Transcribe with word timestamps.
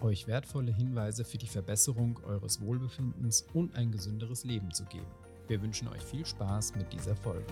euch 0.00 0.26
wertvolle 0.26 0.72
Hinweise 0.72 1.24
für 1.24 1.38
die 1.38 1.46
Verbesserung 1.46 2.20
eures 2.24 2.60
Wohlbefindens 2.60 3.46
und 3.54 3.74
ein 3.76 3.90
gesünderes 3.90 4.44
Leben 4.44 4.72
zu 4.72 4.84
geben. 4.84 5.06
Wir 5.48 5.62
wünschen 5.62 5.88
euch 5.88 6.02
viel 6.02 6.26
Spaß 6.26 6.74
mit 6.74 6.92
dieser 6.92 7.16
Folge. 7.16 7.46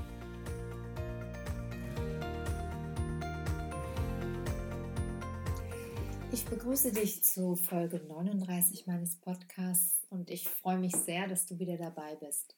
Ich 6.33 6.45
begrüße 6.47 6.93
dich 6.93 7.23
zu 7.23 7.55
Folge 7.55 7.99
39 8.09 8.89
meines 8.89 9.17
Podcasts 9.17 10.05
und 10.11 10.31
ich 10.31 10.49
freue 10.49 10.79
mich 10.79 10.97
sehr, 10.97 11.29
dass 11.29 11.47
du 11.47 11.59
wieder 11.59 11.77
dabei 11.77 12.17
bist. 12.17 12.57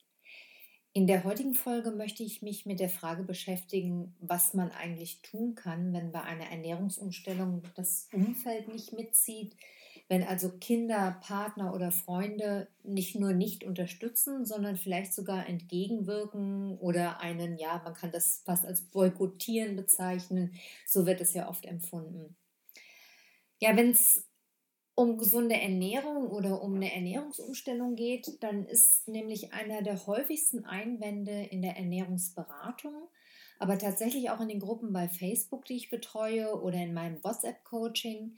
In 0.97 1.07
der 1.07 1.25
heutigen 1.25 1.53
Folge 1.53 1.91
möchte 1.91 2.23
ich 2.23 2.41
mich 2.41 2.65
mit 2.65 2.81
der 2.81 2.89
Frage 2.89 3.23
beschäftigen, 3.23 4.17
was 4.19 4.55
man 4.55 4.71
eigentlich 4.71 5.21
tun 5.21 5.55
kann, 5.55 5.93
wenn 5.93 6.11
bei 6.11 6.23
einer 6.23 6.47
Ernährungsumstellung 6.47 7.65
das 7.75 8.09
Umfeld 8.15 8.69
nicht 8.69 8.95
mitzieht, 8.95 9.55
wenn 10.09 10.23
also 10.23 10.51
Kinder, 10.51 11.19
Partner 11.21 11.75
oder 11.75 11.91
Freunde 11.91 12.69
nicht 12.85 13.17
nur 13.17 13.33
nicht 13.33 13.65
unterstützen, 13.65 14.45
sondern 14.45 14.77
vielleicht 14.77 15.13
sogar 15.13 15.49
entgegenwirken 15.49 16.79
oder 16.79 17.21
einen, 17.21 17.59
ja, 17.59 17.81
man 17.85 17.95
kann 17.95 18.13
das 18.13 18.43
fast 18.45 18.65
als 18.65 18.83
boykottieren 18.83 19.75
bezeichnen, 19.75 20.55
so 20.87 21.07
wird 21.07 21.21
es 21.21 21.35
ja 21.35 21.49
oft 21.49 21.67
empfunden. 21.67 22.37
Ja, 23.59 23.77
wenn 23.77 23.91
es 23.91 24.25
um 24.95 25.19
gesunde 25.19 25.57
Ernährung 25.57 26.29
oder 26.29 26.63
um 26.63 26.77
eine 26.77 26.95
Ernährungsumstellung 26.95 27.97
geht, 27.97 28.43
dann 28.43 28.65
ist 28.65 29.09
nämlich 29.09 29.53
einer 29.53 29.83
der 29.83 30.07
häufigsten 30.07 30.65
Einwände 30.65 31.49
in 31.51 31.63
der 31.63 31.77
Ernährungsberatung, 31.77 32.95
aber 33.59 33.77
tatsächlich 33.77 34.31
auch 34.31 34.41
in 34.41 34.49
den 34.49 34.61
Gruppen 34.61 34.93
bei 34.93 35.09
Facebook, 35.09 35.65
die 35.65 35.77
ich 35.77 35.91
betreue 35.91 36.61
oder 36.63 36.79
in 36.79 36.95
meinem 36.95 37.23
WhatsApp-Coaching, 37.25 38.37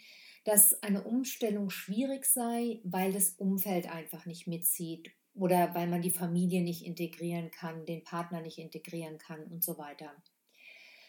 dass 0.48 0.82
eine 0.82 1.04
Umstellung 1.04 1.68
schwierig 1.68 2.24
sei, 2.24 2.80
weil 2.82 3.12
das 3.12 3.34
Umfeld 3.36 3.86
einfach 3.86 4.24
nicht 4.24 4.46
mitzieht 4.46 5.10
oder 5.34 5.74
weil 5.74 5.88
man 5.88 6.00
die 6.00 6.10
Familie 6.10 6.62
nicht 6.62 6.86
integrieren 6.86 7.50
kann, 7.50 7.84
den 7.84 8.02
Partner 8.02 8.40
nicht 8.40 8.56
integrieren 8.56 9.18
kann 9.18 9.44
und 9.44 9.62
so 9.62 9.76
weiter. 9.76 10.10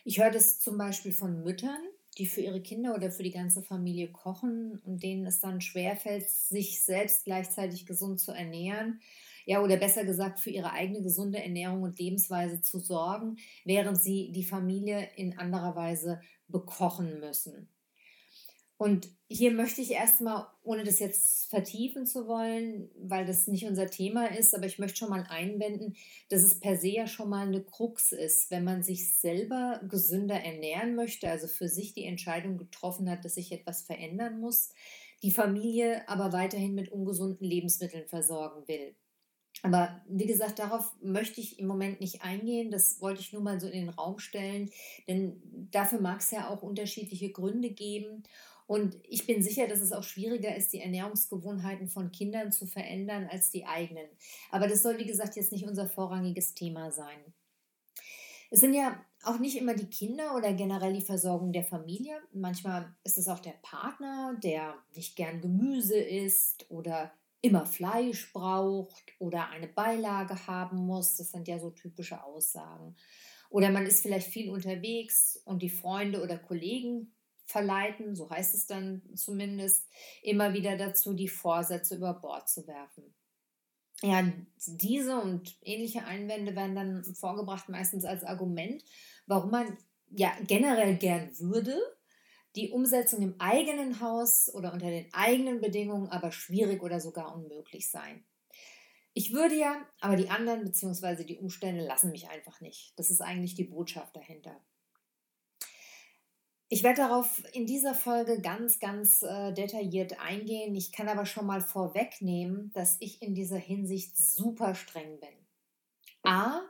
Ich 0.03 0.19
höre 0.19 0.29
das 0.29 0.59
zum 0.59 0.77
Beispiel 0.77 1.13
von 1.13 1.41
Müttern, 1.41 1.79
die 2.17 2.25
für 2.25 2.41
ihre 2.41 2.61
Kinder 2.61 2.93
oder 2.93 3.11
für 3.11 3.23
die 3.23 3.31
ganze 3.31 3.63
Familie 3.63 4.11
kochen 4.11 4.77
und 4.83 5.03
denen 5.03 5.25
es 5.25 5.39
dann 5.39 5.61
schwerfällt, 5.61 6.29
sich 6.29 6.83
selbst 6.83 7.23
gleichzeitig 7.23 7.85
gesund 7.85 8.19
zu 8.19 8.33
ernähren. 8.33 8.99
Ja, 9.45 9.63
oder 9.63 9.77
besser 9.77 10.03
gesagt, 10.03 10.41
für 10.41 10.49
ihre 10.49 10.73
eigene 10.73 11.01
gesunde 11.01 11.41
Ernährung 11.41 11.83
und 11.83 11.97
Lebensweise 11.97 12.59
zu 12.59 12.77
sorgen, 12.79 13.37
während 13.63 14.01
sie 14.01 14.33
die 14.33 14.43
Familie 14.43 15.07
in 15.15 15.37
anderer 15.37 15.77
Weise 15.77 16.19
bekochen 16.49 17.21
müssen. 17.21 17.69
Und 18.79 19.09
hier 19.27 19.51
möchte 19.51 19.81
ich 19.81 19.91
erstmal, 19.91 20.47
ohne 20.63 20.85
das 20.85 20.99
jetzt 20.99 21.49
vertiefen 21.49 22.05
zu 22.05 22.27
wollen, 22.27 22.89
weil 22.97 23.25
das 23.25 23.45
nicht 23.45 23.65
unser 23.65 23.89
Thema 23.89 24.27
ist, 24.27 24.55
aber 24.55 24.67
ich 24.67 24.79
möchte 24.79 24.99
schon 24.99 25.09
mal 25.09 25.25
einwenden, 25.27 25.97
dass 26.29 26.43
es 26.43 26.61
per 26.61 26.77
se 26.77 26.87
ja 26.87 27.05
schon 27.05 27.27
mal 27.27 27.45
eine 27.45 27.61
Krux 27.61 28.13
ist, 28.13 28.49
wenn 28.51 28.63
man 28.63 28.81
sich 28.81 29.13
selber 29.17 29.81
gesünder 29.89 30.39
ernähren 30.41 30.95
möchte, 30.95 31.29
also 31.29 31.47
für 31.47 31.67
sich 31.67 31.93
die 31.93 32.05
Entscheidung 32.05 32.57
getroffen 32.57 33.09
hat, 33.09 33.25
dass 33.25 33.35
sich 33.35 33.51
etwas 33.51 33.81
verändern 33.81 34.39
muss, 34.39 34.69
die 35.23 35.31
Familie 35.31 36.07
aber 36.07 36.31
weiterhin 36.31 36.73
mit 36.73 36.89
ungesunden 36.89 37.45
Lebensmitteln 37.45 38.07
versorgen 38.07 38.65
will. 38.69 38.95
Aber 39.61 40.01
wie 40.07 40.25
gesagt, 40.25 40.59
darauf 40.59 40.93
möchte 41.01 41.41
ich 41.41 41.59
im 41.59 41.67
Moment 41.67 41.99
nicht 41.99 42.21
eingehen. 42.21 42.71
Das 42.71 43.01
wollte 43.01 43.19
ich 43.19 43.33
nur 43.33 43.41
mal 43.41 43.59
so 43.59 43.67
in 43.67 43.87
den 43.87 43.89
Raum 43.89 44.19
stellen, 44.19 44.69
denn 45.07 45.41
dafür 45.71 45.99
mag 45.99 46.21
es 46.21 46.31
ja 46.31 46.49
auch 46.49 46.61
unterschiedliche 46.61 47.31
Gründe 47.31 47.71
geben. 47.71 48.23
Und 48.69 48.99
ich 49.09 49.25
bin 49.25 49.41
sicher, 49.41 49.67
dass 49.67 49.79
es 49.79 49.91
auch 49.91 50.03
schwieriger 50.03 50.55
ist, 50.55 50.73
die 50.73 50.81
Ernährungsgewohnheiten 50.81 51.87
von 51.87 52.11
Kindern 52.11 52.51
zu 52.51 52.67
verändern 52.67 53.27
als 53.31 53.49
die 53.49 53.65
eigenen. 53.65 54.05
Aber 54.51 54.67
das 54.67 54.83
soll, 54.83 54.99
wie 54.99 55.07
gesagt, 55.07 55.35
jetzt 55.37 55.51
nicht 55.51 55.65
unser 55.65 55.87
vorrangiges 55.87 56.53
Thema 56.53 56.91
sein. 56.91 57.17
Es 58.51 58.59
sind 58.59 58.75
ja 58.75 59.03
auch 59.23 59.39
nicht 59.39 59.57
immer 59.57 59.73
die 59.73 59.89
Kinder 59.89 60.35
oder 60.35 60.53
generell 60.53 60.93
die 60.93 61.01
Versorgung 61.01 61.51
der 61.51 61.63
Familie. 61.63 62.21
Manchmal 62.31 62.93
ist 63.03 63.17
es 63.17 63.27
auch 63.27 63.39
der 63.39 63.55
Partner, 63.63 64.37
der 64.43 64.75
nicht 64.93 65.15
gern 65.15 65.41
Gemüse 65.41 65.97
isst 65.97 66.69
oder 66.69 67.11
immer 67.41 67.65
Fleisch 67.65 68.31
braucht 68.33 69.03
oder 69.17 69.49
eine 69.49 69.67
Beilage 69.67 70.45
haben 70.45 70.77
muss. 70.77 71.15
Das 71.15 71.31
sind 71.31 71.47
ja 71.47 71.57
so 71.57 71.71
typische 71.71 72.23
Aussagen. 72.23 72.95
Oder 73.49 73.71
man 73.71 73.87
ist 73.87 74.03
vielleicht 74.03 74.27
viel 74.27 74.51
unterwegs 74.51 75.41
und 75.45 75.63
die 75.63 75.71
Freunde 75.71 76.21
oder 76.21 76.37
Kollegen 76.37 77.11
verleiten, 77.49 78.15
so 78.15 78.29
heißt 78.29 78.53
es 78.53 78.67
dann 78.67 79.01
zumindest, 79.15 79.87
immer 80.21 80.53
wieder 80.53 80.77
dazu, 80.77 81.13
die 81.13 81.27
Vorsätze 81.27 81.95
über 81.95 82.13
Bord 82.13 82.47
zu 82.47 82.67
werfen. 82.67 83.15
Ja, 84.01 84.31
diese 84.65 85.19
und 85.19 85.57
ähnliche 85.61 86.05
Einwände 86.05 86.55
werden 86.55 86.75
dann 86.75 87.03
vorgebracht, 87.15 87.67
meistens 87.67 88.05
als 88.05 88.23
Argument, 88.23 88.83
warum 89.25 89.51
man 89.51 89.77
ja 90.11 90.31
generell 90.47 90.95
gern 90.97 91.37
würde, 91.39 91.75
die 92.55 92.69
Umsetzung 92.69 93.21
im 93.21 93.35
eigenen 93.39 93.99
Haus 93.99 94.53
oder 94.53 94.71
unter 94.71 94.89
den 94.89 95.11
eigenen 95.13 95.59
Bedingungen 95.59 96.09
aber 96.09 96.31
schwierig 96.31 96.81
oder 96.81 97.01
sogar 97.01 97.35
unmöglich 97.35 97.89
sein. 97.89 98.23
Ich 99.13 99.33
würde 99.33 99.55
ja, 99.55 99.85
aber 100.01 100.15
die 100.15 100.29
anderen 100.29 100.63
bzw. 100.63 101.23
die 101.23 101.37
Umstände 101.37 101.83
lassen 101.83 102.11
mich 102.11 102.29
einfach 102.29 102.61
nicht. 102.61 102.93
Das 102.97 103.09
ist 103.09 103.21
eigentlich 103.21 103.55
die 103.55 103.65
Botschaft 103.65 104.15
dahinter. 104.15 104.61
Ich 106.71 106.83
werde 106.83 107.01
darauf 107.01 107.41
in 107.53 107.65
dieser 107.65 107.95
Folge 107.95 108.41
ganz, 108.41 108.77
ganz 108.77 109.23
äh, 109.23 109.51
detailliert 109.53 110.19
eingehen. 110.19 110.75
Ich 110.75 110.91
kann 110.91 111.09
aber 111.09 111.25
schon 111.25 111.47
mal 111.47 111.61
vorwegnehmen, 111.61 112.71
dass 112.73 112.97
ich 112.99 113.23
in 113.23 113.33
dieser 113.33 113.57
Hinsicht 113.57 114.15
super 114.15 114.75
streng 114.75 115.19
bin. 115.19 115.29
A, 116.21 116.61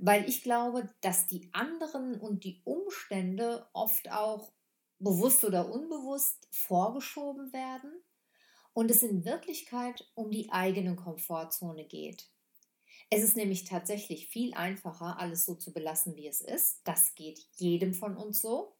weil 0.00 0.28
ich 0.28 0.42
glaube, 0.42 0.92
dass 1.02 1.28
die 1.28 1.48
anderen 1.52 2.20
und 2.20 2.42
die 2.42 2.62
Umstände 2.64 3.64
oft 3.72 4.10
auch 4.10 4.50
bewusst 4.98 5.44
oder 5.44 5.72
unbewusst 5.72 6.48
vorgeschoben 6.50 7.52
werden 7.52 7.92
und 8.72 8.90
es 8.90 9.04
in 9.04 9.24
Wirklichkeit 9.24 10.04
um 10.14 10.32
die 10.32 10.50
eigene 10.50 10.96
Komfortzone 10.96 11.84
geht. 11.84 12.28
Es 13.08 13.22
ist 13.22 13.36
nämlich 13.36 13.64
tatsächlich 13.64 14.26
viel 14.26 14.52
einfacher, 14.54 15.20
alles 15.20 15.44
so 15.44 15.54
zu 15.54 15.72
belassen, 15.72 16.16
wie 16.16 16.26
es 16.26 16.40
ist. 16.40 16.80
Das 16.82 17.14
geht 17.14 17.38
jedem 17.54 17.94
von 17.94 18.16
uns 18.16 18.40
so 18.40 18.74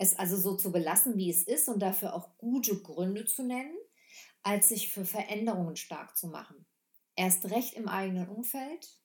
es 0.00 0.18
also 0.18 0.38
so 0.38 0.56
zu 0.56 0.72
belassen, 0.72 1.18
wie 1.18 1.28
es 1.28 1.42
ist 1.42 1.68
und 1.68 1.80
dafür 1.80 2.14
auch 2.14 2.38
gute 2.38 2.80
Gründe 2.80 3.26
zu 3.26 3.42
nennen, 3.42 3.76
als 4.42 4.70
sich 4.70 4.90
für 4.90 5.04
Veränderungen 5.04 5.76
stark 5.76 6.16
zu 6.16 6.28
machen. 6.28 6.64
Erst 7.16 7.50
recht 7.50 7.74
im 7.74 7.86
eigenen 7.86 8.30
Umfeld 8.30 8.98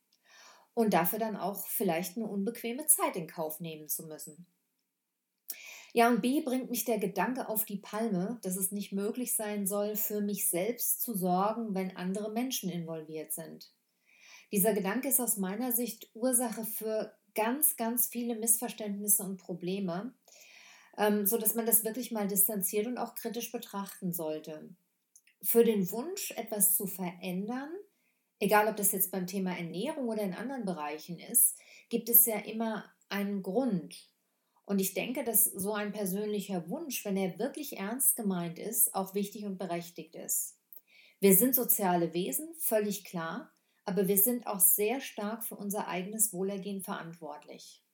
und 0.73 0.93
dafür 0.93 1.19
dann 1.19 1.35
auch 1.35 1.67
vielleicht 1.67 2.15
eine 2.15 2.27
unbequeme 2.27 2.87
Zeit 2.87 3.17
in 3.17 3.27
Kauf 3.27 3.59
nehmen 3.59 3.89
zu 3.89 4.07
müssen. 4.07 4.47
Ja, 5.91 6.07
und 6.07 6.21
B 6.21 6.41
bringt 6.41 6.69
mich 6.69 6.85
der 6.85 6.97
Gedanke 6.97 7.49
auf 7.49 7.65
die 7.65 7.79
Palme, 7.79 8.39
dass 8.43 8.55
es 8.55 8.71
nicht 8.71 8.93
möglich 8.93 9.35
sein 9.35 9.67
soll, 9.67 9.97
für 9.97 10.21
mich 10.21 10.49
selbst 10.49 11.01
zu 11.01 11.13
sorgen, 11.13 11.75
wenn 11.75 11.97
andere 11.97 12.31
Menschen 12.31 12.69
involviert 12.69 13.33
sind. 13.33 13.69
Dieser 14.53 14.73
Gedanke 14.73 15.09
ist 15.09 15.19
aus 15.19 15.35
meiner 15.35 15.73
Sicht 15.73 16.09
Ursache 16.13 16.63
für 16.63 17.13
ganz, 17.33 17.75
ganz 17.75 18.07
viele 18.07 18.35
Missverständnisse 18.35 19.23
und 19.23 19.37
Probleme, 19.37 20.13
ähm, 20.97 21.25
so 21.25 21.37
dass 21.37 21.55
man 21.55 21.65
das 21.65 21.83
wirklich 21.83 22.11
mal 22.11 22.27
distanziert 22.27 22.87
und 22.87 22.97
auch 22.97 23.15
kritisch 23.15 23.51
betrachten 23.51 24.13
sollte. 24.13 24.69
Für 25.41 25.63
den 25.63 25.91
Wunsch, 25.91 26.31
etwas 26.31 26.75
zu 26.75 26.87
verändern, 26.87 27.69
egal 28.39 28.67
ob 28.67 28.77
das 28.77 28.91
jetzt 28.91 29.11
beim 29.11 29.27
Thema 29.27 29.55
Ernährung 29.55 30.07
oder 30.07 30.23
in 30.23 30.33
anderen 30.33 30.65
Bereichen 30.65 31.19
ist, 31.19 31.57
gibt 31.89 32.09
es 32.09 32.25
ja 32.25 32.37
immer 32.37 32.85
einen 33.09 33.43
Grund. 33.43 34.09
Und 34.65 34.79
ich 34.79 34.95
denke, 34.95 35.23
dass 35.23 35.43
so 35.43 35.73
ein 35.73 35.91
persönlicher 35.91 36.67
Wunsch, 36.69 37.05
wenn 37.05 37.17
er 37.17 37.37
wirklich 37.37 37.77
ernst 37.77 38.15
gemeint 38.15 38.57
ist, 38.57 38.95
auch 38.95 39.13
wichtig 39.13 39.45
und 39.45 39.59
berechtigt 39.59 40.15
ist. 40.15 40.57
Wir 41.19 41.35
sind 41.35 41.53
soziale 41.55 42.13
Wesen, 42.13 42.53
völlig 42.57 43.05
klar, 43.05 43.53
aber 43.85 44.07
wir 44.07 44.17
sind 44.17 44.47
auch 44.47 44.59
sehr 44.59 45.01
stark 45.01 45.43
für 45.43 45.55
unser 45.55 45.87
eigenes 45.87 46.33
Wohlergehen 46.33 46.81
verantwortlich. 46.81 47.84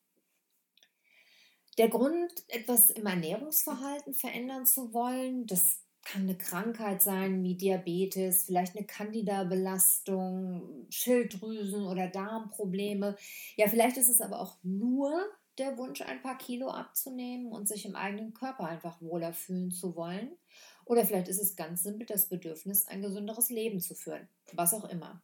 Der 1.78 1.90
Grund, 1.90 2.32
etwas 2.48 2.92
im 2.92 3.06
Ernährungsverhalten 3.06 4.14
verändern 4.14 4.66
zu 4.66 4.94
wollen, 4.94 5.48
das 5.48 5.80
kann 6.04 6.24
eine 6.24 6.38
Krankheit 6.38 7.02
sein 7.02 7.44
wie 7.44 7.56
Diabetes, 7.56 8.46
vielleicht 8.46 8.76
eine 8.76 8.86
Candida-Belastung, 8.86 10.88
Schilddrüsen- 10.90 11.88
oder 11.88 12.08
Darmprobleme. 12.08 13.16
Ja, 13.56 13.68
vielleicht 13.68 13.98
ist 13.98 14.10
es 14.10 14.20
aber 14.20 14.42
auch 14.42 14.58
nur 14.64 15.24
der 15.58 15.78
Wunsch, 15.78 16.02
ein 16.02 16.22
paar 16.22 16.38
Kilo 16.38 16.70
abzunehmen 16.70 17.52
und 17.52 17.68
sich 17.68 17.86
im 17.86 17.96
eigenen 17.96 18.34
Körper 18.34 18.66
einfach 18.66 19.02
wohler 19.02 19.34
fühlen 19.34 19.72
zu 19.72 19.96
wollen. 19.96 20.32
Oder 20.86 21.06
vielleicht 21.06 21.28
ist 21.28 21.42
es 21.42 21.56
ganz 21.56 21.84
simpel 21.84 22.08
das 22.08 22.28
Bedürfnis, 22.28 22.88
ein 22.88 23.02
gesünderes 23.02 23.50
Leben 23.50 23.80
zu 23.80 23.94
führen, 23.94 24.28
was 24.54 24.74
auch 24.74 24.90
immer. 24.90 25.22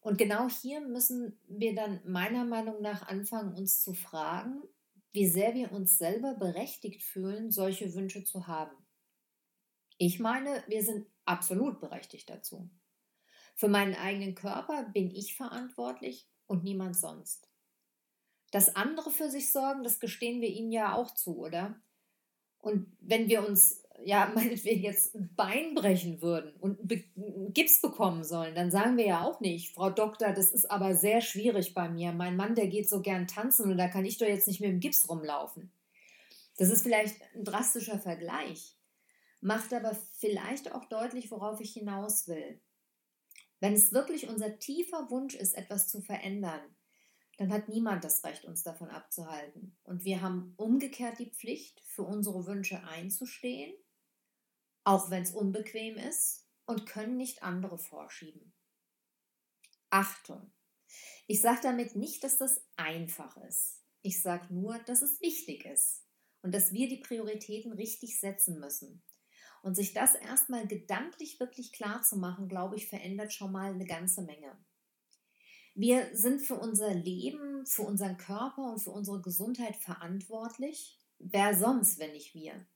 Und 0.00 0.18
genau 0.18 0.48
hier 0.48 0.80
müssen 0.80 1.38
wir 1.46 1.74
dann 1.74 2.00
meiner 2.04 2.44
Meinung 2.44 2.82
nach 2.82 3.08
anfangen, 3.08 3.54
uns 3.54 3.82
zu 3.82 3.94
fragen, 3.94 4.62
wie 5.12 5.26
sehr 5.28 5.54
wir 5.54 5.72
uns 5.72 5.98
selber 5.98 6.34
berechtigt 6.34 7.02
fühlen, 7.02 7.50
solche 7.50 7.94
Wünsche 7.94 8.24
zu 8.24 8.46
haben. 8.46 8.76
Ich 9.96 10.20
meine, 10.20 10.62
wir 10.68 10.82
sind 10.82 11.06
absolut 11.24 11.80
berechtigt 11.80 12.30
dazu. 12.30 12.70
Für 13.56 13.68
meinen 13.68 13.94
eigenen 13.94 14.34
Körper 14.34 14.84
bin 14.84 15.10
ich 15.10 15.34
verantwortlich 15.34 16.28
und 16.46 16.62
niemand 16.62 16.96
sonst. 16.96 17.48
Dass 18.52 18.76
andere 18.76 19.10
für 19.10 19.28
sich 19.28 19.50
sorgen, 19.50 19.82
das 19.82 19.98
gestehen 19.98 20.40
wir 20.40 20.48
ihnen 20.48 20.70
ja 20.70 20.94
auch 20.94 21.12
zu, 21.12 21.38
oder? 21.38 21.80
Und 22.58 22.96
wenn 23.00 23.28
wir 23.28 23.46
uns 23.46 23.82
ja 24.04 24.30
meinetwegen 24.34 24.82
jetzt 24.82 25.14
ein 25.14 25.30
Bein 25.36 25.74
brechen 25.74 26.22
würden 26.22 26.52
und 26.60 26.78
Gips 27.54 27.80
bekommen 27.80 28.24
sollen, 28.24 28.54
dann 28.54 28.70
sagen 28.70 28.96
wir 28.96 29.06
ja 29.06 29.24
auch 29.24 29.40
nicht, 29.40 29.74
Frau 29.74 29.90
Doktor, 29.90 30.32
das 30.32 30.50
ist 30.50 30.70
aber 30.70 30.94
sehr 30.94 31.20
schwierig 31.20 31.74
bei 31.74 31.88
mir. 31.88 32.12
Mein 32.12 32.36
Mann, 32.36 32.54
der 32.54 32.68
geht 32.68 32.88
so 32.88 33.00
gern 33.00 33.26
tanzen 33.26 33.70
und 33.70 33.78
da 33.78 33.88
kann 33.88 34.04
ich 34.04 34.18
doch 34.18 34.26
jetzt 34.26 34.48
nicht 34.48 34.60
mit 34.60 34.70
dem 34.70 34.80
Gips 34.80 35.08
rumlaufen. 35.08 35.72
Das 36.56 36.70
ist 36.70 36.82
vielleicht 36.82 37.16
ein 37.34 37.44
drastischer 37.44 37.98
Vergleich, 37.98 38.76
macht 39.40 39.72
aber 39.72 39.96
vielleicht 40.18 40.72
auch 40.72 40.84
deutlich, 40.86 41.30
worauf 41.30 41.60
ich 41.60 41.72
hinaus 41.72 42.26
will. 42.26 42.60
Wenn 43.60 43.74
es 43.74 43.92
wirklich 43.92 44.28
unser 44.28 44.58
tiefer 44.58 45.10
Wunsch 45.10 45.34
ist, 45.34 45.56
etwas 45.56 45.88
zu 45.88 46.00
verändern, 46.00 46.60
dann 47.38 47.52
hat 47.52 47.68
niemand 47.68 48.02
das 48.02 48.24
Recht, 48.24 48.44
uns 48.44 48.64
davon 48.64 48.90
abzuhalten. 48.90 49.76
Und 49.84 50.04
wir 50.04 50.20
haben 50.20 50.54
umgekehrt 50.56 51.20
die 51.20 51.30
Pflicht, 51.30 51.80
für 51.86 52.02
unsere 52.02 52.46
Wünsche 52.46 52.82
einzustehen 52.84 53.72
auch 54.88 55.10
wenn 55.10 55.22
es 55.22 55.32
unbequem 55.32 55.98
ist, 55.98 56.46
und 56.64 56.86
können 56.86 57.18
nicht 57.18 57.42
andere 57.42 57.78
vorschieben. 57.78 58.54
Achtung! 59.90 60.50
Ich 61.26 61.42
sage 61.42 61.60
damit 61.62 61.94
nicht, 61.94 62.24
dass 62.24 62.38
das 62.38 62.62
einfach 62.76 63.36
ist. 63.36 63.82
Ich 64.00 64.22
sage 64.22 64.52
nur, 64.54 64.78
dass 64.78 65.02
es 65.02 65.20
wichtig 65.20 65.66
ist 65.66 66.06
und 66.40 66.54
dass 66.54 66.72
wir 66.72 66.88
die 66.88 67.02
Prioritäten 67.02 67.72
richtig 67.72 68.18
setzen 68.18 68.60
müssen. 68.60 69.02
Und 69.62 69.74
sich 69.74 69.92
das 69.92 70.14
erstmal 70.14 70.66
gedanklich 70.66 71.38
wirklich 71.38 71.72
klar 71.72 72.00
zu 72.00 72.16
machen, 72.16 72.48
glaube 72.48 72.76
ich, 72.76 72.88
verändert 72.88 73.34
schon 73.34 73.52
mal 73.52 73.74
eine 73.74 73.86
ganze 73.86 74.22
Menge. 74.22 74.56
Wir 75.74 76.16
sind 76.16 76.40
für 76.40 76.54
unser 76.54 76.94
Leben, 76.94 77.66
für 77.66 77.82
unseren 77.82 78.16
Körper 78.16 78.72
und 78.72 78.78
für 78.78 78.92
unsere 78.92 79.20
Gesundheit 79.20 79.76
verantwortlich. 79.76 80.98
Wer 81.18 81.58
sonst, 81.58 81.98
wenn 81.98 82.12
nicht 82.12 82.34
wir? 82.34 82.66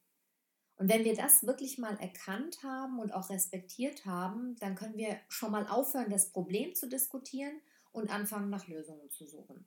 Und 0.77 0.89
wenn 0.89 1.05
wir 1.05 1.15
das 1.15 1.47
wirklich 1.47 1.79
mal 1.79 1.97
erkannt 1.99 2.63
haben 2.63 2.99
und 2.99 3.13
auch 3.13 3.31
respektiert 3.31 4.05
haben, 4.07 4.57
dann 4.57 4.75
können 4.75 4.97
wir 4.97 5.17
schon 5.29 5.53
mal 5.53 5.67
aufhören, 5.69 6.11
das 6.11 6.31
Problem 6.31 6.75
zu 6.75 6.89
diskutieren 6.89 7.61
und 7.93 8.11
anfangen, 8.11 8.51
nach 8.51 8.67
Lösungen 8.67 9.11
zu 9.11 9.27
suchen. 9.27 9.67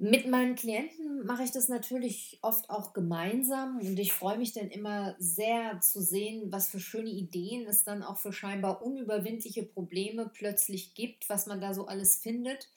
Mit 0.00 0.28
meinen 0.28 0.54
Klienten 0.54 1.26
mache 1.26 1.42
ich 1.42 1.50
das 1.50 1.68
natürlich 1.68 2.38
oft 2.42 2.70
auch 2.70 2.92
gemeinsam 2.92 3.78
und 3.78 3.98
ich 3.98 4.12
freue 4.12 4.38
mich 4.38 4.52
dann 4.52 4.70
immer 4.70 5.16
sehr 5.18 5.80
zu 5.80 6.00
sehen, 6.00 6.52
was 6.52 6.68
für 6.68 6.78
schöne 6.78 7.10
Ideen 7.10 7.66
es 7.66 7.82
dann 7.82 8.04
auch 8.04 8.16
für 8.16 8.32
scheinbar 8.32 8.80
unüberwindliche 8.80 9.64
Probleme 9.64 10.30
plötzlich 10.32 10.94
gibt, 10.94 11.28
was 11.28 11.46
man 11.46 11.60
da 11.60 11.74
so 11.74 11.86
alles 11.86 12.14
findet. 12.14 12.68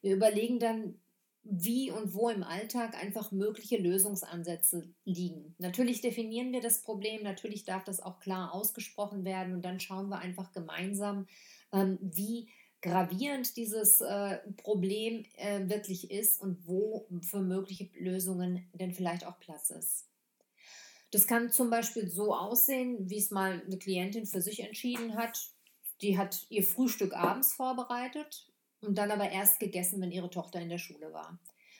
Wir 0.00 0.14
überlegen 0.14 0.58
dann, 0.58 0.98
wie 1.42 1.90
und 1.90 2.14
wo 2.14 2.28
im 2.28 2.42
Alltag 2.42 2.94
einfach 2.94 3.32
mögliche 3.32 3.78
Lösungsansätze 3.78 4.92
liegen. 5.04 5.54
Natürlich 5.58 6.00
definieren 6.00 6.52
wir 6.52 6.60
das 6.60 6.82
Problem, 6.82 7.22
natürlich 7.22 7.64
darf 7.64 7.84
das 7.84 8.00
auch 8.00 8.20
klar 8.20 8.52
ausgesprochen 8.52 9.24
werden 9.24 9.54
und 9.54 9.64
dann 9.64 9.80
schauen 9.80 10.08
wir 10.08 10.18
einfach 10.18 10.52
gemeinsam, 10.52 11.26
ähm, 11.72 11.98
wie 12.00 12.48
gravierend 12.82 13.56
dieses 13.56 14.00
äh, 14.00 14.38
Problem 14.56 15.24
äh, 15.36 15.68
wirklich 15.68 16.10
ist 16.10 16.40
und 16.40 16.66
wo 16.66 17.06
für 17.22 17.40
mögliche 17.40 17.90
Lösungen 17.98 18.68
denn 18.72 18.92
vielleicht 18.92 19.26
auch 19.26 19.38
Platz 19.38 19.70
ist. 19.70 20.06
Das 21.10 21.26
kann 21.26 21.50
zum 21.50 21.70
Beispiel 21.70 22.08
so 22.08 22.34
aussehen, 22.34 23.10
wie 23.10 23.18
es 23.18 23.30
mal 23.30 23.62
eine 23.66 23.78
Klientin 23.78 24.26
für 24.26 24.40
sich 24.40 24.60
entschieden 24.60 25.16
hat. 25.16 25.38
Die 26.02 26.16
hat 26.16 26.46
ihr 26.48 26.62
Frühstück 26.62 27.14
abends 27.14 27.52
vorbereitet 27.52 28.49
und 28.82 28.98
dann 28.98 29.10
aber 29.10 29.30
erst 29.30 29.60
gegessen, 29.60 30.00
wenn 30.00 30.12
ihre 30.12 30.30
Tochter 30.30 30.60
in 30.60 30.68
der 30.68 30.78
Schule 30.78 31.12
war. 31.12 31.38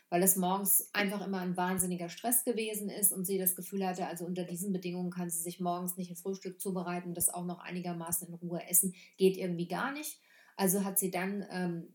Weil 0.08 0.22
es 0.22 0.36
morgens 0.36 0.90
einfach 0.92 1.24
immer 1.24 1.38
ein 1.40 1.56
wahnsinniger 1.56 2.08
Stress 2.08 2.44
gewesen 2.44 2.88
ist 2.88 3.12
und 3.12 3.24
sie 3.24 3.38
das 3.38 3.54
Gefühl 3.54 3.86
hatte, 3.86 4.06
also 4.06 4.24
unter 4.24 4.44
diesen 4.44 4.72
Bedingungen 4.72 5.10
kann 5.10 5.30
sie 5.30 5.40
sich 5.40 5.60
morgens 5.60 5.96
nicht 5.96 6.10
ein 6.10 6.16
Frühstück 6.16 6.60
zubereiten, 6.60 7.14
das 7.14 7.28
auch 7.28 7.44
noch 7.44 7.60
einigermaßen 7.60 8.28
in 8.28 8.34
Ruhe 8.34 8.66
essen, 8.68 8.94
geht 9.16 9.36
irgendwie 9.36 9.68
gar 9.68 9.92
nicht. 9.92 10.20
Also 10.56 10.84
hat 10.84 10.98
sie 10.98 11.10
dann 11.10 11.46
ähm, 11.50 11.94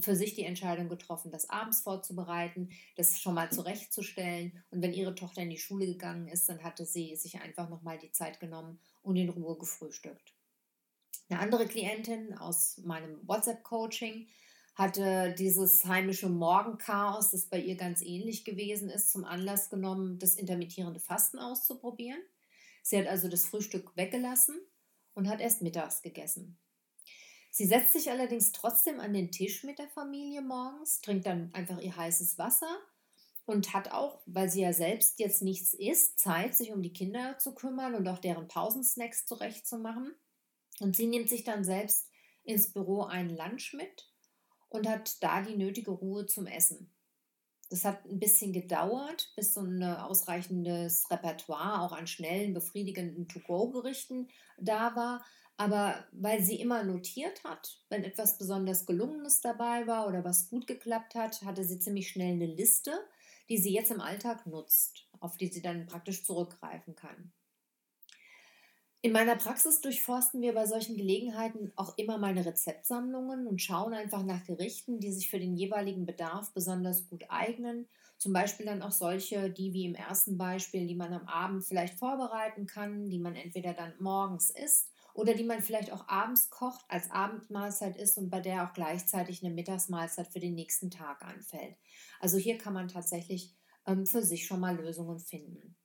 für 0.00 0.14
sich 0.14 0.34
die 0.34 0.44
Entscheidung 0.44 0.88
getroffen, 0.88 1.30
das 1.30 1.48
abends 1.48 1.80
vorzubereiten, 1.80 2.70
das 2.96 3.18
schon 3.18 3.34
mal 3.34 3.50
zurechtzustellen. 3.50 4.52
Und 4.70 4.82
wenn 4.82 4.92
ihre 4.92 5.14
Tochter 5.14 5.42
in 5.42 5.50
die 5.50 5.58
Schule 5.58 5.86
gegangen 5.86 6.28
ist, 6.28 6.48
dann 6.48 6.62
hatte 6.62 6.84
sie 6.84 7.16
sich 7.16 7.40
einfach 7.40 7.68
nochmal 7.68 7.98
die 7.98 8.12
Zeit 8.12 8.40
genommen 8.40 8.80
und 9.02 9.16
in 9.16 9.28
Ruhe 9.28 9.56
gefrühstückt. 9.58 10.37
Eine 11.28 11.40
andere 11.40 11.66
Klientin 11.66 12.36
aus 12.38 12.78
meinem 12.84 13.20
WhatsApp-Coaching 13.26 14.28
hatte 14.74 15.34
dieses 15.36 15.84
heimische 15.84 16.28
Morgenchaos, 16.28 17.32
das 17.32 17.46
bei 17.46 17.60
ihr 17.60 17.76
ganz 17.76 18.00
ähnlich 18.00 18.44
gewesen 18.44 18.88
ist, 18.88 19.10
zum 19.10 19.24
Anlass 19.24 19.70
genommen, 19.70 20.18
das 20.18 20.36
intermittierende 20.36 21.00
Fasten 21.00 21.38
auszuprobieren. 21.38 22.20
Sie 22.82 22.96
hat 22.96 23.06
also 23.06 23.28
das 23.28 23.44
Frühstück 23.44 23.96
weggelassen 23.96 24.56
und 25.14 25.28
hat 25.28 25.40
erst 25.40 25.62
mittags 25.62 26.00
gegessen. 26.00 26.56
Sie 27.50 27.66
setzt 27.66 27.92
sich 27.92 28.10
allerdings 28.10 28.52
trotzdem 28.52 29.00
an 29.00 29.12
den 29.12 29.32
Tisch 29.32 29.64
mit 29.64 29.78
der 29.78 29.88
Familie 29.88 30.42
morgens, 30.42 31.00
trinkt 31.00 31.26
dann 31.26 31.52
einfach 31.52 31.80
ihr 31.80 31.96
heißes 31.96 32.38
Wasser 32.38 32.70
und 33.46 33.74
hat 33.74 33.90
auch, 33.90 34.22
weil 34.26 34.48
sie 34.48 34.62
ja 34.62 34.72
selbst 34.72 35.18
jetzt 35.18 35.42
nichts 35.42 35.74
isst, 35.74 36.20
Zeit, 36.20 36.54
sich 36.54 36.70
um 36.70 36.82
die 36.82 36.92
Kinder 36.92 37.36
zu 37.38 37.54
kümmern 37.54 37.94
und 37.94 38.06
auch 38.06 38.18
deren 38.18 38.46
Pausensnacks 38.46 39.26
zurechtzumachen. 39.26 40.14
Und 40.80 40.96
sie 40.96 41.06
nimmt 41.06 41.28
sich 41.28 41.44
dann 41.44 41.64
selbst 41.64 42.08
ins 42.44 42.72
Büro 42.72 43.02
einen 43.02 43.36
Lunch 43.36 43.74
mit 43.74 44.10
und 44.68 44.88
hat 44.88 45.22
da 45.22 45.42
die 45.42 45.56
nötige 45.56 45.90
Ruhe 45.90 46.26
zum 46.26 46.46
Essen. 46.46 46.92
Das 47.70 47.84
hat 47.84 48.04
ein 48.06 48.18
bisschen 48.18 48.52
gedauert, 48.52 49.30
bis 49.36 49.52
so 49.52 49.60
ein 49.60 49.82
ausreichendes 49.82 51.10
Repertoire 51.10 51.82
auch 51.82 51.92
an 51.92 52.06
schnellen, 52.06 52.54
befriedigenden 52.54 53.28
To-Go-Gerichten 53.28 54.28
da 54.56 54.96
war. 54.96 55.24
Aber 55.58 56.06
weil 56.12 56.42
sie 56.42 56.60
immer 56.60 56.84
notiert 56.84 57.44
hat, 57.44 57.82
wenn 57.90 58.04
etwas 58.04 58.38
besonders 58.38 58.86
Gelungenes 58.86 59.40
dabei 59.40 59.86
war 59.86 60.06
oder 60.06 60.24
was 60.24 60.48
gut 60.48 60.66
geklappt 60.66 61.14
hat, 61.14 61.42
hatte 61.42 61.64
sie 61.64 61.78
ziemlich 61.78 62.08
schnell 62.08 62.34
eine 62.34 62.46
Liste, 62.46 62.92
die 63.48 63.58
sie 63.58 63.74
jetzt 63.74 63.90
im 63.90 64.00
Alltag 64.00 64.46
nutzt, 64.46 65.08
auf 65.20 65.36
die 65.36 65.48
sie 65.48 65.60
dann 65.60 65.86
praktisch 65.86 66.24
zurückgreifen 66.24 66.94
kann. 66.94 67.32
In 69.00 69.12
meiner 69.12 69.36
Praxis 69.36 69.80
durchforsten 69.80 70.40
wir 70.40 70.54
bei 70.54 70.66
solchen 70.66 70.96
Gelegenheiten 70.96 71.72
auch 71.76 71.96
immer 71.98 72.18
meine 72.18 72.44
Rezeptsammlungen 72.44 73.46
und 73.46 73.62
schauen 73.62 73.94
einfach 73.94 74.24
nach 74.24 74.44
Gerichten, 74.44 74.98
die 74.98 75.12
sich 75.12 75.30
für 75.30 75.38
den 75.38 75.56
jeweiligen 75.56 76.04
Bedarf 76.04 76.52
besonders 76.52 77.08
gut 77.08 77.24
eignen. 77.28 77.88
Zum 78.16 78.32
Beispiel 78.32 78.66
dann 78.66 78.82
auch 78.82 78.90
solche, 78.90 79.50
die 79.50 79.72
wie 79.72 79.84
im 79.84 79.94
ersten 79.94 80.36
Beispiel, 80.36 80.88
die 80.88 80.96
man 80.96 81.12
am 81.12 81.28
Abend 81.28 81.64
vielleicht 81.64 81.94
vorbereiten 81.94 82.66
kann, 82.66 83.08
die 83.08 83.20
man 83.20 83.36
entweder 83.36 83.72
dann 83.72 83.94
morgens 84.00 84.50
isst 84.50 84.92
oder 85.14 85.34
die 85.34 85.44
man 85.44 85.62
vielleicht 85.62 85.92
auch 85.92 86.08
abends 86.08 86.50
kocht, 86.50 86.84
als 86.88 87.08
Abendmahlzeit 87.12 87.96
isst 87.96 88.18
und 88.18 88.30
bei 88.30 88.40
der 88.40 88.64
auch 88.68 88.72
gleichzeitig 88.72 89.44
eine 89.44 89.54
Mittagsmahlzeit 89.54 90.26
für 90.32 90.40
den 90.40 90.54
nächsten 90.54 90.90
Tag 90.90 91.22
anfällt. 91.22 91.76
Also 92.18 92.36
hier 92.36 92.58
kann 92.58 92.74
man 92.74 92.88
tatsächlich 92.88 93.54
ähm, 93.86 94.06
für 94.06 94.22
sich 94.22 94.44
schon 94.44 94.58
mal 94.58 94.76
Lösungen 94.76 95.20
finden. 95.20 95.76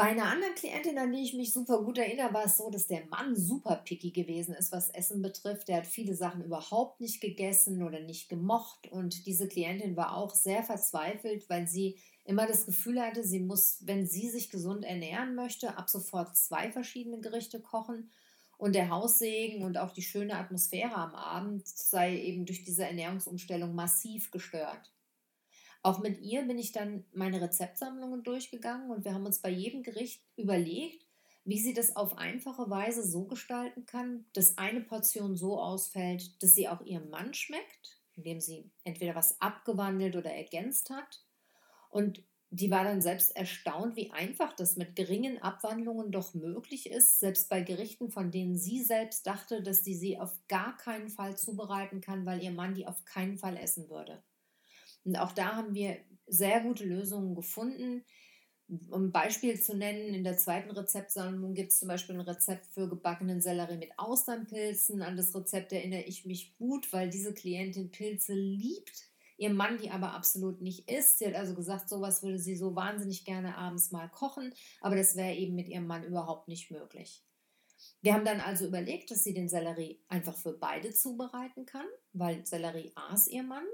Bei 0.00 0.06
einer 0.06 0.32
anderen 0.32 0.54
Klientin, 0.54 0.96
an 0.96 1.12
die 1.12 1.22
ich 1.22 1.34
mich 1.34 1.52
super 1.52 1.82
gut 1.82 1.98
erinnere, 1.98 2.32
war 2.32 2.46
es 2.46 2.56
so, 2.56 2.70
dass 2.70 2.86
der 2.86 3.04
Mann 3.10 3.36
super 3.36 3.76
picky 3.84 4.12
gewesen 4.12 4.54
ist, 4.54 4.72
was 4.72 4.88
Essen 4.88 5.20
betrifft. 5.20 5.68
Der 5.68 5.76
hat 5.76 5.86
viele 5.86 6.14
Sachen 6.14 6.42
überhaupt 6.42 7.02
nicht 7.02 7.20
gegessen 7.20 7.82
oder 7.82 8.00
nicht 8.00 8.30
gemocht. 8.30 8.90
Und 8.90 9.26
diese 9.26 9.46
Klientin 9.46 9.98
war 9.98 10.16
auch 10.16 10.34
sehr 10.34 10.62
verzweifelt, 10.62 11.50
weil 11.50 11.68
sie 11.68 11.98
immer 12.24 12.46
das 12.46 12.64
Gefühl 12.64 12.98
hatte, 12.98 13.22
sie 13.22 13.40
muss, 13.40 13.80
wenn 13.82 14.06
sie 14.06 14.30
sich 14.30 14.48
gesund 14.48 14.86
ernähren 14.86 15.34
möchte, 15.34 15.76
ab 15.76 15.90
sofort 15.90 16.34
zwei 16.34 16.72
verschiedene 16.72 17.20
Gerichte 17.20 17.60
kochen. 17.60 18.10
Und 18.56 18.74
der 18.74 18.88
Haussegen 18.88 19.64
und 19.64 19.76
auch 19.76 19.92
die 19.92 20.00
schöne 20.00 20.36
Atmosphäre 20.36 20.94
am 20.94 21.14
Abend 21.14 21.68
sei 21.68 22.16
eben 22.16 22.46
durch 22.46 22.64
diese 22.64 22.86
Ernährungsumstellung 22.86 23.74
massiv 23.74 24.30
gestört. 24.30 24.90
Auch 25.82 25.98
mit 25.98 26.20
ihr 26.20 26.42
bin 26.42 26.58
ich 26.58 26.72
dann 26.72 27.04
meine 27.12 27.40
Rezeptsammlungen 27.40 28.22
durchgegangen 28.22 28.90
und 28.90 29.04
wir 29.04 29.14
haben 29.14 29.24
uns 29.24 29.40
bei 29.40 29.50
jedem 29.50 29.82
Gericht 29.82 30.22
überlegt, 30.36 31.06
wie 31.44 31.58
sie 31.58 31.72
das 31.72 31.96
auf 31.96 32.18
einfache 32.18 32.68
Weise 32.68 33.02
so 33.02 33.24
gestalten 33.24 33.86
kann, 33.86 34.26
dass 34.34 34.58
eine 34.58 34.82
Portion 34.82 35.36
so 35.36 35.58
ausfällt, 35.58 36.42
dass 36.42 36.54
sie 36.54 36.68
auch 36.68 36.82
ihrem 36.82 37.08
Mann 37.08 37.32
schmeckt, 37.32 37.98
indem 38.14 38.40
sie 38.40 38.70
entweder 38.84 39.14
was 39.14 39.40
abgewandelt 39.40 40.16
oder 40.16 40.30
ergänzt 40.30 40.90
hat. 40.90 41.24
Und 41.88 42.22
die 42.50 42.70
war 42.70 42.84
dann 42.84 43.00
selbst 43.00 43.34
erstaunt, 43.34 43.96
wie 43.96 44.10
einfach 44.10 44.52
das 44.54 44.76
mit 44.76 44.96
geringen 44.96 45.40
Abwandlungen 45.40 46.10
doch 46.10 46.34
möglich 46.34 46.90
ist, 46.90 47.20
selbst 47.20 47.48
bei 47.48 47.62
Gerichten, 47.62 48.10
von 48.10 48.30
denen 48.30 48.58
sie 48.58 48.82
selbst 48.82 49.26
dachte, 49.26 49.62
dass 49.62 49.84
sie 49.84 49.94
sie 49.94 50.18
auf 50.18 50.32
gar 50.48 50.76
keinen 50.76 51.08
Fall 51.08 51.38
zubereiten 51.38 52.00
kann, 52.00 52.26
weil 52.26 52.42
ihr 52.42 52.50
Mann 52.50 52.74
die 52.74 52.86
auf 52.86 53.04
keinen 53.04 53.38
Fall 53.38 53.56
essen 53.56 53.88
würde. 53.88 54.22
Und 55.04 55.16
auch 55.16 55.32
da 55.32 55.56
haben 55.56 55.74
wir 55.74 55.96
sehr 56.26 56.60
gute 56.60 56.84
Lösungen 56.84 57.34
gefunden. 57.34 58.04
Um 58.68 59.06
ein 59.06 59.12
Beispiel 59.12 59.60
zu 59.60 59.76
nennen, 59.76 60.14
in 60.14 60.22
der 60.22 60.36
zweiten 60.36 60.70
Rezeptsammlung 60.70 61.54
gibt 61.54 61.72
es 61.72 61.80
zum 61.80 61.88
Beispiel 61.88 62.14
ein 62.14 62.20
Rezept 62.20 62.66
für 62.66 62.88
gebackenen 62.88 63.40
Sellerie 63.40 63.78
mit 63.78 63.98
Austernpilzen. 63.98 65.02
An 65.02 65.16
das 65.16 65.34
Rezept 65.34 65.72
erinnere 65.72 66.02
ich 66.02 66.24
mich 66.24 66.56
gut, 66.56 66.92
weil 66.92 67.10
diese 67.10 67.34
Klientin 67.34 67.90
Pilze 67.90 68.34
liebt 68.34 69.10
ihr 69.40 69.50
Mann 69.50 69.78
die 69.78 69.90
aber 69.90 70.12
absolut 70.12 70.60
nicht 70.60 70.88
isst. 70.90 71.18
Sie 71.18 71.26
hat 71.26 71.34
also 71.34 71.54
gesagt, 71.54 71.88
sowas 71.88 72.22
würde 72.22 72.38
sie 72.38 72.56
so 72.56 72.76
wahnsinnig 72.76 73.24
gerne 73.24 73.56
abends 73.56 73.90
mal 73.90 74.08
kochen, 74.08 74.52
aber 74.82 74.96
das 74.96 75.16
wäre 75.16 75.34
eben 75.34 75.54
mit 75.54 75.68
ihrem 75.68 75.86
Mann 75.86 76.04
überhaupt 76.04 76.46
nicht 76.46 76.70
möglich. 76.70 77.24
Wir 78.02 78.12
haben 78.12 78.24
dann 78.24 78.40
also 78.40 78.66
überlegt, 78.66 79.10
dass 79.10 79.24
sie 79.24 79.32
den 79.32 79.48
Sellerie 79.48 80.02
einfach 80.08 80.36
für 80.36 80.52
beide 80.52 80.92
zubereiten 80.92 81.64
kann, 81.64 81.86
weil 82.12 82.44
Sellerie 82.46 82.92
aß 82.94 83.28
ihr 83.28 83.42
Mann, 83.42 83.64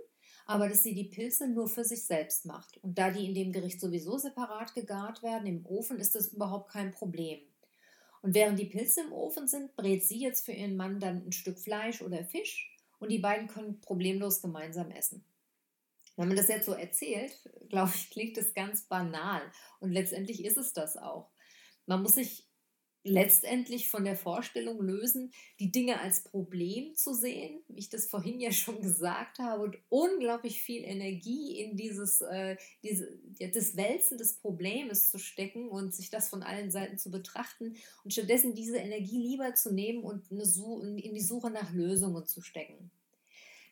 aber 0.46 0.68
dass 0.68 0.84
sie 0.84 0.94
die 0.94 1.04
Pilze 1.04 1.48
nur 1.48 1.68
für 1.68 1.84
sich 1.84 2.04
selbst 2.04 2.46
macht. 2.46 2.78
Und 2.78 2.96
da 2.96 3.10
die 3.10 3.26
in 3.26 3.34
dem 3.34 3.52
Gericht 3.52 3.80
sowieso 3.80 4.16
separat 4.16 4.74
gegart 4.74 5.22
werden 5.22 5.46
im 5.46 5.66
Ofen, 5.66 5.98
ist 5.98 6.14
das 6.14 6.28
überhaupt 6.28 6.70
kein 6.70 6.92
Problem. 6.92 7.40
Und 8.22 8.34
während 8.34 8.58
die 8.58 8.66
Pilze 8.66 9.02
im 9.02 9.12
Ofen 9.12 9.48
sind, 9.48 9.76
brät 9.76 10.04
sie 10.04 10.20
jetzt 10.20 10.44
für 10.44 10.52
ihren 10.52 10.76
Mann 10.76 11.00
dann 11.00 11.26
ein 11.26 11.32
Stück 11.32 11.58
Fleisch 11.58 12.00
oder 12.00 12.24
Fisch 12.24 12.76
und 12.98 13.10
die 13.10 13.18
beiden 13.18 13.48
können 13.48 13.80
problemlos 13.80 14.40
gemeinsam 14.40 14.90
essen. 14.90 15.24
Wenn 16.16 16.28
man 16.28 16.36
das 16.36 16.48
jetzt 16.48 16.66
so 16.66 16.72
erzählt, 16.72 17.32
glaube 17.68 17.92
ich, 17.94 18.10
klingt 18.10 18.36
das 18.36 18.54
ganz 18.54 18.82
banal. 18.82 19.42
Und 19.80 19.92
letztendlich 19.92 20.44
ist 20.44 20.56
es 20.56 20.72
das 20.72 20.96
auch. 20.96 21.30
Man 21.86 22.02
muss 22.02 22.14
sich 22.14 22.44
letztendlich 23.06 23.88
von 23.88 24.04
der 24.04 24.16
Vorstellung 24.16 24.82
lösen, 24.82 25.32
die 25.60 25.70
Dinge 25.70 26.00
als 26.00 26.24
Problem 26.24 26.94
zu 26.96 27.14
sehen, 27.14 27.60
wie 27.68 27.78
ich 27.78 27.88
das 27.88 28.06
vorhin 28.06 28.40
ja 28.40 28.52
schon 28.52 28.82
gesagt 28.82 29.38
habe, 29.38 29.62
und 29.62 29.78
unglaublich 29.88 30.60
viel 30.60 30.82
Energie 30.84 31.60
in 31.60 31.76
dieses, 31.76 32.20
äh, 32.20 32.56
diese, 32.82 33.18
das 33.38 33.76
Wälzen 33.76 34.18
des 34.18 34.34
Problems 34.34 35.10
zu 35.10 35.18
stecken 35.18 35.68
und 35.68 35.94
sich 35.94 36.10
das 36.10 36.28
von 36.28 36.42
allen 36.42 36.70
Seiten 36.70 36.98
zu 36.98 37.10
betrachten 37.10 37.76
und 38.04 38.12
stattdessen 38.12 38.54
diese 38.54 38.78
Energie 38.78 39.18
lieber 39.18 39.54
zu 39.54 39.72
nehmen 39.72 40.02
und 40.02 40.30
in 40.30 41.14
die 41.14 41.20
Suche 41.20 41.50
nach 41.50 41.72
Lösungen 41.72 42.26
zu 42.26 42.40
stecken. 42.40 42.90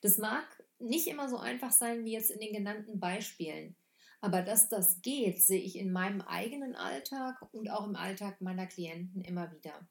Das 0.00 0.18
mag 0.18 0.44
nicht 0.78 1.06
immer 1.06 1.28
so 1.28 1.38
einfach 1.38 1.72
sein 1.72 2.04
wie 2.04 2.12
jetzt 2.12 2.30
in 2.30 2.40
den 2.40 2.52
genannten 2.52 3.00
Beispielen. 3.00 3.74
Aber 4.24 4.40
dass 4.40 4.70
das 4.70 5.02
geht, 5.02 5.42
sehe 5.42 5.60
ich 5.60 5.78
in 5.78 5.92
meinem 5.92 6.22
eigenen 6.22 6.74
Alltag 6.76 7.46
und 7.52 7.70
auch 7.70 7.84
im 7.86 7.94
Alltag 7.94 8.40
meiner 8.40 8.66
Klienten 8.66 9.20
immer 9.20 9.52
wieder. 9.52 9.86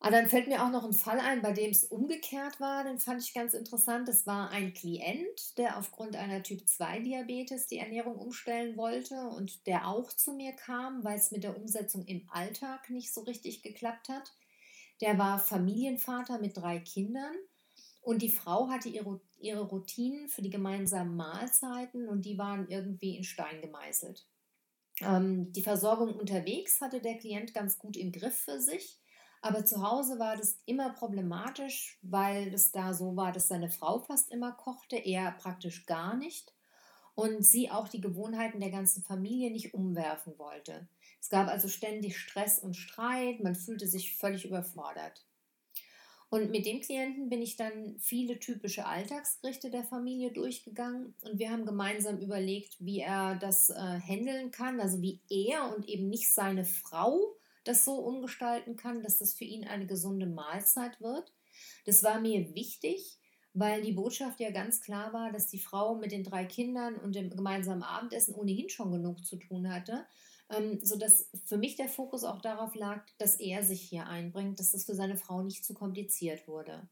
Aber 0.00 0.08
ah, 0.08 0.10
dann 0.10 0.28
fällt 0.28 0.48
mir 0.48 0.64
auch 0.64 0.70
noch 0.70 0.84
ein 0.84 0.92
Fall 0.92 1.20
ein, 1.20 1.42
bei 1.42 1.52
dem 1.52 1.70
es 1.70 1.84
umgekehrt 1.84 2.58
war. 2.58 2.82
Den 2.82 2.98
fand 2.98 3.22
ich 3.22 3.32
ganz 3.34 3.54
interessant. 3.54 4.08
Es 4.08 4.26
war 4.26 4.50
ein 4.50 4.74
Klient, 4.74 5.56
der 5.56 5.78
aufgrund 5.78 6.16
einer 6.16 6.42
Typ-2-Diabetes 6.42 7.68
die 7.68 7.78
Ernährung 7.78 8.16
umstellen 8.16 8.76
wollte 8.76 9.28
und 9.28 9.68
der 9.68 9.86
auch 9.86 10.12
zu 10.12 10.32
mir 10.32 10.54
kam, 10.54 11.04
weil 11.04 11.16
es 11.16 11.30
mit 11.30 11.44
der 11.44 11.56
Umsetzung 11.56 12.04
im 12.04 12.28
Alltag 12.32 12.90
nicht 12.90 13.14
so 13.14 13.20
richtig 13.20 13.62
geklappt 13.62 14.08
hat. 14.08 14.34
Der 15.00 15.18
war 15.18 15.38
Familienvater 15.38 16.40
mit 16.40 16.56
drei 16.56 16.80
Kindern 16.80 17.36
und 18.04 18.22
die 18.22 18.30
Frau 18.30 18.68
hatte 18.68 18.88
ihre, 18.90 19.20
ihre 19.44 19.62
Routinen 19.62 20.28
für 20.28 20.42
die 20.42 20.50
gemeinsamen 20.50 21.16
Mahlzeiten 21.16 22.08
und 22.08 22.22
die 22.22 22.38
waren 22.38 22.68
irgendwie 22.68 23.16
in 23.16 23.24
Stein 23.24 23.60
gemeißelt. 23.60 24.26
Ähm, 25.00 25.52
die 25.52 25.62
Versorgung 25.62 26.14
unterwegs 26.14 26.80
hatte 26.80 27.00
der 27.00 27.18
Klient 27.18 27.54
ganz 27.54 27.78
gut 27.78 27.96
im 27.96 28.12
Griff 28.12 28.36
für 28.36 28.60
sich, 28.60 29.00
aber 29.42 29.64
zu 29.64 29.82
Hause 29.82 30.18
war 30.18 30.36
das 30.36 30.58
immer 30.64 30.90
problematisch, 30.94 31.98
weil 32.02 32.54
es 32.54 32.72
da 32.72 32.94
so 32.94 33.14
war, 33.14 33.30
dass 33.32 33.48
seine 33.48 33.70
Frau 33.70 33.98
fast 33.98 34.30
immer 34.32 34.52
kochte, 34.52 34.96
er 34.96 35.32
praktisch 35.32 35.84
gar 35.84 36.16
nicht 36.16 36.54
und 37.14 37.44
sie 37.44 37.70
auch 37.70 37.88
die 37.88 38.00
Gewohnheiten 38.00 38.60
der 38.60 38.70
ganzen 38.70 39.02
Familie 39.02 39.50
nicht 39.50 39.74
umwerfen 39.74 40.38
wollte. 40.38 40.88
Es 41.20 41.28
gab 41.28 41.48
also 41.48 41.68
ständig 41.68 42.18
Stress 42.18 42.58
und 42.58 42.74
Streit, 42.74 43.40
man 43.40 43.54
fühlte 43.54 43.86
sich 43.86 44.16
völlig 44.16 44.44
überfordert. 44.44 45.24
Und 46.30 46.50
mit 46.50 46.66
dem 46.66 46.80
Klienten 46.80 47.28
bin 47.28 47.42
ich 47.42 47.56
dann 47.56 47.96
viele 48.00 48.38
typische 48.40 48.86
Alltagsgerichte 48.86 49.70
der 49.70 49.84
Familie 49.84 50.32
durchgegangen 50.32 51.14
und 51.22 51.38
wir 51.38 51.50
haben 51.50 51.64
gemeinsam 51.64 52.18
überlegt, 52.18 52.76
wie 52.80 53.00
er 53.00 53.36
das 53.36 53.70
äh, 53.70 53.74
handeln 53.74 54.50
kann, 54.50 54.80
also 54.80 55.00
wie 55.00 55.20
er 55.28 55.74
und 55.74 55.88
eben 55.88 56.08
nicht 56.08 56.32
seine 56.32 56.64
Frau 56.64 57.36
das 57.62 57.84
so 57.84 57.94
umgestalten 57.94 58.76
kann, 58.76 59.02
dass 59.02 59.18
das 59.18 59.34
für 59.34 59.44
ihn 59.44 59.64
eine 59.64 59.86
gesunde 59.86 60.26
Mahlzeit 60.26 61.00
wird. 61.00 61.32
Das 61.86 62.02
war 62.02 62.20
mir 62.20 62.54
wichtig, 62.54 63.18
weil 63.54 63.82
die 63.82 63.92
Botschaft 63.92 64.40
ja 64.40 64.50
ganz 64.50 64.80
klar 64.80 65.12
war, 65.12 65.32
dass 65.32 65.46
die 65.46 65.60
Frau 65.60 65.94
mit 65.94 66.12
den 66.12 66.24
drei 66.24 66.44
Kindern 66.44 66.96
und 66.96 67.14
dem 67.14 67.30
gemeinsamen 67.30 67.84
Abendessen 67.84 68.34
ohnehin 68.34 68.68
schon 68.68 68.92
genug 68.92 69.24
zu 69.24 69.36
tun 69.36 69.72
hatte 69.72 70.04
ähm, 70.50 70.78
sodass 70.82 71.30
für 71.44 71.56
mich 71.56 71.76
der 71.76 71.88
Fokus 71.88 72.24
auch 72.24 72.40
darauf 72.40 72.74
lag, 72.74 73.04
dass 73.18 73.36
er 73.40 73.62
sich 73.62 73.80
hier 73.80 74.06
einbringt, 74.06 74.58
dass 74.58 74.72
das 74.72 74.84
für 74.84 74.94
seine 74.94 75.16
Frau 75.16 75.42
nicht 75.42 75.64
zu 75.64 75.74
kompliziert 75.74 76.46
wurde. 76.46 76.88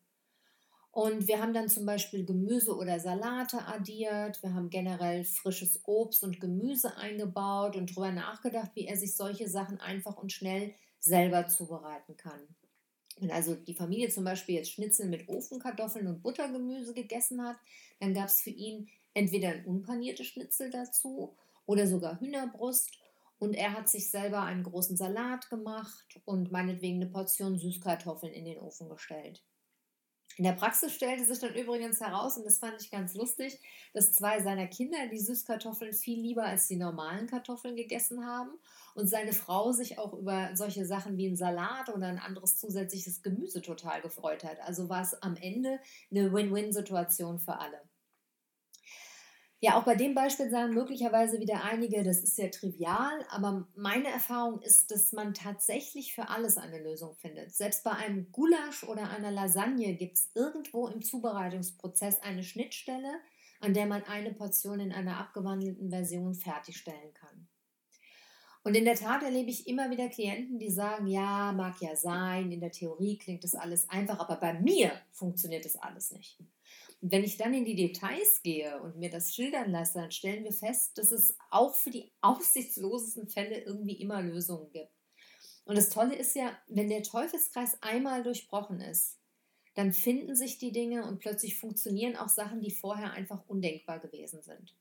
Und 0.93 1.27
wir 1.27 1.41
haben 1.41 1.55
dann 1.55 1.71
zum 1.71 1.87
Beispiel 1.87 2.27
Gemüse 2.27 2.77
oder 2.77 3.01
Salate 3.01 3.67
addiert. 3.67 4.43
Wir 4.43 4.53
haben 4.53 4.69
generell 4.69 5.25
frisches 5.25 5.81
Obst 5.87 6.23
und 6.23 6.39
Gemüse 6.39 6.99
eingebaut 6.99 7.77
und 7.77 7.91
darüber 7.91 8.13
nachgedacht, 8.13 8.73
wie 8.75 8.87
er 8.87 8.99
sich 8.99 9.17
solche 9.17 9.49
Sachen 9.49 9.81
einfach 9.81 10.19
und 10.19 10.33
schnell 10.33 10.75
selber 11.01 11.49
zubereiten 11.49 12.19
kann. 12.19 12.41
Wenn 13.19 13.31
also 13.31 13.55
die 13.55 13.75
Familie 13.75 14.11
zum 14.11 14.25
Beispiel 14.25 14.57
jetzt 14.57 14.73
Schnitzel 14.73 15.09
mit 15.09 15.29
Ofenkartoffeln 15.29 16.07
und 16.07 16.23
Buttergemüse 16.23 16.93
gegessen 16.93 17.43
hat, 17.43 17.57
dann 18.01 18.13
gab 18.13 18.27
es 18.27 18.43
für 18.43 18.51
ihn 18.51 18.89
entweder 19.15 19.49
ein 19.49 19.65
unpaniertes 19.65 20.27
Schnitzel 20.27 20.71
dazu 20.71 21.35
oder 21.65 21.87
sogar 21.87 22.21
Hühnerbrust 22.21 22.91
und 23.43 23.55
er 23.55 23.73
hat 23.73 23.89
sich 23.89 24.09
selber 24.09 24.43
einen 24.43 24.63
großen 24.63 24.97
Salat 24.97 25.51
gemacht 25.51 26.21
und 26.25 26.53
meinetwegen 26.53 27.03
eine 27.03 27.11
Portion 27.11 27.59
Süßkartoffeln 27.59 28.33
in 28.33 28.45
den 28.45 28.61
Ofen 28.61 28.89
gestellt. 28.89 29.43
In 30.37 30.45
der 30.45 30.53
Praxis 30.53 30.93
stellte 30.93 31.25
sich 31.25 31.41
dann 31.41 31.53
übrigens 31.57 32.01
heraus, 32.01 32.37
und 32.37 32.47
das 32.47 32.59
fand 32.59 32.81
ich 32.81 32.93
ganz 32.93 33.15
lustig, 33.15 33.59
dass 33.95 34.13
zwei 34.13 34.41
seiner 34.41 34.69
Kinder 34.69 35.09
die 35.11 35.19
Süßkartoffeln 35.19 35.93
viel 35.93 36.21
lieber 36.21 36.45
als 36.45 36.69
die 36.69 36.77
normalen 36.77 37.27
Kartoffeln 37.27 37.75
gegessen 37.75 38.25
haben 38.25 38.53
und 38.95 39.09
seine 39.09 39.33
Frau 39.33 39.73
sich 39.73 39.99
auch 39.99 40.15
über 40.15 40.55
solche 40.55 40.87
Sachen 40.87 41.17
wie 41.17 41.27
ein 41.27 41.37
Salat 41.37 41.89
oder 41.89 42.07
ein 42.07 42.21
anderes 42.21 42.59
zusätzliches 42.59 43.23
Gemüse 43.23 43.61
total 43.61 44.03
gefreut 44.03 44.45
hat. 44.45 44.61
Also 44.61 44.89
war 44.89 45.03
es 45.03 45.21
am 45.21 45.35
Ende 45.35 45.81
eine 46.13 46.33
Win-Win-Situation 46.33 47.41
für 47.41 47.59
alle. 47.59 47.81
Ja, 49.65 49.79
auch 49.79 49.85
bei 49.85 49.95
dem 49.95 50.13
Beispiel 50.13 50.51
sagen 50.51 50.75
möglicherweise 50.75 51.39
wieder 51.39 51.63
einige, 51.63 52.03
das 52.03 52.25
ist 52.25 52.35
sehr 52.35 52.51
trivial, 52.51 53.25
aber 53.31 53.69
meine 53.77 54.09
Erfahrung 54.09 54.61
ist, 54.61 54.91
dass 54.91 55.13
man 55.13 55.35
tatsächlich 55.35 56.15
für 56.15 56.31
alles 56.31 56.59
eine 56.59 56.83
Lösung 56.83 57.15
findet. 57.15 57.55
Selbst 57.55 57.85
bei 57.85 57.93
einem 57.93 58.33
Gulasch 58.33 58.83
oder 58.83 59.09
einer 59.11 59.31
Lasagne 59.31 59.95
gibt 59.95 60.17
es 60.17 60.31
irgendwo 60.35 60.89
im 60.89 61.01
Zubereitungsprozess 61.01 62.21
eine 62.23 62.43
Schnittstelle, 62.43 63.21
an 63.61 63.73
der 63.73 63.87
man 63.87 64.03
eine 64.03 64.35
Portion 64.35 64.81
in 64.81 64.91
einer 64.91 65.19
abgewandelten 65.19 65.91
Version 65.91 66.35
fertigstellen 66.35 67.15
kann. 67.15 67.47
Und 68.65 68.77
in 68.77 68.85
der 68.85 68.95
Tat 68.95 69.23
erlebe 69.23 69.51
ich 69.51 69.67
immer 69.67 69.91
wieder 69.91 70.09
Klienten, 70.09 70.59
die 70.59 70.71
sagen, 70.71 71.09
ja, 71.09 71.53
mag 71.53 71.81
ja 71.81 71.97
sein, 71.97 72.53
in 72.53 72.61
der 72.61 72.71
Theorie 72.71 73.19
klingt 73.19 73.43
das 73.43 73.57
alles 73.57 73.89
einfach, 73.89 74.21
aber 74.21 74.37
bei 74.37 74.55
mir 74.55 74.93
funktioniert 75.11 75.65
das 75.65 75.77
alles 75.77 76.13
nicht. 76.13 76.39
Wenn 77.01 77.25
ich 77.25 77.37
dann 77.37 77.53
in 77.53 77.65
die 77.65 77.75
Details 77.75 78.41
gehe 78.43 78.81
und 78.81 78.97
mir 78.97 79.11
das 79.11 79.35
schildern 79.35 79.73
lasse, 79.73 79.99
dann 79.99 80.13
stellen 80.13 80.45
wir 80.45 80.53
fest, 80.53 80.97
dass 80.97 81.11
es 81.11 81.37
auch 81.51 81.75
für 81.75 81.91
die 81.91 82.13
aussichtslosesten 82.21 83.29
Fälle 83.29 83.61
irgendwie 83.63 84.01
immer 84.01 84.23
Lösungen 84.23 84.71
gibt. 84.71 84.93
Und 85.65 85.77
das 85.77 85.91
Tolle 85.91 86.15
ist 86.15 86.37
ja, 86.37 86.57
wenn 86.69 86.89
der 86.89 87.03
Teufelskreis 87.03 87.83
einmal 87.83 88.23
durchbrochen 88.23 88.81
ist, 88.81 89.19
dann 89.75 89.93
finden 89.93 90.37
sich 90.37 90.59
die 90.59 90.73
Dinge 90.73 91.07
und 91.07 91.19
plötzlich 91.19 91.59
funktionieren 91.59 92.17
auch 92.17 92.29
Sachen, 92.29 92.61
die 92.61 92.71
vorher 92.71 93.13
einfach 93.13 93.43
undenkbar 93.49 93.99
gewesen 94.01 94.43
sind. 94.43 94.77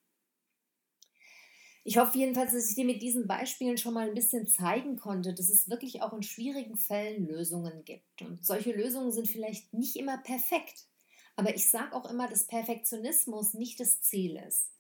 Ich 1.83 1.97
hoffe 1.97 2.17
jedenfalls, 2.17 2.51
dass 2.53 2.69
ich 2.69 2.75
dir 2.75 2.85
mit 2.85 3.01
diesen 3.01 3.27
Beispielen 3.27 3.77
schon 3.77 3.95
mal 3.95 4.07
ein 4.07 4.13
bisschen 4.13 4.45
zeigen 4.47 4.97
konnte, 4.97 5.33
dass 5.33 5.50
es 5.50 5.67
wirklich 5.69 6.01
auch 6.03 6.13
in 6.13 6.21
schwierigen 6.21 6.77
Fällen 6.77 7.27
Lösungen 7.27 7.83
gibt. 7.85 8.21
Und 8.21 8.45
solche 8.45 8.71
Lösungen 8.71 9.11
sind 9.11 9.27
vielleicht 9.27 9.73
nicht 9.73 9.95
immer 9.95 10.17
perfekt, 10.19 10.88
Aber 11.35 11.55
ich 11.55 11.69
sage 11.69 11.93
auch 11.95 12.09
immer, 12.09 12.27
dass 12.29 12.45
Perfektionismus 12.45 13.53
nicht 13.55 13.79
das 13.79 14.01
Ziel 14.01 14.38
ist. 14.47 14.71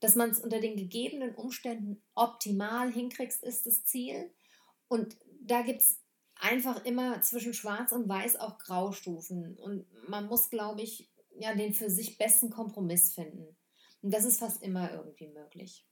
Dass 0.00 0.14
man 0.14 0.30
es 0.30 0.40
unter 0.40 0.60
den 0.60 0.76
gegebenen 0.76 1.34
Umständen 1.34 2.02
optimal 2.14 2.92
hinkriegst, 2.92 3.42
ist 3.42 3.66
das 3.66 3.84
Ziel. 3.84 4.30
Und 4.88 5.16
da 5.40 5.62
gibt 5.62 5.82
es 5.82 5.98
einfach 6.36 6.84
immer 6.84 7.22
zwischen 7.22 7.54
Schwarz 7.54 7.92
und 7.92 8.08
Weiß 8.08 8.36
auch 8.36 8.58
Graustufen. 8.58 9.56
Und 9.58 9.86
man 10.08 10.26
muss, 10.26 10.50
glaube 10.50 10.82
ich, 10.82 11.10
ja, 11.38 11.54
den 11.54 11.72
für 11.74 11.90
sich 11.90 12.18
besten 12.18 12.50
Kompromiss 12.50 13.14
finden. 13.14 13.56
Und 14.02 14.12
das 14.12 14.24
ist 14.24 14.40
fast 14.40 14.62
immer 14.62 14.92
irgendwie 14.92 15.28
möglich. 15.28 15.85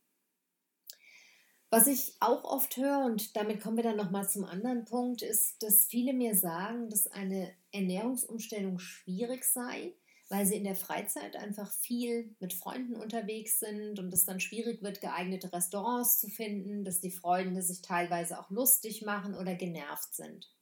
Was 1.77 1.89
ich 1.89 2.15
auch 2.21 2.45
oft 2.45 2.77
höre, 2.77 3.05
und 3.05 3.35
damit 3.35 3.61
kommen 3.61 3.77
wir 3.77 3.83
dann 3.83 3.97
nochmal 3.97 4.29
zum 4.29 4.45
anderen 4.45 4.85
Punkt, 4.85 5.23
ist, 5.23 5.61
dass 5.61 5.87
viele 5.87 6.13
mir 6.13 6.37
sagen, 6.37 6.89
dass 6.89 7.09
eine 7.09 7.53
Ernährungsumstellung 7.73 8.79
schwierig 8.79 9.45
sei, 9.45 9.93
weil 10.29 10.47
sie 10.47 10.55
in 10.55 10.63
der 10.63 10.77
Freizeit 10.77 11.35
einfach 11.35 11.69
viel 11.73 12.37
mit 12.39 12.53
Freunden 12.53 12.95
unterwegs 12.95 13.59
sind 13.59 13.99
und 13.99 14.15
es 14.15 14.25
dann 14.25 14.39
schwierig 14.39 14.83
wird, 14.83 15.01
geeignete 15.01 15.53
Restaurants 15.53 16.21
zu 16.21 16.29
finden, 16.29 16.85
dass 16.85 17.01
die 17.01 17.11
Freunde 17.11 17.61
sich 17.61 17.83
teilweise 17.83 18.39
auch 18.39 18.51
lustig 18.51 19.03
machen 19.03 19.35
oder 19.35 19.57
genervt 19.57 20.15
sind. 20.15 20.55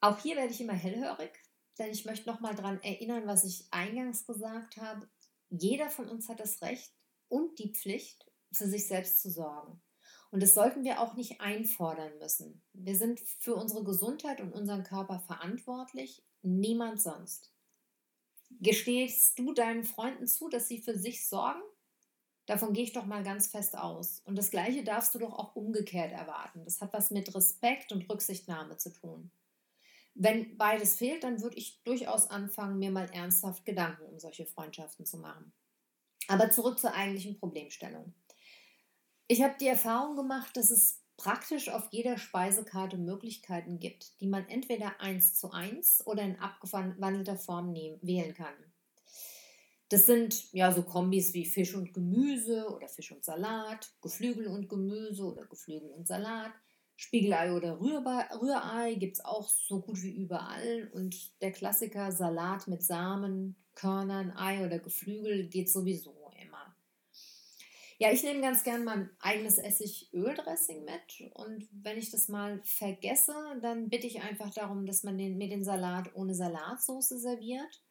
Auch 0.00 0.18
hier 0.20 0.36
werde 0.36 0.54
ich 0.54 0.60
immer 0.62 0.72
hellhörig, 0.72 1.32
denn 1.78 1.90
ich 1.90 2.06
möchte 2.06 2.30
nochmal 2.30 2.54
daran 2.54 2.82
erinnern, 2.82 3.26
was 3.26 3.44
ich 3.44 3.66
eingangs 3.72 4.24
gesagt 4.24 4.78
habe. 4.78 5.06
Jeder 5.50 5.90
von 5.90 6.08
uns 6.08 6.30
hat 6.30 6.40
das 6.40 6.62
Recht 6.62 6.94
und 7.28 7.58
die 7.58 7.74
Pflicht, 7.74 8.24
für 8.52 8.66
sich 8.66 8.86
selbst 8.86 9.20
zu 9.22 9.30
sorgen. 9.30 9.80
Und 10.30 10.42
das 10.42 10.54
sollten 10.54 10.84
wir 10.84 11.00
auch 11.00 11.14
nicht 11.14 11.40
einfordern 11.40 12.18
müssen. 12.18 12.62
Wir 12.72 12.96
sind 12.96 13.20
für 13.20 13.54
unsere 13.54 13.84
Gesundheit 13.84 14.40
und 14.40 14.52
unseren 14.52 14.82
Körper 14.82 15.20
verantwortlich, 15.20 16.24
niemand 16.42 17.00
sonst. 17.00 17.52
Gestehst 18.60 19.38
du 19.38 19.52
deinen 19.52 19.84
Freunden 19.84 20.26
zu, 20.26 20.48
dass 20.48 20.68
sie 20.68 20.80
für 20.80 20.98
sich 20.98 21.28
sorgen? 21.28 21.62
Davon 22.46 22.72
gehe 22.72 22.84
ich 22.84 22.92
doch 22.92 23.06
mal 23.06 23.24
ganz 23.24 23.48
fest 23.48 23.76
aus. 23.76 24.20
Und 24.24 24.36
das 24.36 24.50
Gleiche 24.50 24.84
darfst 24.84 25.14
du 25.14 25.18
doch 25.18 25.32
auch 25.32 25.56
umgekehrt 25.56 26.12
erwarten. 26.12 26.64
Das 26.64 26.80
hat 26.80 26.92
was 26.92 27.10
mit 27.10 27.34
Respekt 27.34 27.92
und 27.92 28.08
Rücksichtnahme 28.08 28.76
zu 28.76 28.92
tun. 28.92 29.30
Wenn 30.14 30.56
beides 30.56 30.94
fehlt, 30.96 31.24
dann 31.24 31.42
würde 31.42 31.56
ich 31.56 31.82
durchaus 31.82 32.30
anfangen, 32.30 32.78
mir 32.78 32.90
mal 32.90 33.10
ernsthaft 33.12 33.64
Gedanken 33.64 34.04
um 34.04 34.18
solche 34.18 34.46
Freundschaften 34.46 35.04
zu 35.04 35.18
machen. 35.18 35.52
Aber 36.28 36.50
zurück 36.50 36.78
zur 36.78 36.94
eigentlichen 36.94 37.38
Problemstellung. 37.38 38.14
Ich 39.28 39.42
habe 39.42 39.56
die 39.60 39.66
Erfahrung 39.66 40.14
gemacht, 40.14 40.56
dass 40.56 40.70
es 40.70 41.02
praktisch 41.16 41.68
auf 41.68 41.88
jeder 41.90 42.16
Speisekarte 42.16 42.96
Möglichkeiten 42.96 43.80
gibt, 43.80 44.20
die 44.20 44.28
man 44.28 44.48
entweder 44.48 45.00
eins 45.00 45.34
zu 45.34 45.50
eins 45.50 46.06
oder 46.06 46.22
in 46.22 46.38
abgewandelter 46.38 47.36
Form 47.36 47.72
nehmen, 47.72 47.98
wählen 48.02 48.34
kann. 48.34 48.54
Das 49.88 50.06
sind 50.06 50.52
ja 50.52 50.72
so 50.72 50.82
Kombis 50.82 51.34
wie 51.34 51.44
Fisch 51.44 51.74
und 51.74 51.92
Gemüse 51.92 52.68
oder 52.72 52.88
Fisch 52.88 53.10
und 53.12 53.24
Salat, 53.24 53.92
Geflügel 54.00 54.46
und 54.48 54.68
Gemüse 54.68 55.24
oder 55.24 55.44
Geflügel 55.46 55.90
und 55.90 56.06
Salat, 56.06 56.52
Spiegelei 56.96 57.52
oder 57.52 57.78
Rührei 57.80 58.94
gibt 58.94 59.18
es 59.18 59.24
auch 59.24 59.48
so 59.48 59.80
gut 59.80 60.02
wie 60.02 60.16
überall. 60.16 60.90
Und 60.92 61.40
der 61.42 61.52
Klassiker 61.52 62.10
Salat 62.10 62.68
mit 62.68 62.82
Samen, 62.82 63.56
Körnern, 63.74 64.32
Ei 64.36 64.64
oder 64.64 64.78
Geflügel 64.78 65.48
geht 65.48 65.70
sowieso. 65.70 66.25
Ja, 67.98 68.12
ich 68.12 68.22
nehme 68.22 68.42
ganz 68.42 68.62
gern 68.62 68.84
mein 68.84 69.10
eigenes 69.20 69.56
Essig-Öl-Dressing 69.56 70.84
mit. 70.84 71.32
Und 71.34 71.66
wenn 71.72 71.96
ich 71.96 72.10
das 72.10 72.28
mal 72.28 72.60
vergesse, 72.64 73.34
dann 73.62 73.88
bitte 73.88 74.06
ich 74.06 74.20
einfach 74.20 74.52
darum, 74.52 74.84
dass 74.84 75.02
man 75.02 75.16
den, 75.16 75.38
mir 75.38 75.48
den 75.48 75.64
Salat 75.64 76.14
ohne 76.14 76.34
Salatsauce 76.34 77.08
serviert 77.08 77.82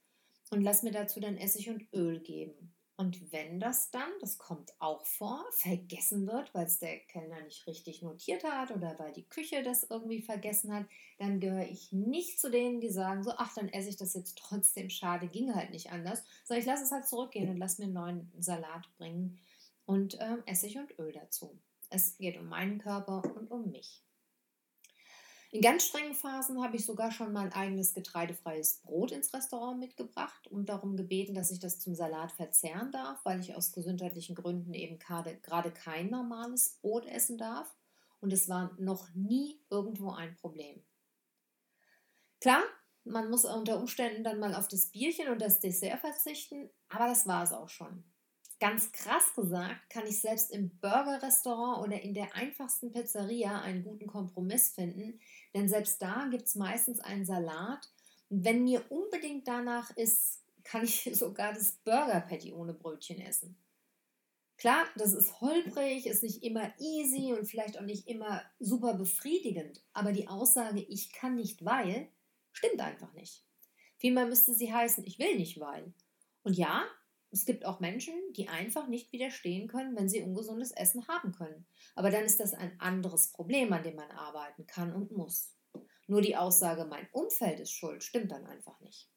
und 0.51 0.62
lass 0.62 0.83
mir 0.83 0.91
dazu 0.91 1.19
dann 1.19 1.38
Essig 1.38 1.69
und 1.69 1.91
Öl 1.91 2.19
geben. 2.19 2.71
Und 2.97 3.31
wenn 3.33 3.59
das 3.59 3.91
dann, 3.91 4.10
das 4.21 4.38
kommt 4.38 4.71
auch 4.80 5.06
vor, 5.06 5.43
vergessen 5.51 6.27
wird, 6.27 6.53
weil 6.53 6.65
es 6.65 6.80
der 6.80 6.99
Kellner 6.99 7.41
nicht 7.41 7.67
richtig 7.67 8.01
notiert 8.01 8.45
hat 8.45 8.71
oder 8.71 8.97
weil 8.99 9.12
die 9.12 9.27
Küche 9.27 9.63
das 9.63 9.84
irgendwie 9.89 10.21
vergessen 10.21 10.73
hat, 10.73 10.86
dann 11.17 11.41
gehöre 11.41 11.67
ich 11.67 11.91
nicht 11.91 12.39
zu 12.39 12.49
denen, 12.49 12.80
die 12.80 12.89
sagen 12.91 13.23
so, 13.23 13.32
ach, 13.36 13.53
dann 13.56 13.67
esse 13.69 13.89
ich 13.89 13.97
das 13.97 14.13
jetzt 14.13 14.38
trotzdem, 14.38 14.89
schade, 14.89 15.27
ging 15.27 15.53
halt 15.53 15.71
nicht 15.71 15.91
anders. 15.91 16.23
Sondern 16.45 16.62
ich 16.62 16.67
lasse 16.67 16.84
es 16.84 16.91
halt 16.91 17.08
zurückgehen 17.08 17.49
und 17.49 17.58
lasse 17.58 17.82
mir 17.82 17.86
einen 17.86 17.93
neuen 17.95 18.41
Salat 18.41 18.88
bringen 18.97 19.39
und 19.86 20.17
ähm, 20.19 20.43
Essig 20.45 20.78
und 20.78 20.98
Öl 21.00 21.12
dazu. 21.12 21.60
Es 21.89 22.17
geht 22.17 22.38
um 22.38 22.48
meinen 22.48 22.80
Körper 22.80 23.24
und 23.36 23.52
um 23.52 23.69
mich. 23.71 24.06
In 25.52 25.62
ganz 25.62 25.86
strengen 25.86 26.13
Phasen 26.13 26.62
habe 26.62 26.76
ich 26.76 26.86
sogar 26.86 27.12
schon 27.12 27.32
mein 27.32 27.54
eigenes 27.54 27.93
getreidefreies 27.93 28.82
Brot 28.82 29.13
ins 29.13 29.34
Restaurant 29.34 29.80
mitgebracht 29.80 30.48
und 30.48 30.67
darum 30.67 30.98
gebeten, 30.98 31.34
dass 31.34 31.50
ich 31.50 31.60
das 31.60 31.80
zum 31.80 31.95
Salat 31.95 32.34
verzehren 32.34 32.91
darf, 32.91 33.24
weil 33.24 33.39
ich 33.39 33.56
aus 33.56 33.71
gesundheitlichen 33.71 34.36
Gründen 34.36 34.74
eben 34.74 35.00
gerade 35.00 35.71
kein 35.71 36.10
normales 36.10 36.78
Brot 36.82 37.06
essen 37.06 37.38
darf. 37.38 37.74
Und 38.19 38.34
es 38.34 38.50
war 38.50 38.76
noch 38.80 39.13
nie 39.13 39.62
irgendwo 39.69 40.12
ein 40.12 40.36
Problem. 40.36 40.84
Klar, 42.41 42.63
man 43.06 43.30
muss 43.30 43.45
unter 43.45 43.80
Umständen 43.80 44.24
dann 44.24 44.39
mal 44.39 44.56
auf 44.56 44.67
das 44.67 44.88
Bierchen 44.88 45.30
und 45.30 45.39
das 45.39 45.60
Dessert 45.60 46.02
verzichten, 46.02 46.69
aber 46.89 47.08
das 47.08 47.28
war 47.28 47.43
es 47.43 47.54
auch 47.54 47.69
schon. 47.69 48.04
Ganz 48.60 48.91
krass 48.94 49.34
gesagt, 49.36 49.89
kann 49.89 50.08
ich 50.08 50.22
selbst 50.22 50.52
im 50.52 50.70
Burger-Restaurant 50.80 51.86
oder 51.86 52.02
in 52.02 52.13
der 52.13 52.34
einfachsten 52.36 52.91
Pizzeria 52.91 53.62
einen 53.62 53.84
guten 53.84 54.08
Kompromiss 54.08 54.70
finden, 54.70 55.20
denn 55.54 55.68
selbst 55.68 56.02
da 56.02 56.28
gibt 56.32 56.46
es 56.46 56.56
meistens 56.56 57.00
einen 57.02 57.26
Salat. 57.26 57.91
Und 58.30 58.46
wenn 58.46 58.63
mir 58.63 58.89
unbedingt 58.89 59.48
danach 59.48 59.96
ist, 59.98 60.41
kann 60.63 60.86
ich 60.86 61.04
sogar 61.13 61.54
das 61.54 61.74
Burger-Patty 61.84 62.54
ohne 62.54 62.74
Brötchen 62.74 63.20
essen. 63.20 63.58
Klar, 64.58 64.86
das 64.96 65.13
ist 65.13 65.41
holprig, 65.41 66.06
ist 66.08 66.24
nicht 66.24 66.41
immer 66.41 66.74
easy 66.80 67.34
und 67.34 67.46
vielleicht 67.46 67.78
auch 67.78 67.84
nicht 67.84 68.08
immer 68.08 68.41
super 68.60 68.94
befriedigend, 68.94 69.84
aber 69.91 70.13
die 70.13 70.30
Aussage, 70.30 70.80
ich 70.80 71.12
kann 71.12 71.36
nicht 71.36 71.65
weil, 71.65 72.08
stimmt 72.54 72.80
einfach 72.80 73.12
nicht. 73.13 73.44
Vielmehr 73.98 74.26
müsste 74.26 74.54
sie 74.54 74.74
heißen, 74.74 75.06
ich 75.06 75.20
will 75.20 75.36
nicht 75.36 75.60
weil. 75.60 75.94
Und 76.44 76.54
ja, 76.54 76.86
es 77.36 77.43
gibt 77.43 77.65
auch 77.65 77.82
Menschen, 77.82 78.13
die 78.32 78.48
einfach 78.48 78.88
nicht 78.88 79.12
widerstehen 79.12 79.67
können, 79.67 79.93
wenn 79.98 80.08
sie 80.08 80.21
ungesundes 80.21 80.71
Essen 80.71 81.06
haben 81.10 81.34
können. 81.34 81.67
Aber 81.93 82.10
dann 82.10 82.24
ist 82.24 82.39
das 82.39 82.54
ein 82.54 82.80
anderes 82.80 83.34
Problem, 83.34 83.74
an 83.74 83.84
dem 83.84 83.98
man 83.98 84.10
arbeiten 84.10 84.65
kann 84.67 84.93
und 84.93 85.12
muss. 85.12 85.54
Nur 86.08 86.21
die 86.21 86.38
Aussage, 86.38 86.86
mein 86.86 87.10
Umfeld 87.12 87.60
ist 87.60 87.74
schuld, 87.74 88.06
stimmt 88.06 88.32
dann 88.32 88.45
einfach 88.45 88.80
nicht. 88.80 89.12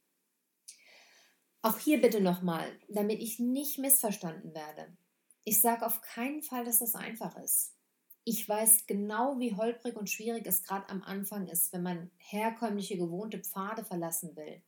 Auch 1.63 1.79
hier 1.79 2.01
bitte 2.01 2.21
nochmal, 2.21 2.69
damit 2.89 3.21
ich 3.23 3.39
nicht 3.39 3.79
missverstanden 3.79 4.53
werde. 4.53 4.97
Ich 5.45 5.61
sage 5.61 5.87
auf 5.87 6.03
keinen 6.03 6.43
Fall, 6.43 6.65
dass 6.65 6.81
das 6.81 6.97
einfach 6.97 7.37
ist. 7.37 7.77
Ich 8.25 8.49
weiß 8.49 8.89
genau, 8.89 9.39
wie 9.39 9.55
holprig 9.55 9.95
und 9.95 10.11
schwierig 10.11 10.45
es 10.45 10.65
gerade 10.65 10.89
am 10.89 11.05
Anfang 11.05 11.47
ist, 11.47 11.73
wenn 11.73 11.85
man 11.85 12.11
herkömmliche, 12.17 12.99
gewohnte 12.99 13.39
Pfade 13.39 13.85
verlassen 13.85 14.35
will. 14.35 14.61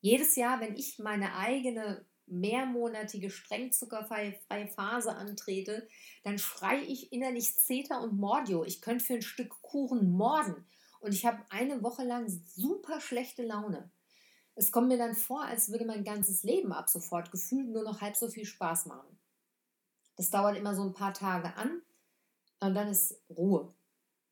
Jedes 0.00 0.36
Jahr, 0.36 0.58
wenn 0.60 0.74
ich 0.74 0.98
meine 0.98 1.36
eigene 1.36 2.06
mehrmonatige 2.32 3.30
streng 3.30 3.72
zuckerfreie 3.72 4.34
Phase 4.74 5.14
antrete, 5.14 5.86
dann 6.24 6.38
schreie 6.38 6.82
ich 6.82 7.12
innerlich 7.12 7.56
Zeta 7.58 7.98
und 7.98 8.18
Mordio. 8.18 8.64
Ich 8.64 8.80
könnte 8.80 9.04
für 9.04 9.14
ein 9.14 9.22
Stück 9.22 9.60
Kuchen 9.62 10.10
morden. 10.12 10.66
Und 11.00 11.12
ich 11.12 11.26
habe 11.26 11.44
eine 11.50 11.82
Woche 11.82 12.04
lang 12.04 12.28
super 12.28 13.00
schlechte 13.00 13.44
Laune. 13.44 13.90
Es 14.54 14.70
kommt 14.70 14.88
mir 14.88 14.98
dann 14.98 15.14
vor, 15.14 15.44
als 15.44 15.70
würde 15.70 15.84
mein 15.84 16.04
ganzes 16.04 16.42
Leben 16.42 16.72
ab 16.72 16.88
sofort 16.88 17.30
gefühlt 17.30 17.68
nur 17.68 17.82
noch 17.82 18.00
halb 18.00 18.16
so 18.16 18.28
viel 18.28 18.44
Spaß 18.44 18.86
machen. 18.86 19.18
Das 20.16 20.30
dauert 20.30 20.56
immer 20.56 20.74
so 20.74 20.82
ein 20.82 20.92
paar 20.92 21.14
Tage 21.14 21.54
an 21.56 21.82
und 22.60 22.74
dann 22.74 22.88
ist 22.88 23.20
Ruhe. 23.30 23.74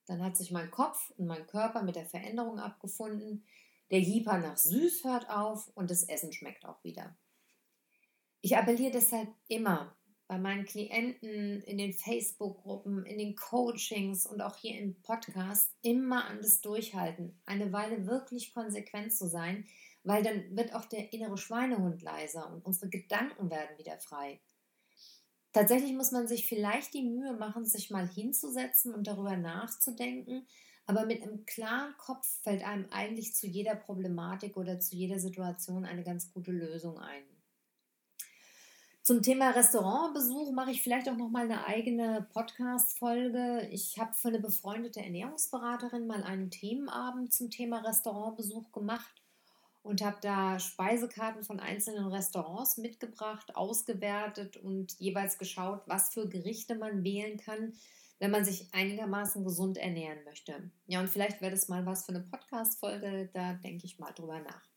Dann 0.07 0.23
hat 0.23 0.37
sich 0.37 0.51
mein 0.51 0.71
Kopf 0.71 1.13
und 1.17 1.27
mein 1.27 1.47
Körper 1.47 1.83
mit 1.83 1.97
der 1.97 2.07
Veränderung 2.07 2.59
abgefunden. 2.59 3.45
Der 3.91 4.01
Jieper 4.01 4.39
nach 4.39 4.57
süß 4.57 5.05
hört 5.05 5.31
auf 5.31 5.71
und 5.75 5.91
das 5.91 6.05
Essen 6.05 6.33
schmeckt 6.33 6.65
auch 6.65 6.83
wieder. 6.85 7.17
Ich 8.43 8.57
appelliere 8.57 8.93
deshalb 8.93 9.29
immer 9.49 9.95
bei 10.27 10.39
meinen 10.39 10.65
Klienten 10.65 11.61
in 11.63 11.77
den 11.77 11.93
Facebook-Gruppen, 11.93 13.05
in 13.05 13.19
den 13.19 13.37
Coachings 13.37 14.27
und 14.27 14.41
auch 14.41 14.57
hier 14.57 14.79
im 14.79 14.95
Podcast 15.03 15.75
immer 15.83 16.25
an 16.25 16.39
das 16.39 16.61
Durchhalten, 16.61 17.39
eine 17.45 17.73
Weile 17.73 18.07
wirklich 18.07 18.55
konsequent 18.55 19.13
zu 19.13 19.29
sein, 19.29 19.67
weil 20.05 20.23
dann 20.23 20.57
wird 20.57 20.75
auch 20.75 20.87
der 20.87 21.13
innere 21.13 21.37
Schweinehund 21.37 22.01
leiser 22.01 22.51
und 22.51 22.65
unsere 22.65 22.89
Gedanken 22.89 23.51
werden 23.51 23.77
wieder 23.77 23.99
frei. 23.99 24.41
Tatsächlich 25.53 25.93
muss 25.93 26.13
man 26.13 26.29
sich 26.29 26.47
vielleicht 26.47 26.95
die 26.95 27.03
Mühe 27.03 27.35
machen, 27.35 27.67
sich 27.67 27.91
mal 27.91 28.09
hinzusetzen 28.09 28.95
und 28.95 29.07
darüber 29.07 29.37
nachzudenken, 29.37 30.47
aber 30.87 31.05
mit 31.05 31.23
einem 31.23 31.45
klaren 31.45 31.95
Kopf 31.99 32.27
fällt 32.43 32.65
einem 32.65 32.87
eigentlich 32.91 33.35
zu 33.35 33.47
jeder 33.47 33.75
Problematik 33.75 34.57
oder 34.57 34.81
zu 34.81 34.97
jeder 34.97 35.19
Situation 35.19 35.85
eine 35.85 36.05
ganz 36.05 36.33
gute 36.33 36.53
Lösung 36.53 36.99
ein. 36.99 37.25
Zum 39.11 39.23
Thema 39.23 39.51
Restaurantbesuch 39.51 40.53
mache 40.53 40.71
ich 40.71 40.83
vielleicht 40.83 41.09
auch 41.09 41.17
noch 41.17 41.31
mal 41.31 41.43
eine 41.43 41.67
eigene 41.67 42.29
Podcast-Folge. 42.33 43.67
Ich 43.73 43.99
habe 43.99 44.15
für 44.15 44.29
eine 44.29 44.39
befreundete 44.39 45.01
Ernährungsberaterin 45.01 46.07
mal 46.07 46.23
einen 46.23 46.53
Themenabend 46.53 47.35
zum 47.35 47.51
Thema 47.51 47.81
Restaurantbesuch 47.81 48.71
gemacht. 48.71 49.21
und 49.83 50.01
habe 50.05 50.19
da 50.21 50.61
Speisekarten 50.61 51.43
von 51.43 51.59
einzelnen 51.59 52.07
Restaurants 52.07 52.77
mitgebracht, 52.77 53.57
ausgewertet 53.57 54.59
und 54.59 54.93
jeweils 55.01 55.39
geschaut, 55.39 55.83
was 55.87 56.11
für 56.11 56.29
Gerichte 56.29 56.77
man 56.77 57.03
wählen 57.03 57.37
kann, 57.37 57.73
wenn 58.21 58.31
man 58.31 58.45
sich 58.45 58.73
einigermaßen 58.73 59.43
gesund 59.43 59.77
ernähren 59.77 60.23
möchte. 60.25 60.71
Ja, 60.87 61.01
und 61.01 61.09
vielleicht 61.09 61.41
wäre 61.41 61.51
das 61.51 61.67
mal 61.67 61.85
was 61.85 62.07
für 62.07 62.13
eine 62.13 62.23
Podcast-Folge, 62.23 63.29
da 63.33 63.55
denke 63.55 63.87
ich 63.87 63.99
mal 63.99 64.13
drüber 64.13 64.39
nach. 64.39 64.70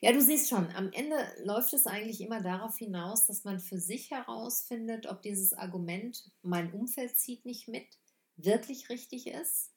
Ja, 0.00 0.12
du 0.12 0.20
siehst 0.22 0.48
schon, 0.48 0.70
am 0.76 0.92
Ende 0.92 1.16
läuft 1.44 1.72
es 1.74 1.86
eigentlich 1.86 2.20
immer 2.20 2.40
darauf 2.40 2.78
hinaus, 2.78 3.26
dass 3.26 3.44
man 3.44 3.58
für 3.58 3.78
sich 3.78 4.10
herausfindet, 4.10 5.06
ob 5.06 5.22
dieses 5.22 5.52
Argument, 5.52 6.30
mein 6.42 6.72
Umfeld 6.72 7.16
zieht 7.16 7.44
nicht 7.44 7.66
mit, 7.68 7.86
wirklich 8.36 8.88
richtig 8.90 9.26
ist 9.26 9.72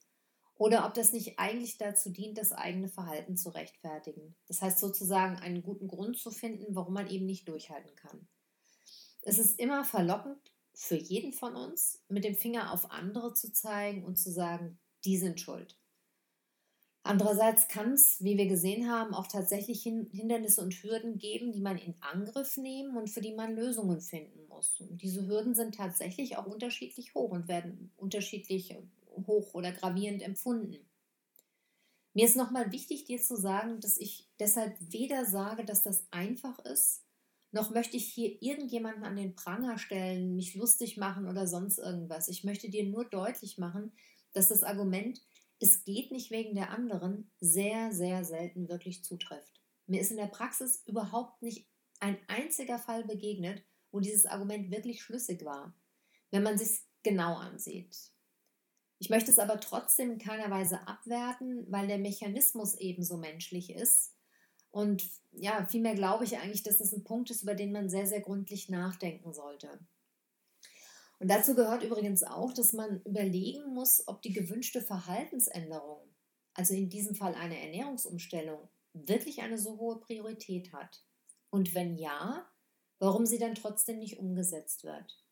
oder 0.55 0.85
ob 0.85 0.93
das 0.93 1.11
nicht 1.11 1.39
eigentlich 1.39 1.77
dazu 1.79 2.11
dient, 2.11 2.37
das 2.37 2.51
eigene 2.51 2.87
Verhalten 2.87 3.35
zu 3.35 3.49
rechtfertigen. 3.49 4.35
Das 4.47 4.61
heißt 4.61 4.77
sozusagen 4.79 5.37
einen 5.37 5.63
guten 5.63 5.87
Grund 5.87 6.19
zu 6.19 6.29
finden, 6.29 6.75
warum 6.75 6.93
man 6.93 7.09
eben 7.09 7.25
nicht 7.25 7.47
durchhalten 7.47 7.95
kann. 7.95 8.27
Es 9.23 9.39
ist 9.39 9.59
immer 9.59 9.83
verlockend, 9.83 10.53
für 10.75 10.95
jeden 10.95 11.33
von 11.33 11.55
uns, 11.55 12.03
mit 12.09 12.23
dem 12.23 12.35
Finger 12.35 12.71
auf 12.71 12.91
andere 12.91 13.33
zu 13.33 13.51
zeigen 13.51 14.05
und 14.05 14.17
zu 14.17 14.31
sagen, 14.31 14.79
die 15.03 15.17
sind 15.17 15.41
schuld. 15.41 15.80
Andererseits 17.03 17.67
kann 17.67 17.93
es, 17.93 18.23
wie 18.23 18.37
wir 18.37 18.47
gesehen 18.47 18.89
haben, 18.89 19.15
auch 19.15 19.25
tatsächlich 19.27 19.81
Hindernisse 19.83 20.61
und 20.61 20.73
Hürden 20.83 21.17
geben, 21.17 21.51
die 21.51 21.59
man 21.61 21.77
in 21.77 21.95
Angriff 21.99 22.57
nehmen 22.57 22.95
und 22.95 23.09
für 23.09 23.21
die 23.21 23.33
man 23.33 23.55
Lösungen 23.55 24.01
finden 24.01 24.47
muss. 24.47 24.79
Und 24.79 25.01
diese 25.01 25.27
Hürden 25.27 25.55
sind 25.55 25.75
tatsächlich 25.75 26.37
auch 26.37 26.45
unterschiedlich 26.45 27.15
hoch 27.15 27.31
und 27.31 27.47
werden 27.47 27.91
unterschiedlich 27.97 28.75
hoch 29.25 29.53
oder 29.55 29.71
gravierend 29.71 30.21
empfunden. 30.21 30.77
Mir 32.13 32.25
ist 32.25 32.35
nochmal 32.35 32.71
wichtig, 32.71 33.05
dir 33.05 33.21
zu 33.21 33.35
sagen, 33.35 33.79
dass 33.79 33.97
ich 33.97 34.27
deshalb 34.39 34.75
weder 34.79 35.25
sage, 35.25 35.65
dass 35.65 35.81
das 35.81 36.05
einfach 36.11 36.59
ist, 36.59 37.03
noch 37.53 37.69
möchte 37.71 37.97
ich 37.97 38.05
hier 38.07 38.41
irgendjemanden 38.41 39.03
an 39.03 39.15
den 39.15 39.35
Pranger 39.35 39.77
stellen, 39.77 40.35
mich 40.35 40.55
lustig 40.55 40.97
machen 40.97 41.27
oder 41.27 41.47
sonst 41.47 41.79
irgendwas. 41.79 42.27
Ich 42.29 42.43
möchte 42.43 42.69
dir 42.69 42.85
nur 42.85 43.05
deutlich 43.05 43.57
machen, 43.57 43.91
dass 44.33 44.49
das 44.49 44.63
Argument, 44.63 45.21
es 45.61 45.83
geht 45.83 46.11
nicht 46.11 46.31
wegen 46.31 46.55
der 46.55 46.71
anderen, 46.71 47.31
sehr, 47.39 47.93
sehr 47.93 48.23
selten 48.25 48.67
wirklich 48.67 49.03
zutrifft. 49.03 49.61
Mir 49.85 50.01
ist 50.01 50.11
in 50.11 50.17
der 50.17 50.27
Praxis 50.27 50.83
überhaupt 50.87 51.41
nicht 51.41 51.69
ein 51.99 52.17
einziger 52.27 52.79
Fall 52.79 53.05
begegnet, 53.05 53.63
wo 53.91 53.99
dieses 53.99 54.25
Argument 54.25 54.71
wirklich 54.71 55.03
schlüssig 55.03 55.45
war, 55.45 55.75
wenn 56.31 56.43
man 56.43 56.57
sich 56.57 56.81
genau 57.03 57.35
ansieht. 57.35 57.95
Ich 58.97 59.09
möchte 59.09 59.31
es 59.31 59.39
aber 59.39 59.59
trotzdem 59.59 60.11
in 60.11 60.19
keiner 60.19 60.49
Weise 60.49 60.87
abwerten, 60.87 61.65
weil 61.71 61.87
der 61.87 61.99
Mechanismus 61.99 62.75
ebenso 62.75 63.17
menschlich 63.17 63.71
ist 63.71 64.15
und 64.71 65.03
ja, 65.31 65.65
vielmehr 65.65 65.95
glaube 65.95 66.23
ich 66.23 66.37
eigentlich, 66.37 66.63
dass 66.63 66.77
das 66.77 66.93
ein 66.93 67.03
Punkt 67.03 67.29
ist, 67.29 67.43
über 67.43 67.55
den 67.55 67.71
man 67.71 67.89
sehr, 67.89 68.07
sehr 68.07 68.21
gründlich 68.21 68.69
nachdenken 68.69 69.33
sollte. 69.33 69.79
Und 71.21 71.27
dazu 71.27 71.53
gehört 71.53 71.83
übrigens 71.83 72.23
auch, 72.23 72.51
dass 72.51 72.73
man 72.73 72.99
überlegen 73.03 73.75
muss, 73.75 74.07
ob 74.07 74.23
die 74.23 74.33
gewünschte 74.33 74.81
Verhaltensänderung, 74.81 76.01
also 76.55 76.73
in 76.73 76.89
diesem 76.89 77.13
Fall 77.13 77.35
eine 77.35 77.61
Ernährungsumstellung, 77.61 78.67
wirklich 78.93 79.43
eine 79.43 79.59
so 79.59 79.77
hohe 79.77 79.99
Priorität 79.99 80.73
hat. 80.73 81.05
Und 81.51 81.75
wenn 81.75 81.95
ja, 81.95 82.49
warum 82.97 83.27
sie 83.27 83.37
dann 83.37 83.53
trotzdem 83.53 83.99
nicht 83.99 84.17
umgesetzt 84.17 84.83
wird. 84.83 85.23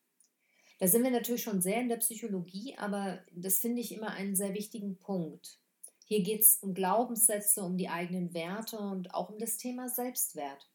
Da 0.77 0.87
sind 0.87 1.03
wir 1.03 1.09
natürlich 1.09 1.41
schon 1.41 1.59
sehr 1.59 1.81
in 1.81 1.89
der 1.89 1.97
Psychologie, 1.97 2.75
aber 2.77 3.23
das 3.31 3.57
finde 3.57 3.81
ich 3.81 3.91
immer 3.91 4.11
einen 4.11 4.35
sehr 4.35 4.53
wichtigen 4.53 4.99
Punkt. 4.99 5.57
Hier 6.05 6.21
geht 6.21 6.41
es 6.41 6.57
um 6.61 6.75
Glaubenssätze, 6.75 7.63
um 7.63 7.77
die 7.77 7.89
eigenen 7.89 8.35
Werte 8.35 8.77
und 8.77 9.15
auch 9.15 9.31
um 9.31 9.39
das 9.39 9.57
Thema 9.57 9.89
Selbstwert. 9.89 10.69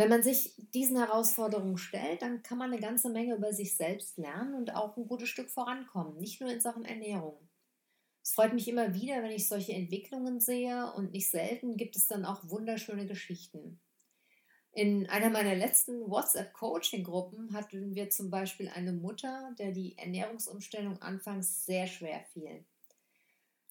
Wenn 0.00 0.08
man 0.08 0.22
sich 0.22 0.54
diesen 0.72 0.96
Herausforderungen 0.96 1.76
stellt, 1.76 2.22
dann 2.22 2.42
kann 2.42 2.56
man 2.56 2.72
eine 2.72 2.80
ganze 2.80 3.10
Menge 3.10 3.34
über 3.34 3.52
sich 3.52 3.76
selbst 3.76 4.16
lernen 4.16 4.54
und 4.54 4.74
auch 4.74 4.96
ein 4.96 5.06
gutes 5.06 5.28
Stück 5.28 5.50
vorankommen, 5.50 6.16
nicht 6.16 6.40
nur 6.40 6.50
in 6.50 6.58
Sachen 6.58 6.86
Ernährung. 6.86 7.50
Es 8.22 8.32
freut 8.32 8.54
mich 8.54 8.66
immer 8.66 8.94
wieder, 8.94 9.22
wenn 9.22 9.30
ich 9.30 9.46
solche 9.46 9.74
Entwicklungen 9.74 10.40
sehe 10.40 10.90
und 10.94 11.12
nicht 11.12 11.28
selten 11.28 11.76
gibt 11.76 11.96
es 11.96 12.08
dann 12.08 12.24
auch 12.24 12.48
wunderschöne 12.48 13.04
Geschichten. 13.04 13.78
In 14.72 15.06
einer 15.06 15.28
meiner 15.28 15.54
letzten 15.54 16.10
WhatsApp-Coaching-Gruppen 16.10 17.52
hatten 17.52 17.94
wir 17.94 18.08
zum 18.08 18.30
Beispiel 18.30 18.70
eine 18.70 18.94
Mutter, 18.94 19.54
der 19.58 19.72
die 19.72 19.98
Ernährungsumstellung 19.98 21.02
anfangs 21.02 21.66
sehr 21.66 21.86
schwer 21.86 22.24
fiel. 22.32 22.64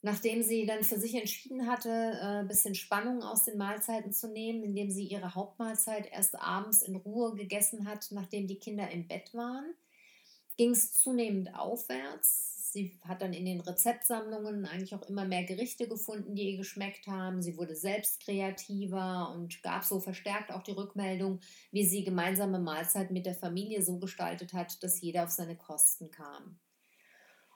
Nachdem 0.01 0.41
sie 0.43 0.65
dann 0.65 0.83
für 0.83 0.97
sich 0.97 1.15
entschieden 1.15 1.67
hatte, 1.67 1.89
ein 1.89 2.45
äh, 2.45 2.47
bisschen 2.47 2.73
Spannung 2.73 3.21
aus 3.21 3.43
den 3.43 3.57
Mahlzeiten 3.57 4.13
zu 4.13 4.29
nehmen, 4.29 4.63
indem 4.63 4.89
sie 4.89 5.05
ihre 5.05 5.35
Hauptmahlzeit 5.35 6.09
erst 6.11 6.39
abends 6.39 6.81
in 6.83 6.95
Ruhe 6.95 7.35
gegessen 7.35 7.87
hat, 7.87 8.07
nachdem 8.11 8.47
die 8.47 8.59
Kinder 8.59 8.89
im 8.89 9.07
Bett 9.07 9.33
waren, 9.33 9.73
ging 10.55 10.71
es 10.71 10.93
zunehmend 10.93 11.53
aufwärts. 11.53 12.71
Sie 12.71 12.97
hat 13.01 13.21
dann 13.21 13.33
in 13.33 13.45
den 13.45 13.59
Rezeptsammlungen 13.59 14.65
eigentlich 14.65 14.93
auch 14.93 15.01
immer 15.09 15.25
mehr 15.25 15.43
Gerichte 15.43 15.87
gefunden, 15.87 16.35
die 16.35 16.51
ihr 16.51 16.57
geschmeckt 16.57 17.07
haben. 17.07 17.41
Sie 17.41 17.57
wurde 17.57 17.75
selbst 17.75 18.21
kreativer 18.21 19.33
und 19.33 19.61
gab 19.63 19.83
so 19.83 19.99
verstärkt 19.99 20.51
auch 20.51 20.61
die 20.61 20.73
Rückmeldung, 20.73 21.39
wie 21.71 21.85
sie 21.85 22.03
gemeinsame 22.03 22.59
Mahlzeit 22.59 23.11
mit 23.11 23.25
der 23.25 23.35
Familie 23.35 23.81
so 23.81 23.97
gestaltet 23.97 24.53
hat, 24.53 24.81
dass 24.83 25.01
jeder 25.01 25.23
auf 25.23 25.31
seine 25.31 25.57
Kosten 25.57 26.11
kam. 26.11 26.59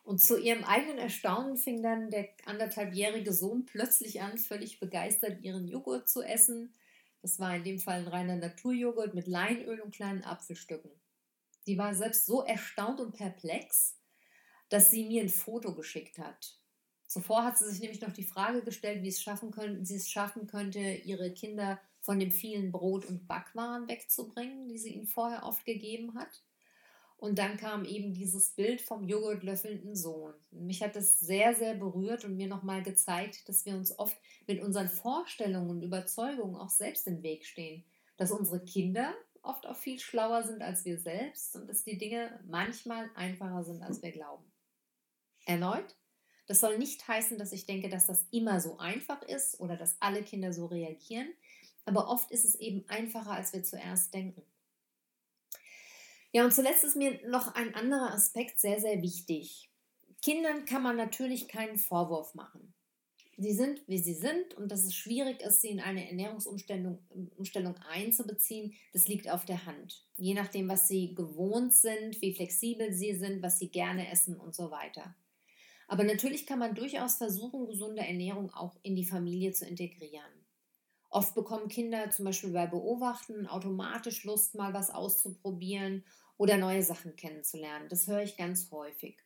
Und 0.04 0.22
zu 0.22 0.38
ihrem 0.38 0.66
eigenen 0.66 0.98
Erstaunen 0.98 1.56
fing 1.56 1.82
dann 1.82 2.12
der 2.12 2.30
anderthalbjährige 2.46 3.32
Sohn 3.32 3.66
plötzlich 3.66 4.22
an, 4.22 4.38
völlig 4.38 4.80
begeistert 4.80 5.42
ihren 5.42 5.68
Joghurt 5.68 6.10
zu 6.10 6.22
essen. 6.22 6.74
Das 7.22 7.40
war 7.40 7.56
in 7.56 7.64
dem 7.64 7.80
Fall 7.80 8.02
ein 8.02 8.08
reiner 8.08 8.36
Naturjoghurt 8.36 9.14
mit 9.14 9.28
Leinöl 9.28 9.80
und 9.80 9.96
kleinen 9.96 10.24
Apfelstücken. 10.24 10.92
Sie 11.62 11.78
war 11.78 11.96
selbst 11.96 12.26
so 12.26 12.42
erstaunt 12.42 13.00
und 13.00 13.16
perplex, 13.16 13.98
dass 14.68 14.92
sie 14.92 15.06
mir 15.06 15.22
ein 15.22 15.30
Foto 15.30 15.74
geschickt 15.74 16.18
hat. 16.18 16.58
Zuvor 17.08 17.46
hat 17.46 17.58
sie 17.58 17.70
sich 17.70 17.80
nämlich 17.80 18.02
noch 18.02 18.12
die 18.12 18.26
Frage 18.26 18.62
gestellt, 18.62 19.04
wie 19.04 19.10
es 19.10 19.22
schaffen 19.22 19.52
könnte, 19.52 19.86
sie 19.86 19.96
es 19.96 20.10
schaffen 20.10 20.48
könnte, 20.48 20.80
ihre 20.80 21.32
Kinder 21.32 21.80
von 22.02 22.20
dem 22.20 22.32
vielen 22.32 22.72
Brot 22.72 23.06
und 23.06 23.28
Backwaren 23.28 23.88
wegzubringen, 23.88 24.68
die 24.68 24.78
sie 24.78 24.94
ihnen 24.96 25.08
vorher 25.08 25.44
oft 25.44 25.64
gegeben 25.64 26.16
hat. 26.16 26.44
Und 27.24 27.40
dann 27.40 27.56
kam 27.56 27.86
eben 27.86 28.12
dieses 28.12 28.50
Bild 28.50 28.82
vom 28.82 29.08
joghurtlöffelnden 29.08 29.96
Sohn. 29.96 30.34
Mich 30.52 30.84
hat 30.84 30.98
das 30.98 31.22
sehr, 31.22 31.56
sehr 31.56 31.74
berührt 31.74 32.26
und 32.26 32.36
mir 32.36 32.50
nochmal 32.50 32.84
gezeigt, 32.84 33.48
dass 33.48 33.66
wir 33.66 33.76
uns 33.76 33.98
oft 33.98 34.18
mit 34.46 34.62
unseren 34.62 34.90
Vorstellungen 34.90 35.70
und 35.70 35.84
Überzeugungen 35.84 36.58
auch 36.58 36.70
selbst 36.70 37.08
im 37.08 37.24
Weg 37.24 37.46
stehen. 37.46 37.86
Dass 38.18 38.30
unsere 38.30 38.62
Kinder 38.66 39.14
oft 39.42 39.66
auch 39.68 39.78
viel 39.78 40.02
schlauer 40.02 40.44
sind 40.44 40.62
als 40.62 40.84
wir 40.84 41.00
selbst 41.00 41.56
und 41.56 41.70
dass 41.70 41.86
die 41.86 41.98
Dinge 41.98 42.42
manchmal 42.46 43.10
einfacher 43.16 43.64
sind, 43.64 43.84
als 43.84 44.02
wir 44.02 44.12
glauben. 44.12 44.44
Erneut, 45.46 45.96
das 46.48 46.60
soll 46.60 46.78
nicht 46.78 47.08
heißen, 47.08 47.38
dass 47.38 47.54
ich 47.54 47.66
denke, 47.66 47.88
dass 47.88 48.06
das 48.06 48.28
immer 48.32 48.60
so 48.60 48.80
einfach 48.80 49.22
ist 49.22 49.62
oder 49.62 49.78
dass 49.78 49.96
alle 50.02 50.24
Kinder 50.24 50.52
so 50.52 50.66
reagieren, 50.66 51.32
aber 51.86 52.10
oft 52.10 52.32
ist 52.32 52.44
es 52.44 52.56
eben 52.56 52.84
einfacher, 52.90 53.32
als 53.32 53.54
wir 53.54 53.64
zuerst 53.64 54.14
denken. 54.14 54.44
Ja, 56.34 56.44
und 56.44 56.52
zuletzt 56.52 56.84
ist 56.84 56.96
mir 56.96 57.20
noch 57.30 57.54
ein 57.54 57.76
anderer 57.76 58.12
Aspekt 58.12 58.60
sehr, 58.60 58.80
sehr 58.80 59.04
wichtig. 59.04 59.70
Kindern 60.24 60.66
kann 60.66 60.82
man 60.82 60.98
natürlich 60.98 61.48
keinen 61.48 61.78
Vorwurf 61.78 62.34
machen. 62.34 62.74
Sie 63.38 63.54
sind, 63.54 63.82
wie 63.88 64.00
sie 64.00 64.16
sind 64.16 64.56
und 64.56 64.72
dass 64.72 64.84
es 64.84 64.96
schwierig 64.96 65.42
ist, 65.42 65.62
sie 65.62 65.70
in 65.70 65.80
eine 65.80 66.08
Ernährungsumstellung 66.08 67.00
Umstellung 67.38 67.76
einzubeziehen, 67.90 68.74
das 68.94 69.08
liegt 69.08 69.30
auf 69.30 69.46
der 69.46 69.66
Hand. 69.66 70.06
Je 70.18 70.34
nachdem, 70.34 70.70
was 70.70 70.88
sie 70.88 71.14
gewohnt 71.14 71.74
sind, 71.74 72.20
wie 72.22 72.34
flexibel 72.34 72.94
sie 72.94 73.16
sind, 73.16 73.44
was 73.44 73.60
sie 73.60 73.70
gerne 73.70 74.12
essen 74.12 74.36
und 74.36 74.56
so 74.56 74.72
weiter. 74.72 75.16
Aber 75.88 76.04
natürlich 76.04 76.48
kann 76.48 76.60
man 76.60 76.74
durchaus 76.74 77.16
versuchen, 77.16 77.68
gesunde 77.68 78.02
Ernährung 78.02 78.52
auch 78.52 78.76
in 78.82 78.96
die 78.96 79.06
Familie 79.06 79.52
zu 79.52 79.66
integrieren. 79.66 80.32
Oft 81.10 81.36
bekommen 81.36 81.68
Kinder 81.68 82.10
zum 82.10 82.26
Beispiel 82.26 82.52
bei 82.52 82.66
Beobachten 82.66 83.46
automatisch 83.46 84.24
Lust, 84.24 84.56
mal 84.56 84.74
was 84.74 84.90
auszuprobieren 84.90 86.04
oder 86.44 86.58
neue 86.58 86.84
Sachen 86.84 87.16
kennenzulernen. 87.16 87.88
Das 87.88 88.06
höre 88.06 88.22
ich 88.22 88.36
ganz 88.36 88.70
häufig. 88.70 89.18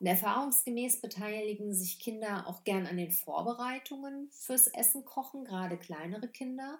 Und 0.00 0.06
erfahrungsgemäß 0.06 1.02
beteiligen 1.02 1.74
sich 1.74 2.00
Kinder 2.00 2.46
auch 2.46 2.64
gern 2.64 2.86
an 2.86 2.96
den 2.96 3.10
Vorbereitungen 3.10 4.30
fürs 4.30 4.68
Essen 4.68 5.04
kochen, 5.04 5.44
gerade 5.44 5.76
kleinere 5.76 6.28
Kinder, 6.28 6.78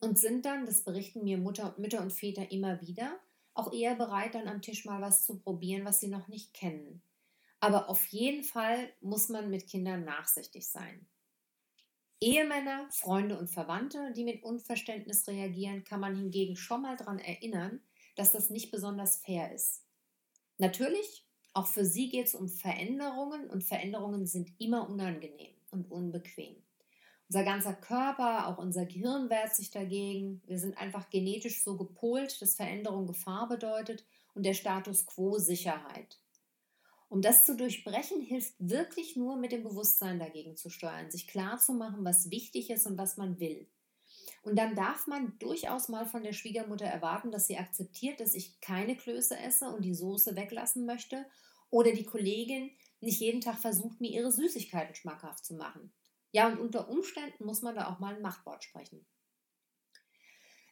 und 0.00 0.18
sind 0.18 0.46
dann, 0.46 0.64
das 0.64 0.84
berichten 0.84 1.22
mir 1.22 1.36
Mutter, 1.36 1.74
Mütter 1.76 2.00
und 2.00 2.14
Väter 2.14 2.50
immer 2.50 2.80
wieder, 2.80 3.20
auch 3.52 3.74
eher 3.74 3.94
bereit, 3.94 4.34
dann 4.34 4.48
am 4.48 4.62
Tisch 4.62 4.86
mal 4.86 5.02
was 5.02 5.26
zu 5.26 5.38
probieren, 5.38 5.84
was 5.84 6.00
sie 6.00 6.08
noch 6.08 6.28
nicht 6.28 6.54
kennen. 6.54 7.02
Aber 7.60 7.90
auf 7.90 8.06
jeden 8.06 8.42
Fall 8.42 8.90
muss 9.02 9.28
man 9.28 9.50
mit 9.50 9.68
Kindern 9.68 10.06
nachsichtig 10.06 10.66
sein. 10.66 11.06
Ehemänner, 12.22 12.88
Freunde 12.90 13.38
und 13.38 13.50
Verwandte, 13.50 14.14
die 14.16 14.24
mit 14.24 14.42
Unverständnis 14.42 15.28
reagieren, 15.28 15.84
kann 15.84 16.00
man 16.00 16.16
hingegen 16.16 16.56
schon 16.56 16.80
mal 16.80 16.96
daran 16.96 17.18
erinnern, 17.18 17.82
dass 18.16 18.32
das 18.32 18.50
nicht 18.50 18.70
besonders 18.70 19.16
fair 19.18 19.52
ist. 19.54 19.84
Natürlich, 20.58 21.24
auch 21.54 21.66
für 21.66 21.84
sie 21.84 22.08
geht 22.08 22.26
es 22.26 22.34
um 22.34 22.48
Veränderungen 22.48 23.48
und 23.48 23.62
Veränderungen 23.64 24.26
sind 24.26 24.52
immer 24.58 24.88
unangenehm 24.88 25.54
und 25.70 25.90
unbequem. 25.90 26.56
Unser 27.28 27.44
ganzer 27.44 27.74
Körper, 27.74 28.46
auch 28.46 28.58
unser 28.58 28.86
Gehirn 28.86 29.30
wehrt 29.30 29.54
sich 29.54 29.70
dagegen. 29.70 30.42
Wir 30.46 30.58
sind 30.58 30.78
einfach 30.78 31.10
genetisch 31.10 31.62
so 31.64 31.76
gepolt, 31.76 32.40
dass 32.40 32.54
Veränderung 32.54 33.06
Gefahr 33.06 33.48
bedeutet 33.48 34.04
und 34.34 34.44
der 34.44 34.54
Status 34.54 35.06
quo 35.06 35.38
Sicherheit. 35.38 36.20
Um 37.08 37.22
das 37.22 37.44
zu 37.44 37.56
durchbrechen, 37.56 38.20
hilft 38.20 38.54
wirklich 38.58 39.16
nur 39.16 39.36
mit 39.36 39.52
dem 39.52 39.62
Bewusstsein 39.62 40.18
dagegen 40.18 40.56
zu 40.56 40.70
steuern, 40.70 41.10
sich 41.10 41.26
klar 41.26 41.58
zu 41.58 41.72
machen, 41.72 42.04
was 42.04 42.30
wichtig 42.30 42.70
ist 42.70 42.86
und 42.86 42.98
was 42.98 43.16
man 43.16 43.40
will. 43.40 43.66
Und 44.46 44.54
dann 44.54 44.76
darf 44.76 45.08
man 45.08 45.36
durchaus 45.40 45.88
mal 45.88 46.06
von 46.06 46.22
der 46.22 46.32
Schwiegermutter 46.32 46.84
erwarten, 46.84 47.32
dass 47.32 47.48
sie 47.48 47.58
akzeptiert, 47.58 48.20
dass 48.20 48.32
ich 48.32 48.60
keine 48.60 48.96
Klöße 48.96 49.36
esse 49.36 49.68
und 49.70 49.84
die 49.84 49.92
Soße 49.92 50.36
weglassen 50.36 50.86
möchte. 50.86 51.26
Oder 51.68 51.90
die 51.90 52.04
Kollegin 52.04 52.70
nicht 53.00 53.18
jeden 53.18 53.40
Tag 53.40 53.58
versucht, 53.58 54.00
mir 54.00 54.12
ihre 54.12 54.30
Süßigkeiten 54.30 54.94
schmackhaft 54.94 55.44
zu 55.44 55.54
machen. 55.54 55.92
Ja, 56.30 56.46
und 56.46 56.60
unter 56.60 56.88
Umständen 56.88 57.44
muss 57.44 57.62
man 57.62 57.74
da 57.74 57.90
auch 57.90 57.98
mal 57.98 58.14
ein 58.14 58.22
Machtwort 58.22 58.62
sprechen. 58.62 59.04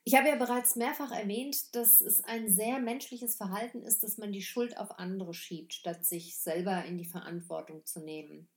Ich 0.04 0.14
habe 0.14 0.28
ja 0.28 0.36
bereits 0.36 0.76
mehrfach 0.76 1.10
erwähnt, 1.10 1.74
dass 1.74 2.00
es 2.00 2.22
ein 2.22 2.48
sehr 2.48 2.78
menschliches 2.78 3.34
Verhalten 3.34 3.82
ist, 3.82 4.04
dass 4.04 4.18
man 4.18 4.30
die 4.30 4.42
Schuld 4.42 4.78
auf 4.78 5.00
andere 5.00 5.34
schiebt, 5.34 5.74
statt 5.74 6.06
sich 6.06 6.38
selber 6.38 6.84
in 6.84 6.96
die 6.96 7.06
Verantwortung 7.06 7.84
zu 7.84 8.04
nehmen. 8.04 8.48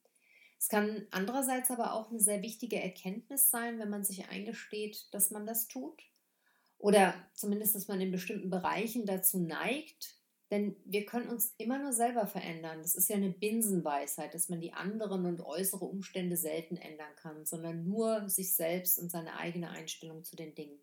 Es 0.60 0.70
kann 0.70 1.08
andererseits 1.12 1.70
aber 1.70 1.94
auch 1.94 2.10
eine 2.10 2.20
sehr 2.20 2.42
wichtige 2.42 2.82
Erkenntnis 2.82 3.50
sein, 3.52 3.80
wenn 3.80 3.90
man 3.90 4.04
sich 4.04 4.28
eingesteht, 4.30 5.08
dass 5.14 5.32
man 5.32 5.46
das 5.46 5.68
tut. 5.68 6.02
Oder 6.80 7.14
zumindest, 7.34 7.76
dass 7.76 7.88
man 7.88 8.02
in 8.02 8.12
bestimmten 8.12 8.50
Bereichen 8.50 9.06
dazu 9.06 9.40
neigt. 9.40 10.16
Denn 10.50 10.78
wir 10.86 11.06
können 11.06 11.28
uns 11.28 11.54
immer 11.58 11.78
nur 11.78 11.92
selber 11.92 12.26
verändern. 12.26 12.82
Das 12.82 12.96
ist 12.96 13.10
ja 13.10 13.18
eine 13.18 13.32
Binsenweisheit, 13.32 14.34
dass 14.34 14.48
man 14.48 14.62
die 14.62 14.74
anderen 14.74 15.26
und 15.26 15.42
äußere 15.42 15.84
Umstände 15.84 16.38
selten 16.38 16.78
ändern 16.78 17.14
kann, 17.18 17.46
sondern 17.46 17.84
nur 17.84 18.30
sich 18.30 18.56
selbst 18.56 18.98
und 18.98 19.12
seine 19.12 19.38
eigene 19.38 19.70
Einstellung 19.70 20.24
zu 20.24 20.36
den 20.36 20.56
Dingen. 20.56 20.80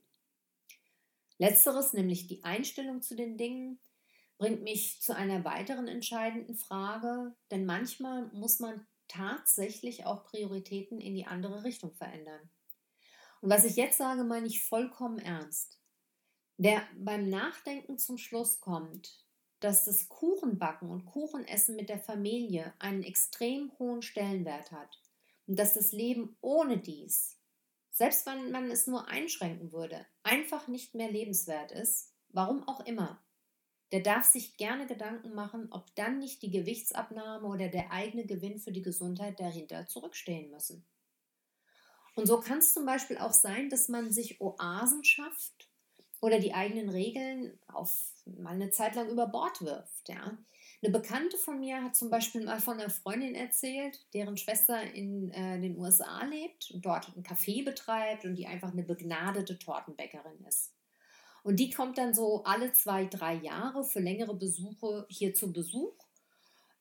Letzteres, 1.38 1.94
nämlich 1.94 2.26
die 2.26 2.44
Einstellung 2.44 3.00
zu 3.00 3.16
den 3.16 3.38
Dingen, 3.38 3.80
bringt 4.36 4.62
mich 4.62 5.00
zu 5.00 5.16
einer 5.16 5.44
weiteren 5.44 5.88
entscheidenden 5.88 6.56
Frage, 6.56 7.34
denn 7.50 7.64
manchmal 7.64 8.26
muss 8.32 8.60
man 8.60 8.86
tatsächlich 9.08 10.06
auch 10.06 10.24
Prioritäten 10.24 11.00
in 11.00 11.14
die 11.14 11.26
andere 11.26 11.64
Richtung 11.64 11.92
verändern. 11.94 12.50
Und 13.40 13.50
was 13.50 13.64
ich 13.64 13.76
jetzt 13.76 13.98
sage, 13.98 14.24
meine 14.24 14.46
ich 14.46 14.64
vollkommen 14.64 15.18
ernst. 15.18 15.80
Wer 16.56 16.82
beim 16.96 17.28
Nachdenken 17.28 17.98
zum 17.98 18.16
Schluss 18.16 18.60
kommt, 18.60 19.24
dass 19.60 19.84
das 19.84 20.08
Kuchenbacken 20.08 20.90
und 20.90 21.04
Kuchenessen 21.04 21.76
mit 21.76 21.88
der 21.88 21.98
Familie 21.98 22.74
einen 22.78 23.02
extrem 23.02 23.72
hohen 23.78 24.02
Stellenwert 24.02 24.72
hat 24.72 25.00
und 25.46 25.58
dass 25.58 25.74
das 25.74 25.92
Leben 25.92 26.36
ohne 26.40 26.78
dies 26.78 27.38
selbst 27.94 28.26
wenn 28.26 28.50
man 28.50 28.72
es 28.72 28.88
nur 28.88 29.06
einschränken 29.06 29.70
würde, 29.70 30.04
einfach 30.24 30.66
nicht 30.66 30.96
mehr 30.96 31.12
lebenswert 31.12 31.70
ist, 31.70 32.12
warum 32.30 32.66
auch 32.66 32.84
immer, 32.86 33.24
der 33.94 34.02
darf 34.02 34.24
sich 34.24 34.56
gerne 34.56 34.88
Gedanken 34.88 35.36
machen, 35.36 35.68
ob 35.70 35.94
dann 35.94 36.18
nicht 36.18 36.42
die 36.42 36.50
Gewichtsabnahme 36.50 37.46
oder 37.46 37.68
der 37.68 37.92
eigene 37.92 38.26
Gewinn 38.26 38.58
für 38.58 38.72
die 38.72 38.82
Gesundheit 38.82 39.38
dahinter 39.38 39.86
zurückstehen 39.86 40.50
müssen. 40.50 40.84
Und 42.16 42.26
so 42.26 42.40
kann 42.40 42.58
es 42.58 42.74
zum 42.74 42.86
Beispiel 42.86 43.18
auch 43.18 43.32
sein, 43.32 43.70
dass 43.70 43.88
man 43.88 44.10
sich 44.10 44.40
Oasen 44.40 45.04
schafft 45.04 45.70
oder 46.20 46.40
die 46.40 46.54
eigenen 46.54 46.88
Regeln 46.88 47.56
auf 47.68 48.10
mal 48.24 48.54
eine 48.54 48.70
Zeit 48.70 48.96
lang 48.96 49.10
über 49.10 49.28
Bord 49.28 49.62
wirft. 49.62 50.08
Ja? 50.08 50.38
Eine 50.82 50.92
Bekannte 50.92 51.38
von 51.38 51.60
mir 51.60 51.84
hat 51.84 51.94
zum 51.94 52.10
Beispiel 52.10 52.42
mal 52.42 52.58
von 52.58 52.80
einer 52.80 52.90
Freundin 52.90 53.36
erzählt, 53.36 54.04
deren 54.12 54.36
Schwester 54.36 54.82
in 54.82 55.30
äh, 55.30 55.60
den 55.60 55.78
USA 55.78 56.24
lebt 56.24 56.72
und 56.72 56.84
dort 56.84 57.16
ein 57.16 57.22
Café 57.22 57.64
betreibt 57.64 58.24
und 58.24 58.34
die 58.34 58.48
einfach 58.48 58.72
eine 58.72 58.82
begnadete 58.82 59.56
Tortenbäckerin 59.56 60.44
ist. 60.48 60.73
Und 61.44 61.60
die 61.60 61.70
kommt 61.70 61.98
dann 61.98 62.14
so 62.14 62.42
alle 62.44 62.72
zwei, 62.72 63.04
drei 63.04 63.34
Jahre 63.34 63.84
für 63.84 64.00
längere 64.00 64.34
Besuche 64.34 65.06
hier 65.10 65.34
zu 65.34 65.52
Besuch 65.52 65.94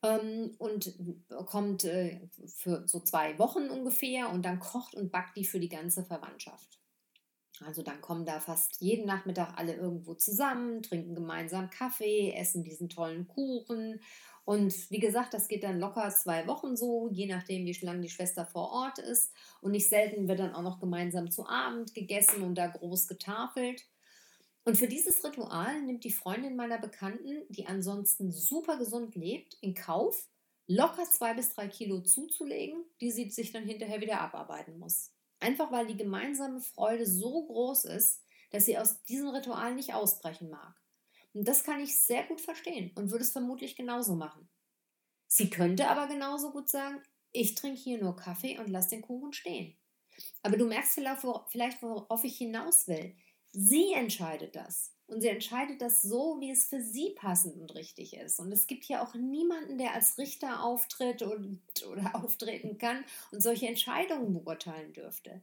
ähm, 0.02 0.56
und 0.58 0.98
kommt 1.46 1.84
äh, 1.84 2.30
für 2.48 2.88
so 2.88 3.02
zwei 3.02 3.38
Wochen 3.38 3.70
ungefähr 3.70 4.30
und 4.30 4.44
dann 4.44 4.60
kocht 4.60 4.96
und 4.96 5.12
backt 5.12 5.36
die 5.36 5.44
für 5.44 5.60
die 5.60 5.70
ganze 5.70 6.06
Verwandtschaft. 6.06 6.80
Also 7.66 7.84
dann 7.84 8.00
kommen 8.00 8.26
da 8.26 8.40
fast 8.40 8.80
jeden 8.80 9.06
Nachmittag 9.06 9.58
alle 9.58 9.76
irgendwo 9.76 10.14
zusammen, 10.16 10.82
trinken 10.82 11.14
gemeinsam 11.14 11.70
Kaffee, 11.70 12.34
essen 12.34 12.64
diesen 12.64 12.88
tollen 12.88 13.28
Kuchen. 13.28 14.00
Und 14.46 14.90
wie 14.90 15.00
gesagt, 15.00 15.34
das 15.34 15.50
geht 15.50 15.64
dann 15.64 15.80
locker 15.80 16.10
zwei 16.10 16.48
Wochen 16.48 16.76
so, 16.78 17.10
je 17.12 17.28
nachdem, 17.28 17.66
wie 17.66 17.86
lange 17.86 18.02
die 18.02 18.10
Schwester 18.10 18.46
vor 18.46 18.72
Ort 18.72 19.00
ist. 19.00 19.34
Und 19.62 19.72
nicht 19.72 19.90
selten 19.90 20.28
wird 20.30 20.40
dann 20.40 20.56
auch 20.56 20.64
noch 20.64 20.80
gemeinsam 20.80 21.30
zu 21.30 21.48
Abend 21.48 21.94
gegessen 21.94 22.44
und 22.44 22.56
da 22.56 22.68
groß 22.68 23.08
getafelt. 23.08 23.86
Und 24.66 24.78
für 24.78 24.88
dieses 24.88 25.24
Ritual 25.24 25.82
nimmt 25.82 26.04
die 26.04 26.12
Freundin 26.12 26.56
meiner 26.56 26.78
Bekannten, 26.78 27.44
die 27.50 27.68
ansonsten 27.68 28.32
super 28.32 28.78
gesund 28.78 29.16
lebt, 29.16 29.58
in 29.62 29.74
Kauf, 29.74 30.30
locker 30.68 31.04
zwei 31.04 31.34
bis 31.34 31.54
drei 31.54 31.68
Kilo 31.68 32.02
zuzulegen, 32.02 32.86
die 33.02 33.12
sie 33.12 33.30
sich 33.30 33.52
dann 33.52 33.66
hinterher 33.66 34.00
wieder 34.00 34.22
abarbeiten 34.22 34.80
muss. 34.80 35.12
Einfach 35.40 35.72
weil 35.72 35.88
die 35.88 35.98
gemeinsame 35.98 36.62
Freude 36.62 37.06
so 37.06 37.46
groß 37.46 37.86
ist, 37.86 38.24
dass 38.52 38.66
sie 38.66 38.78
aus 38.78 39.04
diesem 39.04 39.30
Ritual 39.30 39.76
nicht 39.76 39.94
ausbrechen 39.94 40.50
mag. 40.50 40.74
Und 41.34 41.48
das 41.48 41.64
kann 41.64 41.82
ich 41.82 41.98
sehr 42.00 42.24
gut 42.24 42.40
verstehen 42.40 42.92
und 42.96 43.12
würde 43.12 43.24
es 43.24 43.32
vermutlich 43.32 43.76
genauso 43.76 44.16
machen. 44.16 44.48
Sie 45.28 45.50
könnte 45.50 45.90
aber 45.90 46.08
genauso 46.08 46.52
gut 46.52 46.70
sagen, 46.70 47.02
ich 47.32 47.56
trinke 47.56 47.80
hier 47.80 47.98
nur 48.02 48.16
Kaffee 48.16 48.60
und 48.60 48.70
lasse 48.70 48.92
den 48.92 49.02
Kuchen 49.02 49.34
stehen. 49.34 49.76
Aber 50.44 50.58
du 50.58 50.66
merkst 50.66 50.94
vielleicht, 50.94 51.82
worauf 51.82 52.24
ich 52.24 52.38
hinaus 52.38 52.88
will. 52.88 53.16
Sie 53.54 53.94
entscheidet 53.94 54.56
das. 54.56 54.92
Und 55.06 55.22
sie 55.22 55.28
entscheidet 55.28 55.82
das 55.82 56.02
so, 56.02 56.38
wie 56.40 56.50
es 56.50 56.66
für 56.66 56.82
sie 56.82 57.12
passend 57.12 57.56
und 57.58 57.76
richtig 57.76 58.16
ist. 58.16 58.40
Und 58.40 58.52
es 58.52 58.68
gibt 58.68 58.84
hier 58.84 59.04
auch 59.04 59.14
niemanden, 59.14 59.78
der 59.78 59.94
als 59.94 60.18
Richter 60.18 60.64
auftritt 60.64 61.22
und, 61.22 61.62
oder 61.88 62.16
auftreten 62.24 62.78
kann 62.78 63.06
und 63.32 63.42
solche 63.42 63.68
Entscheidungen 63.68 64.34
beurteilen 64.34 64.94
dürfte. 64.94 65.42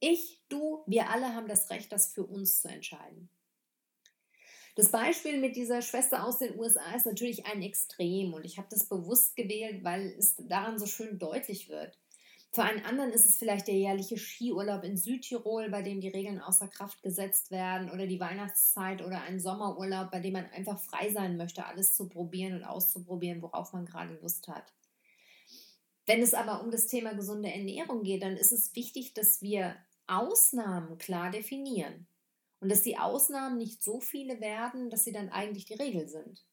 Ich, 0.00 0.40
du, 0.48 0.82
wir 0.86 1.10
alle 1.10 1.34
haben 1.34 1.46
das 1.46 1.70
Recht, 1.70 1.92
das 1.92 2.12
für 2.12 2.24
uns 2.24 2.62
zu 2.62 2.68
entscheiden. 2.68 3.28
Das 4.74 4.90
Beispiel 4.90 5.38
mit 5.38 5.54
dieser 5.54 5.82
Schwester 5.82 6.24
aus 6.24 6.38
den 6.38 6.58
USA 6.58 6.94
ist 6.96 7.06
natürlich 7.06 7.46
ein 7.46 7.62
Extrem 7.62 8.32
und 8.32 8.44
ich 8.44 8.56
habe 8.56 8.68
das 8.70 8.86
bewusst 8.86 9.36
gewählt, 9.36 9.84
weil 9.84 10.14
es 10.18 10.34
daran 10.36 10.78
so 10.78 10.86
schön 10.86 11.18
deutlich 11.18 11.68
wird. 11.68 11.98
Für 12.54 12.64
einen 12.64 12.84
anderen 12.84 13.12
ist 13.12 13.26
es 13.26 13.38
vielleicht 13.38 13.66
der 13.66 13.76
jährliche 13.76 14.18
Skiurlaub 14.18 14.84
in 14.84 14.98
Südtirol, 14.98 15.70
bei 15.70 15.80
dem 15.80 16.02
die 16.02 16.08
Regeln 16.08 16.38
außer 16.38 16.68
Kraft 16.68 17.02
gesetzt 17.02 17.50
werden, 17.50 17.90
oder 17.90 18.06
die 18.06 18.20
Weihnachtszeit 18.20 19.00
oder 19.00 19.22
ein 19.22 19.40
Sommerurlaub, 19.40 20.10
bei 20.10 20.20
dem 20.20 20.34
man 20.34 20.44
einfach 20.50 20.78
frei 20.78 21.10
sein 21.10 21.38
möchte, 21.38 21.64
alles 21.64 21.94
zu 21.94 22.10
probieren 22.10 22.56
und 22.56 22.64
auszuprobieren, 22.64 23.40
worauf 23.40 23.72
man 23.72 23.86
gerade 23.86 24.18
Lust 24.20 24.48
hat. 24.48 24.74
Wenn 26.04 26.20
es 26.20 26.34
aber 26.34 26.62
um 26.62 26.70
das 26.70 26.88
Thema 26.88 27.14
gesunde 27.14 27.50
Ernährung 27.50 28.02
geht, 28.02 28.22
dann 28.22 28.36
ist 28.36 28.52
es 28.52 28.76
wichtig, 28.76 29.14
dass 29.14 29.40
wir 29.40 29.74
Ausnahmen 30.06 30.98
klar 30.98 31.30
definieren 31.30 32.06
und 32.60 32.70
dass 32.70 32.82
die 32.82 32.98
Ausnahmen 32.98 33.56
nicht 33.56 33.82
so 33.82 33.98
viele 33.98 34.42
werden, 34.42 34.90
dass 34.90 35.04
sie 35.04 35.12
dann 35.12 35.30
eigentlich 35.30 35.64
die 35.64 35.74
Regel 35.74 36.06
sind. 36.06 36.44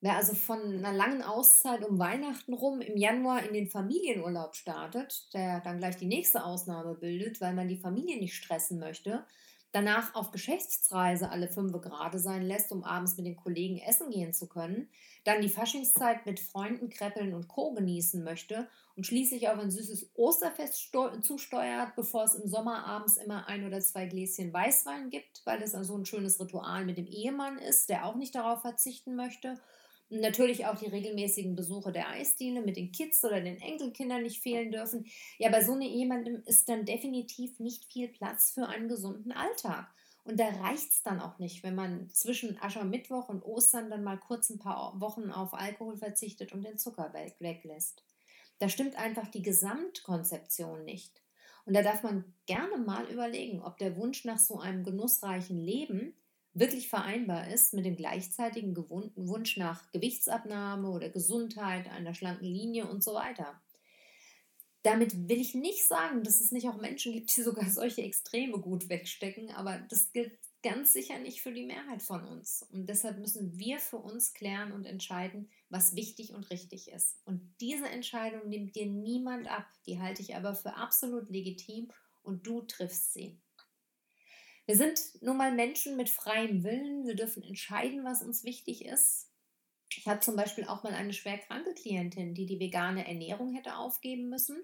Wer 0.00 0.14
also 0.16 0.34
von 0.34 0.60
einer 0.60 0.92
langen 0.92 1.22
Auszeit 1.22 1.84
um 1.84 1.98
Weihnachten 1.98 2.54
rum 2.54 2.80
im 2.80 2.96
Januar 2.96 3.42
in 3.42 3.52
den 3.52 3.68
Familienurlaub 3.68 4.54
startet, 4.54 5.32
der 5.34 5.60
dann 5.60 5.78
gleich 5.78 5.96
die 5.96 6.06
nächste 6.06 6.44
Ausnahme 6.44 6.94
bildet, 6.94 7.40
weil 7.40 7.52
man 7.52 7.66
die 7.66 7.80
Familie 7.80 8.16
nicht 8.20 8.36
stressen 8.36 8.78
möchte, 8.78 9.24
danach 9.72 10.14
auf 10.14 10.30
Geschäftsreise 10.30 11.30
alle 11.30 11.48
fünf 11.48 11.72
Grade 11.82 12.20
sein 12.20 12.42
lässt, 12.42 12.70
um 12.70 12.84
abends 12.84 13.16
mit 13.16 13.26
den 13.26 13.34
Kollegen 13.34 13.78
essen 13.78 14.10
gehen 14.10 14.32
zu 14.32 14.48
können, 14.48 14.88
dann 15.24 15.42
die 15.42 15.48
Faschingszeit 15.48 16.26
mit 16.26 16.38
Freunden, 16.38 16.90
Kreppeln 16.90 17.34
und 17.34 17.48
Co. 17.48 17.74
genießen 17.74 18.22
möchte 18.22 18.68
und 18.94 19.04
schließlich 19.04 19.48
auf 19.48 19.58
ein 19.58 19.72
süßes 19.72 20.12
Osterfest 20.14 20.92
zusteuert, 21.22 21.96
bevor 21.96 22.22
es 22.22 22.36
im 22.36 22.48
Sommer 22.48 22.86
abends 22.86 23.16
immer 23.16 23.48
ein 23.48 23.66
oder 23.66 23.80
zwei 23.80 24.06
Gläschen 24.06 24.52
Weißwein 24.52 25.10
gibt, 25.10 25.42
weil 25.44 25.58
das 25.58 25.74
also 25.74 25.96
ein 25.96 26.06
schönes 26.06 26.38
Ritual 26.38 26.84
mit 26.84 26.98
dem 26.98 27.08
Ehemann 27.08 27.58
ist, 27.58 27.88
der 27.88 28.06
auch 28.06 28.14
nicht 28.14 28.36
darauf 28.36 28.62
verzichten 28.62 29.16
möchte 29.16 29.58
Natürlich 30.10 30.64
auch 30.64 30.78
die 30.78 30.86
regelmäßigen 30.86 31.54
Besuche 31.54 31.92
der 31.92 32.08
Eisdiele 32.08 32.62
mit 32.62 32.76
den 32.76 32.92
Kids 32.92 33.22
oder 33.24 33.40
den 33.40 33.60
Enkelkindern 33.60 34.22
nicht 34.22 34.40
fehlen 34.40 34.72
dürfen. 34.72 35.06
Ja, 35.36 35.50
bei 35.50 35.62
so 35.62 35.72
einem 35.72 35.82
jemandem 35.82 36.42
ist 36.46 36.68
dann 36.68 36.86
definitiv 36.86 37.58
nicht 37.58 37.84
viel 37.84 38.08
Platz 38.08 38.50
für 38.52 38.66
einen 38.66 38.88
gesunden 38.88 39.32
Alltag. 39.32 39.92
Und 40.24 40.40
da 40.40 40.48
reicht 40.48 40.92
es 40.92 41.02
dann 41.02 41.20
auch 41.20 41.38
nicht, 41.38 41.62
wenn 41.62 41.74
man 41.74 42.10
zwischen 42.10 42.60
Aschermittwoch 42.60 43.28
und 43.28 43.44
Ostern 43.44 43.90
dann 43.90 44.04
mal 44.04 44.18
kurz 44.18 44.50
ein 44.50 44.58
paar 44.58 44.98
Wochen 45.00 45.30
auf 45.30 45.54
Alkohol 45.54 45.96
verzichtet 45.96 46.52
und 46.52 46.64
den 46.64 46.78
Zucker 46.78 47.12
weglässt. 47.38 48.02
Da 48.58 48.68
stimmt 48.68 48.96
einfach 48.96 49.28
die 49.28 49.42
Gesamtkonzeption 49.42 50.84
nicht. 50.84 51.22
Und 51.64 51.74
da 51.74 51.82
darf 51.82 52.02
man 52.02 52.24
gerne 52.46 52.78
mal 52.78 53.06
überlegen, 53.10 53.62
ob 53.62 53.78
der 53.78 53.96
Wunsch 53.96 54.24
nach 54.24 54.38
so 54.38 54.58
einem 54.58 54.84
genussreichen 54.84 55.62
Leben 55.62 56.14
wirklich 56.54 56.88
vereinbar 56.88 57.48
ist 57.48 57.74
mit 57.74 57.84
dem 57.84 57.96
gleichzeitigen 57.96 58.76
Wunsch 58.76 59.56
nach 59.56 59.90
Gewichtsabnahme 59.92 60.90
oder 60.90 61.08
Gesundheit, 61.08 61.88
einer 61.88 62.14
schlanken 62.14 62.46
Linie 62.46 62.86
und 62.88 63.02
so 63.02 63.14
weiter. 63.14 63.60
damit 64.82 65.28
will 65.28 65.40
ich 65.40 65.54
nicht 65.54 65.84
sagen, 65.84 66.22
dass 66.22 66.40
es 66.40 66.52
nicht 66.52 66.68
auch 66.68 66.80
Menschen 66.80 67.12
gibt, 67.12 67.36
die 67.36 67.42
sogar 67.48 67.68
solche 67.68 68.02
Extreme 68.02 68.58
gut 68.58 68.88
wegstecken, 68.88 69.50
aber 69.50 69.78
das 69.90 70.12
gilt 70.12 70.38
ganz 70.62 70.92
sicher 70.92 71.18
nicht 71.18 71.40
für 71.40 71.52
die 71.52 71.66
Mehrheit 71.66 72.02
von 72.02 72.24
uns. 72.24 72.66
Und 72.72 72.88
deshalb 72.88 73.18
müssen 73.18 73.58
wir 73.58 73.78
für 73.78 73.98
uns 73.98 74.34
klären 74.34 74.72
und 74.72 74.86
entscheiden, 74.86 75.50
was 75.68 75.94
wichtig 75.94 76.34
und 76.34 76.50
richtig 76.50 76.90
ist. 76.90 77.16
Und 77.24 77.54
diese 77.60 77.88
Entscheidung 77.88 78.48
nimmt 78.48 78.74
dir 78.74 78.86
niemand 78.86 79.48
ab, 79.48 79.66
die 79.86 80.00
halte 80.00 80.22
ich 80.22 80.34
aber 80.34 80.54
für 80.54 80.74
absolut 80.74 81.28
legitim 81.28 81.88
und 82.22 82.46
du 82.46 82.62
triffst 82.62 83.12
sie. 83.12 83.40
Wir 84.68 84.76
sind 84.76 85.22
nun 85.22 85.38
mal 85.38 85.50
Menschen 85.50 85.96
mit 85.96 86.10
freiem 86.10 86.62
Willen, 86.62 87.06
wir 87.06 87.16
dürfen 87.16 87.42
entscheiden, 87.42 88.04
was 88.04 88.22
uns 88.22 88.44
wichtig 88.44 88.84
ist. 88.84 89.30
Ich 89.96 90.06
hatte 90.06 90.20
zum 90.20 90.36
Beispiel 90.36 90.64
auch 90.64 90.82
mal 90.82 90.92
eine 90.92 91.14
schwer 91.14 91.38
kranke 91.38 91.72
Klientin, 91.72 92.34
die 92.34 92.44
die 92.44 92.60
vegane 92.60 93.08
Ernährung 93.08 93.54
hätte 93.54 93.76
aufgeben 93.76 94.28
müssen 94.28 94.58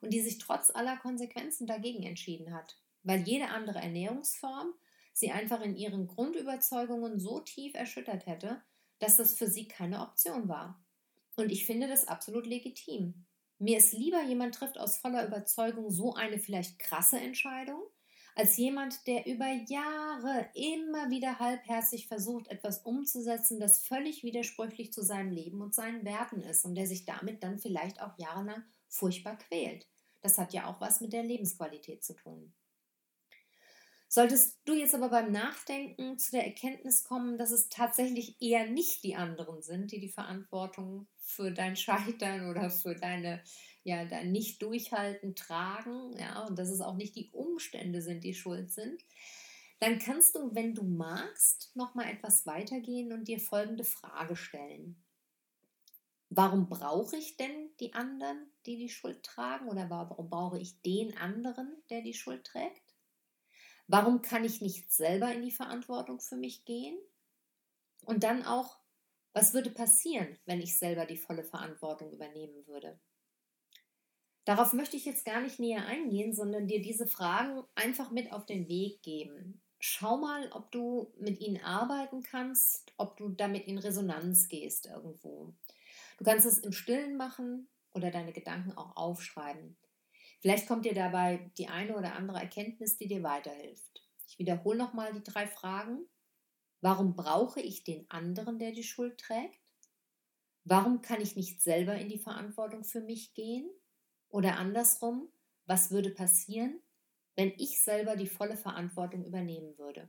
und 0.00 0.14
die 0.14 0.22
sich 0.22 0.38
trotz 0.38 0.70
aller 0.70 0.96
Konsequenzen 0.96 1.66
dagegen 1.66 2.02
entschieden 2.04 2.54
hat, 2.54 2.80
weil 3.02 3.20
jede 3.20 3.48
andere 3.48 3.80
Ernährungsform 3.80 4.72
sie 5.12 5.30
einfach 5.30 5.60
in 5.60 5.76
ihren 5.76 6.06
Grundüberzeugungen 6.06 7.20
so 7.20 7.40
tief 7.40 7.74
erschüttert 7.74 8.24
hätte, 8.24 8.62
dass 8.98 9.18
das 9.18 9.34
für 9.34 9.46
sie 9.46 9.68
keine 9.68 10.00
Option 10.00 10.48
war. 10.48 10.82
Und 11.36 11.52
ich 11.52 11.66
finde 11.66 11.86
das 11.86 12.08
absolut 12.08 12.46
legitim. 12.46 13.26
Mir 13.58 13.76
ist 13.76 13.92
lieber, 13.92 14.22
jemand 14.22 14.54
trifft 14.54 14.78
aus 14.78 14.96
voller 14.96 15.26
Überzeugung 15.26 15.90
so 15.90 16.14
eine 16.14 16.38
vielleicht 16.38 16.78
krasse 16.78 17.20
Entscheidung, 17.20 17.82
als 18.34 18.56
jemand, 18.56 19.06
der 19.06 19.26
über 19.26 19.50
Jahre 19.68 20.48
immer 20.54 21.10
wieder 21.10 21.38
halbherzig 21.38 22.08
versucht, 22.08 22.48
etwas 22.48 22.80
umzusetzen, 22.80 23.60
das 23.60 23.86
völlig 23.86 24.22
widersprüchlich 24.22 24.92
zu 24.92 25.02
seinem 25.02 25.30
Leben 25.30 25.60
und 25.60 25.74
seinen 25.74 26.04
Werten 26.04 26.40
ist 26.40 26.64
und 26.64 26.74
der 26.74 26.86
sich 26.86 27.04
damit 27.04 27.42
dann 27.42 27.58
vielleicht 27.58 28.00
auch 28.00 28.18
jahrelang 28.18 28.64
furchtbar 28.88 29.36
quält. 29.38 29.88
Das 30.20 30.38
hat 30.38 30.52
ja 30.52 30.66
auch 30.66 30.80
was 30.80 31.00
mit 31.00 31.12
der 31.12 31.22
Lebensqualität 31.22 32.04
zu 32.04 32.14
tun. 32.14 32.52
Solltest 34.12 34.58
du 34.64 34.74
jetzt 34.74 34.96
aber 34.96 35.08
beim 35.08 35.30
Nachdenken 35.30 36.18
zu 36.18 36.32
der 36.32 36.44
Erkenntnis 36.44 37.04
kommen, 37.04 37.38
dass 37.38 37.52
es 37.52 37.68
tatsächlich 37.68 38.42
eher 38.42 38.68
nicht 38.68 39.04
die 39.04 39.14
anderen 39.14 39.62
sind, 39.62 39.92
die 39.92 40.00
die 40.00 40.08
Verantwortung 40.08 41.06
für 41.16 41.52
dein 41.52 41.76
Scheitern 41.76 42.50
oder 42.50 42.70
für 42.70 42.96
deine 42.96 43.40
ja 43.84 44.04
dein 44.04 44.32
Nicht-Durchhalten 44.32 45.34
tragen, 45.36 46.12
ja, 46.18 46.46
und 46.46 46.58
dass 46.58 46.70
es 46.70 46.80
auch 46.80 46.96
nicht 46.96 47.16
die 47.16 47.30
Umstände 47.32 48.02
sind, 48.02 48.24
die 48.24 48.34
schuld 48.34 48.70
sind, 48.72 49.02
dann 49.80 49.98
kannst 49.98 50.34
du, 50.36 50.54
wenn 50.54 50.74
du 50.74 50.82
magst, 50.84 51.74
noch 51.76 51.94
mal 51.94 52.08
etwas 52.10 52.46
weitergehen 52.46 53.12
und 53.12 53.28
dir 53.28 53.40
folgende 53.40 53.84
Frage 53.84 54.36
stellen: 54.36 55.02
Warum 56.30 56.68
brauche 56.68 57.16
ich 57.16 57.36
denn 57.36 57.70
die 57.78 57.92
anderen, 57.92 58.50
die 58.64 58.76
die 58.78 58.88
Schuld 58.88 59.22
tragen, 59.22 59.68
oder 59.68 59.90
warum 59.90 60.30
brauche 60.30 60.58
ich 60.58 60.80
den 60.82 61.16
anderen, 61.16 61.82
der 61.90 62.00
die 62.02 62.14
Schuld 62.14 62.44
trägt? 62.44 62.94
Warum 63.88 64.22
kann 64.22 64.44
ich 64.44 64.62
nicht 64.62 64.90
selber 64.90 65.32
in 65.32 65.42
die 65.42 65.50
Verantwortung 65.50 66.20
für 66.20 66.36
mich 66.36 66.64
gehen? 66.64 66.98
Und 68.04 68.24
dann 68.24 68.44
auch, 68.44 68.78
was 69.32 69.54
würde 69.54 69.70
passieren, 69.70 70.38
wenn 70.44 70.60
ich 70.60 70.76
selber 70.78 71.06
die 71.06 71.16
volle 71.16 71.44
Verantwortung 71.44 72.12
übernehmen 72.12 72.66
würde? 72.66 73.00
Darauf 74.44 74.72
möchte 74.72 74.96
ich 74.96 75.04
jetzt 75.04 75.24
gar 75.24 75.40
nicht 75.40 75.60
näher 75.60 75.86
eingehen, 75.86 76.34
sondern 76.34 76.66
dir 76.66 76.80
diese 76.80 77.06
Fragen 77.06 77.62
einfach 77.74 78.10
mit 78.10 78.32
auf 78.32 78.46
den 78.46 78.68
Weg 78.68 79.02
geben. 79.02 79.60
Schau 79.78 80.18
mal, 80.18 80.50
ob 80.52 80.72
du 80.72 81.12
mit 81.18 81.40
ihnen 81.40 81.62
arbeiten 81.62 82.22
kannst, 82.22 82.92
ob 82.96 83.16
du 83.16 83.30
damit 83.30 83.66
in 83.66 83.78
Resonanz 83.78 84.48
gehst 84.48 84.86
irgendwo. 84.86 85.54
Du 86.18 86.24
kannst 86.24 86.46
es 86.46 86.58
im 86.58 86.72
Stillen 86.72 87.16
machen 87.16 87.68
oder 87.94 88.10
deine 88.10 88.32
Gedanken 88.32 88.72
auch 88.72 88.96
aufschreiben. 88.96 89.76
Vielleicht 90.40 90.66
kommt 90.66 90.84
dir 90.84 90.94
dabei 90.94 91.50
die 91.58 91.68
eine 91.68 91.96
oder 91.96 92.14
andere 92.14 92.38
Erkenntnis, 92.38 92.96
die 92.96 93.08
dir 93.08 93.22
weiterhilft. 93.22 94.02
Ich 94.26 94.38
wiederhole 94.38 94.78
nochmal 94.78 95.12
die 95.12 95.22
drei 95.22 95.46
Fragen. 95.46 96.06
Warum 96.80 97.14
brauche 97.14 97.60
ich 97.60 97.84
den 97.84 98.10
anderen, 98.10 98.58
der 98.58 98.72
die 98.72 98.84
Schuld 98.84 99.18
trägt? 99.18 99.60
Warum 100.64 101.02
kann 101.02 101.20
ich 101.20 101.36
nicht 101.36 101.62
selber 101.62 101.94
in 101.94 102.08
die 102.08 102.18
Verantwortung 102.18 102.84
für 102.84 103.00
mich 103.00 103.34
gehen? 103.34 103.70
Oder 104.30 104.56
andersrum, 104.56 105.28
was 105.66 105.90
würde 105.90 106.10
passieren, 106.10 106.80
wenn 107.36 107.52
ich 107.58 107.82
selber 107.82 108.16
die 108.16 108.28
volle 108.28 108.56
Verantwortung 108.56 109.24
übernehmen 109.24 109.76
würde? 109.76 110.08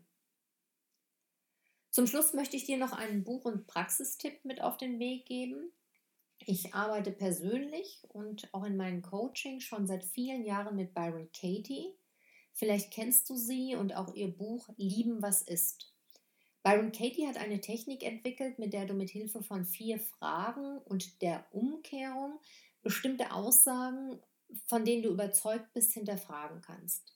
Zum 1.89 2.07
Schluss 2.07 2.33
möchte 2.33 2.55
ich 2.55 2.65
dir 2.65 2.77
noch 2.77 2.93
einen 2.93 3.23
Buch- 3.23 3.45
und 3.45 3.67
Praxistipp 3.67 4.45
mit 4.45 4.61
auf 4.61 4.77
den 4.77 4.97
Weg 4.99 5.25
geben. 5.25 5.73
Ich 6.45 6.73
arbeite 6.73 7.11
persönlich 7.11 8.01
und 8.09 8.51
auch 8.53 8.63
in 8.63 8.77
meinen 8.77 9.01
Coaching 9.01 9.59
schon 9.59 9.85
seit 9.85 10.03
vielen 10.03 10.45
Jahren 10.45 10.75
mit 10.75 10.93
Byron 10.93 11.29
Katie. 11.33 11.93
Vielleicht 12.53 12.91
kennst 12.91 13.29
du 13.29 13.35
sie 13.35 13.75
und 13.75 13.95
auch 13.95 14.13
ihr 14.15 14.29
Buch 14.29 14.69
Lieben, 14.77 15.21
was 15.21 15.41
ist. 15.41 15.93
Byron 16.63 16.91
Katie 16.91 17.27
hat 17.27 17.37
eine 17.37 17.59
Technik 17.59 18.03
entwickelt, 18.03 18.59
mit 18.59 18.73
der 18.73 18.85
du 18.85 18.93
mit 18.93 19.09
Hilfe 19.09 19.43
von 19.43 19.65
vier 19.65 19.99
Fragen 19.99 20.77
und 20.79 21.21
der 21.21 21.45
Umkehrung 21.51 22.39
bestimmte 22.81 23.31
Aussagen, 23.31 24.19
von 24.65 24.85
denen 24.85 25.03
du 25.03 25.09
überzeugt 25.09 25.73
bist, 25.73 25.93
hinterfragen 25.93 26.61
kannst. 26.61 27.15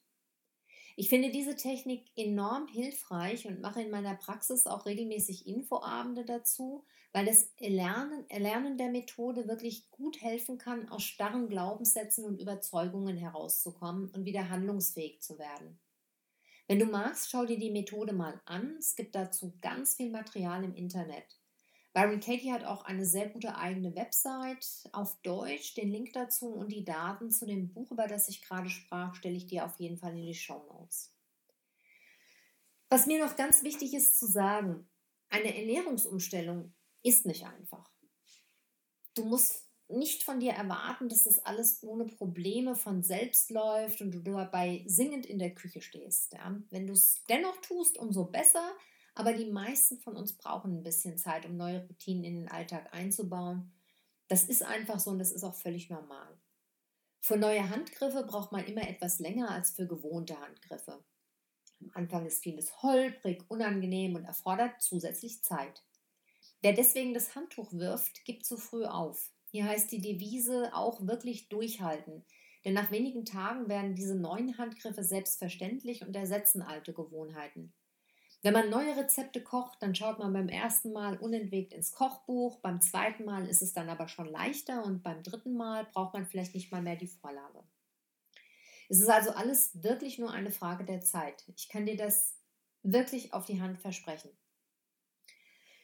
Ich 0.97 1.09
finde 1.09 1.29
diese 1.29 1.57
Technik 1.57 2.09
enorm 2.15 2.67
hilfreich 2.67 3.45
und 3.47 3.59
mache 3.59 3.81
in 3.81 3.91
meiner 3.91 4.15
Praxis 4.15 4.65
auch 4.65 4.85
regelmäßig 4.85 5.45
Infoabende 5.45 6.23
dazu, 6.23 6.85
weil 7.11 7.25
das 7.25 7.51
Erlernen, 7.57 8.29
Erlernen 8.29 8.77
der 8.77 8.89
Methode 8.89 9.47
wirklich 9.47 9.89
gut 9.91 10.21
helfen 10.21 10.57
kann, 10.57 10.87
aus 10.89 11.03
starren 11.03 11.49
Glaubenssätzen 11.49 12.23
und 12.23 12.39
Überzeugungen 12.39 13.17
herauszukommen 13.17 14.09
und 14.11 14.25
wieder 14.25 14.49
handlungsfähig 14.49 15.21
zu 15.21 15.37
werden. 15.37 15.79
Wenn 16.67 16.79
du 16.79 16.85
magst, 16.85 17.29
schau 17.29 17.45
dir 17.45 17.59
die 17.59 17.71
Methode 17.71 18.13
mal 18.13 18.41
an. 18.45 18.77
Es 18.79 18.95
gibt 18.95 19.15
dazu 19.15 19.53
ganz 19.61 19.95
viel 19.95 20.09
Material 20.09 20.63
im 20.63 20.73
Internet. 20.73 21.39
Byron 21.95 22.19
Katie 22.19 22.51
hat 22.51 22.65
auch 22.65 22.83
eine 22.83 23.05
sehr 23.05 23.29
gute 23.29 23.55
eigene 23.55 23.95
Website 23.95 24.67
auf 24.91 25.17
Deutsch. 25.21 25.75
Den 25.75 25.89
Link 25.89 26.11
dazu 26.11 26.47
und 26.53 26.67
die 26.67 26.83
Daten 26.83 27.31
zu 27.31 27.45
dem 27.45 27.71
Buch, 27.71 27.89
über 27.89 28.05
das 28.05 28.27
ich 28.27 28.41
gerade 28.41 28.69
sprach, 28.69 29.15
stelle 29.15 29.37
ich 29.37 29.47
dir 29.47 29.63
auf 29.63 29.79
jeden 29.79 29.97
Fall 29.97 30.11
in 30.11 30.25
die 30.25 30.33
Show 30.33 30.61
Notes. 30.67 31.15
Was 32.89 33.07
mir 33.07 33.23
noch 33.23 33.37
ganz 33.37 33.63
wichtig 33.63 33.93
ist 33.93 34.19
zu 34.19 34.27
sagen, 34.27 34.89
eine 35.29 35.57
Ernährungsumstellung 35.57 36.73
ist 37.01 37.25
nicht 37.25 37.45
einfach. 37.45 37.89
Du 39.13 39.23
musst 39.23 39.63
nicht 39.87 40.23
von 40.23 40.41
dir 40.41 40.51
erwarten, 40.51 41.07
dass 41.07 41.23
das 41.23 41.39
alles 41.45 41.81
ohne 41.81 42.07
Probleme 42.07 42.75
von 42.75 43.03
selbst 43.03 43.51
läuft 43.51 44.01
und 44.01 44.11
du 44.11 44.19
dabei 44.19 44.83
singend 44.85 45.25
in 45.25 45.39
der 45.39 45.55
Küche 45.55 45.79
stehst. 45.79 46.33
Ja? 46.33 46.61
Wenn 46.71 46.87
du 46.87 46.93
es 46.93 47.23
dennoch 47.29 47.55
tust, 47.61 47.97
umso 47.97 48.25
besser. 48.25 48.75
Aber 49.15 49.33
die 49.33 49.45
meisten 49.45 49.97
von 49.99 50.15
uns 50.15 50.33
brauchen 50.33 50.77
ein 50.77 50.83
bisschen 50.83 51.17
Zeit, 51.17 51.45
um 51.45 51.55
neue 51.55 51.87
Routinen 51.87 52.25
in 52.25 52.35
den 52.35 52.49
Alltag 52.49 52.93
einzubauen. 52.93 53.71
Das 54.27 54.43
ist 54.43 54.61
einfach 54.61 54.99
so 54.99 55.11
und 55.11 55.19
das 55.19 55.31
ist 55.31 55.43
auch 55.43 55.55
völlig 55.55 55.89
normal. 55.89 56.37
Für 57.21 57.37
neue 57.37 57.69
Handgriffe 57.69 58.23
braucht 58.23 58.51
man 58.51 58.65
immer 58.65 58.87
etwas 58.87 59.19
länger 59.19 59.49
als 59.49 59.71
für 59.71 59.87
gewohnte 59.87 60.39
Handgriffe. 60.39 61.03
Am 61.81 61.91
Anfang 61.93 62.25
ist 62.25 62.43
vieles 62.43 62.81
holprig, 62.81 63.43
unangenehm 63.47 64.15
und 64.15 64.25
erfordert 64.25 64.81
zusätzlich 64.81 65.43
Zeit. 65.43 65.83
Wer 66.61 66.73
deswegen 66.73 67.13
das 67.13 67.35
Handtuch 67.35 67.71
wirft, 67.73 68.25
gibt 68.25 68.45
zu 68.45 68.57
früh 68.57 68.85
auf. 68.85 69.31
Hier 69.49 69.65
heißt 69.65 69.91
die 69.91 70.01
Devise 70.01 70.71
auch 70.73 71.07
wirklich 71.07 71.47
durchhalten. 71.47 72.25
Denn 72.65 72.73
nach 72.73 72.91
wenigen 72.91 73.23
Tagen 73.23 73.69
werden 73.69 73.95
diese 73.95 74.15
neuen 74.15 74.57
Handgriffe 74.57 75.03
selbstverständlich 75.03 76.05
und 76.05 76.15
ersetzen 76.15 76.61
alte 76.61 76.93
Gewohnheiten. 76.93 77.73
Wenn 78.45 78.53
man 78.53 78.69
neue 78.69 78.95
Rezepte 78.95 79.41
kocht, 79.41 79.81
dann 79.81 79.95
schaut 79.95 80.19
man 80.19 80.31
beim 80.31 80.49
ersten 80.49 80.93
Mal 80.93 81.17
unentwegt 81.17 81.73
ins 81.73 81.93
Kochbuch, 81.93 82.59
beim 82.59 82.79
zweiten 82.79 83.25
Mal 83.25 83.47
ist 83.49 83.63
es 83.63 83.73
dann 83.73 83.89
aber 83.89 84.07
schon 84.07 84.27
leichter 84.27 84.85
und 84.85 85.01
beim 85.01 85.23
dritten 85.23 85.57
Mal 85.57 85.85
braucht 85.85 86.13
man 86.13 86.27
vielleicht 86.27 86.53
nicht 86.53 86.71
mal 86.71 86.83
mehr 86.83 86.95
die 86.95 87.07
Vorlage. 87.07 87.63
Es 88.87 88.99
ist 88.99 89.09
also 89.09 89.31
alles 89.31 89.81
wirklich 89.81 90.19
nur 90.19 90.29
eine 90.29 90.51
Frage 90.51 90.85
der 90.85 91.01
Zeit. 91.01 91.43
Ich 91.55 91.69
kann 91.69 91.87
dir 91.87 91.97
das 91.97 92.35
wirklich 92.83 93.33
auf 93.33 93.45
die 93.45 93.59
Hand 93.59 93.79
versprechen. 93.79 94.29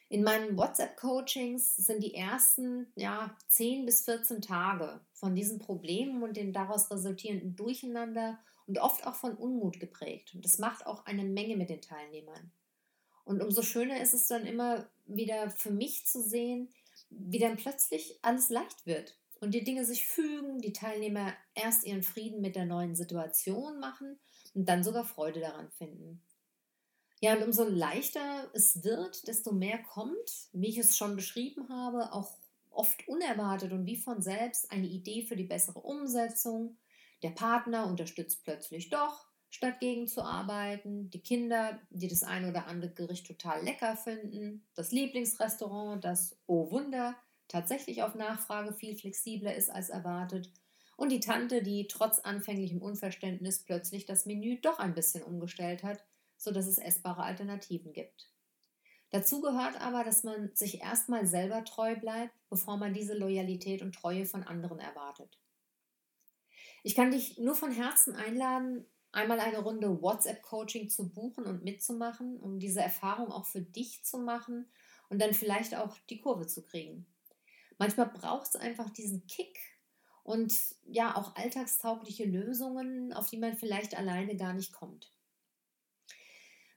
In 0.08 0.22
meinen 0.22 0.56
WhatsApp-Coachings 0.56 1.74
sind 1.74 2.00
die 2.00 2.14
ersten 2.14 2.92
ja, 2.94 3.36
10 3.48 3.86
bis 3.86 4.04
14 4.04 4.40
Tage 4.40 5.00
von 5.14 5.34
diesen 5.34 5.58
Problemen 5.58 6.22
und 6.22 6.36
dem 6.36 6.52
daraus 6.52 6.92
resultierenden 6.92 7.56
Durcheinander 7.56 8.38
und 8.66 8.78
oft 8.78 9.06
auch 9.06 9.14
von 9.14 9.34
Unmut 9.36 9.80
geprägt. 9.80 10.34
Und 10.34 10.44
das 10.44 10.58
macht 10.58 10.86
auch 10.86 11.06
eine 11.06 11.24
Menge 11.24 11.56
mit 11.56 11.70
den 11.70 11.82
Teilnehmern. 11.82 12.52
Und 13.24 13.42
umso 13.42 13.62
schöner 13.62 14.00
ist 14.00 14.14
es 14.14 14.26
dann 14.26 14.46
immer 14.46 14.88
wieder 15.06 15.50
für 15.50 15.70
mich 15.70 16.06
zu 16.06 16.20
sehen, 16.20 16.68
wie 17.10 17.38
dann 17.38 17.56
plötzlich 17.56 18.18
alles 18.22 18.48
leicht 18.48 18.86
wird 18.86 19.16
und 19.42 19.54
die 19.54 19.64
Dinge 19.64 19.84
sich 19.84 20.06
fügen, 20.06 20.60
die 20.60 20.72
Teilnehmer 20.72 21.34
erst 21.54 21.84
ihren 21.84 22.04
Frieden 22.04 22.40
mit 22.40 22.54
der 22.54 22.64
neuen 22.64 22.94
Situation 22.94 23.80
machen 23.80 24.18
und 24.54 24.68
dann 24.68 24.84
sogar 24.84 25.04
Freude 25.04 25.40
daran 25.40 25.68
finden. 25.70 26.22
Ja, 27.20 27.34
und 27.36 27.42
umso 27.42 27.64
leichter 27.64 28.48
es 28.54 28.84
wird, 28.84 29.26
desto 29.26 29.52
mehr 29.52 29.82
kommt, 29.82 30.48
wie 30.52 30.68
ich 30.68 30.78
es 30.78 30.96
schon 30.96 31.16
beschrieben 31.16 31.68
habe, 31.68 32.12
auch 32.12 32.38
oft 32.70 33.06
unerwartet 33.08 33.72
und 33.72 33.84
wie 33.84 33.96
von 33.96 34.22
selbst 34.22 34.70
eine 34.70 34.86
Idee 34.86 35.22
für 35.22 35.36
die 35.36 35.44
bessere 35.44 35.80
Umsetzung. 35.80 36.76
Der 37.22 37.30
Partner 37.30 37.86
unterstützt 37.86 38.44
plötzlich 38.44 38.90
doch, 38.90 39.26
statt 39.50 39.80
gegenzuarbeiten. 39.80 41.10
Die 41.10 41.22
Kinder, 41.22 41.78
die 41.90 42.08
das 42.08 42.22
ein 42.22 42.48
oder 42.48 42.66
andere 42.66 42.92
Gericht 42.92 43.26
total 43.26 43.62
lecker 43.62 43.96
finden. 43.96 44.66
Das 44.74 44.92
Lieblingsrestaurant, 44.92 46.04
das, 46.04 46.36
oh 46.46 46.70
Wunder, 46.70 47.16
tatsächlich 47.48 48.02
auf 48.02 48.14
Nachfrage 48.14 48.72
viel 48.72 48.96
flexibler 48.96 49.54
ist 49.54 49.70
als 49.70 49.90
erwartet. 49.90 50.50
Und 50.96 51.10
die 51.10 51.20
Tante, 51.20 51.62
die 51.62 51.86
trotz 51.86 52.18
anfänglichem 52.18 52.80
Unverständnis 52.80 53.64
plötzlich 53.64 54.06
das 54.06 54.26
Menü 54.26 54.60
doch 54.60 54.78
ein 54.78 54.94
bisschen 54.94 55.22
umgestellt 55.22 55.82
hat, 55.82 56.04
sodass 56.36 56.66
es 56.66 56.78
essbare 56.78 57.22
Alternativen 57.22 57.92
gibt. 57.92 58.30
Dazu 59.10 59.42
gehört 59.42 59.78
aber, 59.78 60.04
dass 60.04 60.24
man 60.24 60.50
sich 60.54 60.80
erstmal 60.80 61.26
selber 61.26 61.64
treu 61.64 61.96
bleibt, 61.96 62.32
bevor 62.48 62.78
man 62.78 62.94
diese 62.94 63.16
Loyalität 63.16 63.82
und 63.82 63.94
Treue 63.94 64.24
von 64.24 64.42
anderen 64.42 64.78
erwartet. 64.78 65.38
Ich 66.82 66.94
kann 66.94 67.10
dich 67.10 67.38
nur 67.38 67.54
von 67.54 67.70
Herzen 67.70 68.14
einladen, 68.14 68.84
einmal 69.12 69.40
eine 69.40 69.60
Runde 69.60 70.02
WhatsApp-Coaching 70.02 70.88
zu 70.88 71.12
buchen 71.12 71.44
und 71.44 71.62
mitzumachen, 71.62 72.40
um 72.40 72.58
diese 72.58 72.80
Erfahrung 72.80 73.30
auch 73.30 73.46
für 73.46 73.60
dich 73.60 74.02
zu 74.04 74.18
machen 74.18 74.70
und 75.08 75.20
dann 75.20 75.34
vielleicht 75.34 75.76
auch 75.76 75.96
die 76.10 76.20
Kurve 76.20 76.46
zu 76.46 76.64
kriegen. 76.64 77.06
Manchmal 77.78 78.08
braucht 78.08 78.48
es 78.48 78.56
einfach 78.56 78.90
diesen 78.90 79.26
Kick 79.26 79.58
und 80.24 80.54
ja 80.86 81.16
auch 81.16 81.36
alltagstaugliche 81.36 82.24
Lösungen, 82.24 83.12
auf 83.12 83.28
die 83.28 83.38
man 83.38 83.56
vielleicht 83.56 83.96
alleine 83.96 84.36
gar 84.36 84.52
nicht 84.52 84.72
kommt. 84.72 85.12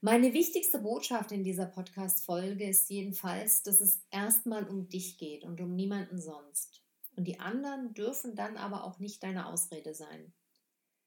Meine 0.02 0.34
wichtigste 0.34 0.80
Botschaft 0.80 1.32
in 1.32 1.44
dieser 1.44 1.66
Podcast-Folge 1.66 2.70
ist 2.70 2.90
jedenfalls, 2.90 3.64
dass 3.64 3.82
es 3.82 4.04
erstmal 4.12 4.68
um 4.68 4.88
dich 4.88 5.18
geht 5.18 5.44
und 5.44 5.60
um 5.62 5.76
niemanden 5.76 6.22
sonst. 6.22 6.85
Und 7.16 7.26
die 7.26 7.40
anderen 7.40 7.94
dürfen 7.94 8.36
dann 8.36 8.58
aber 8.58 8.84
auch 8.84 9.00
nicht 9.00 9.24
deine 9.24 9.48
Ausrede 9.48 9.94
sein. 9.94 10.34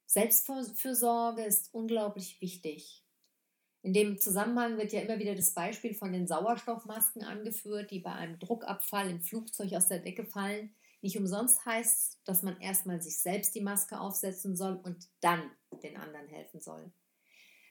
Selbstfürsorge 0.07 1.45
ist 1.45 1.75
unglaublich 1.75 2.41
wichtig. 2.41 3.05
In 3.83 3.93
dem 3.93 4.19
Zusammenhang 4.19 4.79
wird 4.79 4.93
ja 4.93 5.01
immer 5.01 5.19
wieder 5.19 5.35
das 5.35 5.53
Beispiel 5.53 5.95
von 5.95 6.13
den 6.13 6.27
Sauerstoffmasken 6.27 7.23
angeführt, 7.23 7.91
die 7.91 8.01
bei 8.01 8.13
einem 8.13 8.39
Druckabfall 8.39 9.11
im 9.11 9.21
Flugzeug 9.21 9.73
aus 9.75 9.89
der 9.89 10.01
Decke 10.01 10.25
fallen. 10.25 10.75
Nicht 11.01 11.19
umsonst 11.19 11.65
heißt, 11.65 12.21
dass 12.25 12.43
man 12.43 12.61
erstmal 12.61 13.01
sich 13.01 13.21
selbst 13.21 13.55
die 13.55 13.61
Maske 13.61 14.01
aufsetzen 14.01 14.57
soll 14.57 14.81
und 14.83 15.09
dann 15.21 15.51
den 15.83 15.97
anderen 15.97 16.27
helfen 16.27 16.61
soll. 16.61 16.91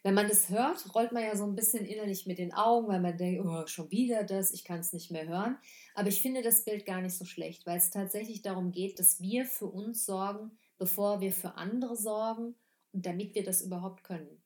Wenn 0.03 0.13
man 0.13 0.27
das 0.27 0.49
hört, 0.49 0.93
rollt 0.95 1.11
man 1.11 1.23
ja 1.23 1.35
so 1.35 1.45
ein 1.45 1.55
bisschen 1.55 1.85
innerlich 1.85 2.25
mit 2.25 2.37
den 2.37 2.53
Augen, 2.53 2.87
weil 2.87 3.01
man 3.01 3.17
denkt, 3.17 3.45
oh, 3.45 3.65
schon 3.67 3.91
wieder 3.91 4.23
das, 4.23 4.51
ich 4.51 4.63
kann 4.63 4.79
es 4.79 4.93
nicht 4.93 5.11
mehr 5.11 5.27
hören. 5.27 5.57
Aber 5.95 6.07
ich 6.09 6.21
finde 6.21 6.41
das 6.41 6.63
Bild 6.63 6.85
gar 6.85 7.01
nicht 7.01 7.15
so 7.15 7.25
schlecht, 7.25 7.65
weil 7.65 7.77
es 7.77 7.89
tatsächlich 7.89 8.41
darum 8.41 8.71
geht, 8.71 8.99
dass 8.99 9.21
wir 9.21 9.45
für 9.45 9.67
uns 9.67 10.05
sorgen, 10.05 10.57
bevor 10.77 11.19
wir 11.21 11.31
für 11.31 11.55
andere 11.55 11.95
sorgen 11.95 12.55
und 12.93 13.05
damit 13.05 13.35
wir 13.35 13.43
das 13.43 13.61
überhaupt 13.61 14.03
können. 14.03 14.41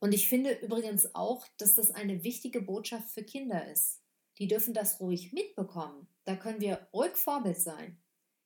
Und 0.00 0.12
ich 0.12 0.28
finde 0.28 0.52
übrigens 0.54 1.14
auch, 1.14 1.46
dass 1.58 1.76
das 1.76 1.90
eine 1.90 2.24
wichtige 2.24 2.62
Botschaft 2.62 3.10
für 3.10 3.22
Kinder 3.22 3.70
ist. 3.70 4.00
Die 4.38 4.48
dürfen 4.48 4.72
das 4.72 5.00
ruhig 5.00 5.32
mitbekommen. 5.32 6.08
Da 6.24 6.36
können 6.36 6.60
wir 6.60 6.88
ruhig 6.92 7.12
Vorbild 7.16 7.60
sein. 7.60 7.98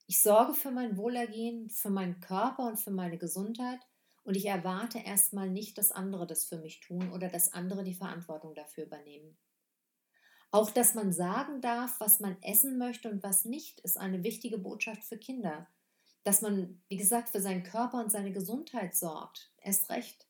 Ich 0.07 0.21
sorge 0.21 0.53
für 0.53 0.69
mein 0.69 0.97
Wohlergehen, 0.97 1.69
für 1.69 1.89
meinen 1.89 2.19
Körper 2.19 2.67
und 2.67 2.77
für 2.77 2.91
meine 2.91 3.17
Gesundheit 3.17 3.79
und 4.25 4.35
ich 4.35 4.47
erwarte 4.47 4.99
erstmal 4.99 5.49
nicht, 5.49 5.77
dass 5.77 5.91
andere 5.91 6.25
das 6.27 6.45
für 6.45 6.57
mich 6.57 6.79
tun 6.81 7.11
oder 7.11 7.29
dass 7.29 7.53
andere 7.53 7.83
die 7.83 7.93
Verantwortung 7.93 8.55
dafür 8.55 8.85
übernehmen. 8.85 9.37
Auch 10.51 10.71
dass 10.71 10.95
man 10.95 11.13
sagen 11.13 11.61
darf, 11.61 11.99
was 11.99 12.19
man 12.19 12.41
essen 12.41 12.77
möchte 12.77 13.09
und 13.09 13.21
was 13.23 13.45
nicht, 13.45 13.79
ist 13.81 13.97
eine 13.97 14.23
wichtige 14.23 14.57
Botschaft 14.57 15.03
für 15.03 15.17
Kinder. 15.17 15.67
Dass 16.23 16.41
man, 16.41 16.81
wie 16.87 16.97
gesagt, 16.97 17.29
für 17.29 17.39
seinen 17.39 17.63
Körper 17.63 17.99
und 18.03 18.11
seine 18.11 18.31
Gesundheit 18.31 18.95
sorgt. 18.95 19.51
Erst 19.61 19.89
recht. 19.89 20.27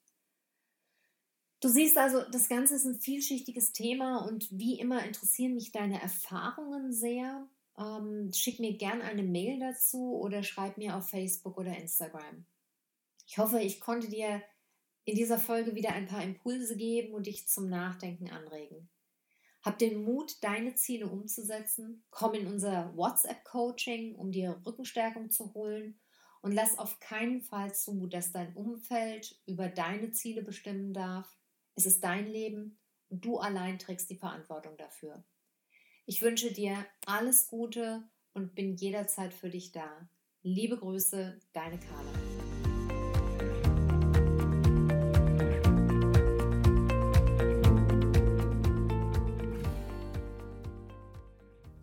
Du 1.62 1.70
siehst 1.70 1.98
also, 1.98 2.22
das 2.32 2.50
Ganze 2.50 2.76
ist 2.76 2.86
ein 2.86 3.00
vielschichtiges 3.00 3.72
Thema 3.72 4.26
und 4.28 4.48
wie 4.52 4.78
immer 4.78 5.06
interessieren 5.06 5.56
mich 5.56 5.72
deine 5.72 6.02
Erfahrungen 6.02 6.92
sehr. 6.92 7.48
Ähm, 7.78 8.32
schick 8.34 8.60
mir 8.60 8.78
gerne 8.78 9.06
eine 9.06 9.24
Mail 9.24 9.60
dazu 9.60 10.18
oder 10.18 10.44
schreib 10.44 10.78
mir 10.78 10.98
auf 10.98 11.10
Facebook 11.10 11.58
oder 11.58 11.78
Instagram. 11.78 12.46
Ich 13.26 13.38
hoffe, 13.38 13.60
ich 13.60 13.80
konnte 13.80 14.10
dir 14.10 14.42
in 15.04 15.16
dieser 15.16 15.40
Folge 15.40 15.76
wieder 15.76 15.92
ein 15.94 16.08
paar 16.08 16.24
Impulse 16.24 16.76
geben 16.76 17.14
und 17.14 17.28
dich 17.28 17.48
zum 17.48 17.70
Nachdenken 17.70 18.30
anregen. 18.30 18.90
Hab 19.62 19.80
den 19.80 20.04
Mut, 20.04 20.44
deine 20.44 20.76
Ziele 20.76 21.08
umzusetzen. 21.08 22.04
Komm 22.12 22.36
in 22.36 22.48
unser 22.48 22.96
WhatsApp-Coaching, 22.96 24.16
um 24.16 24.32
dir 24.32 24.62
Rückenstärkung 24.66 25.32
zu 25.32 25.54
holen. 25.56 26.00
Und 26.42 26.52
lass 26.52 26.78
auf 26.78 27.00
keinen 27.00 27.42
Fall 27.42 27.74
zu, 27.74 28.06
dass 28.06 28.32
dein 28.32 28.56
Umfeld 28.56 29.42
über 29.48 29.68
deine 29.68 30.12
Ziele 30.12 30.44
bestimmen 30.44 30.94
darf. 30.94 31.28
Es 31.74 31.88
ist 31.88 32.04
dein 32.04 32.28
Leben 32.28 32.78
und 33.10 33.26
du 33.26 33.40
allein 33.40 33.80
trägst 33.80 34.10
die 34.12 34.18
Verantwortung 34.18 34.78
dafür. 34.78 35.24
Ich 36.06 36.22
wünsche 36.22 36.52
dir 36.52 36.86
alles 37.08 37.48
Gute 37.48 38.04
und 38.34 38.54
bin 38.54 38.76
jederzeit 38.76 39.34
für 39.34 39.50
dich 39.50 39.72
da. 39.72 40.08
Liebe 40.44 40.78
Grüße, 40.78 41.40
deine 41.54 41.80
Carla. 41.80 42.35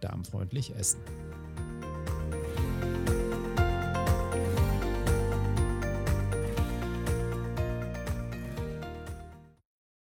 darmfreundlich 0.00 0.74
essen. 0.74 1.00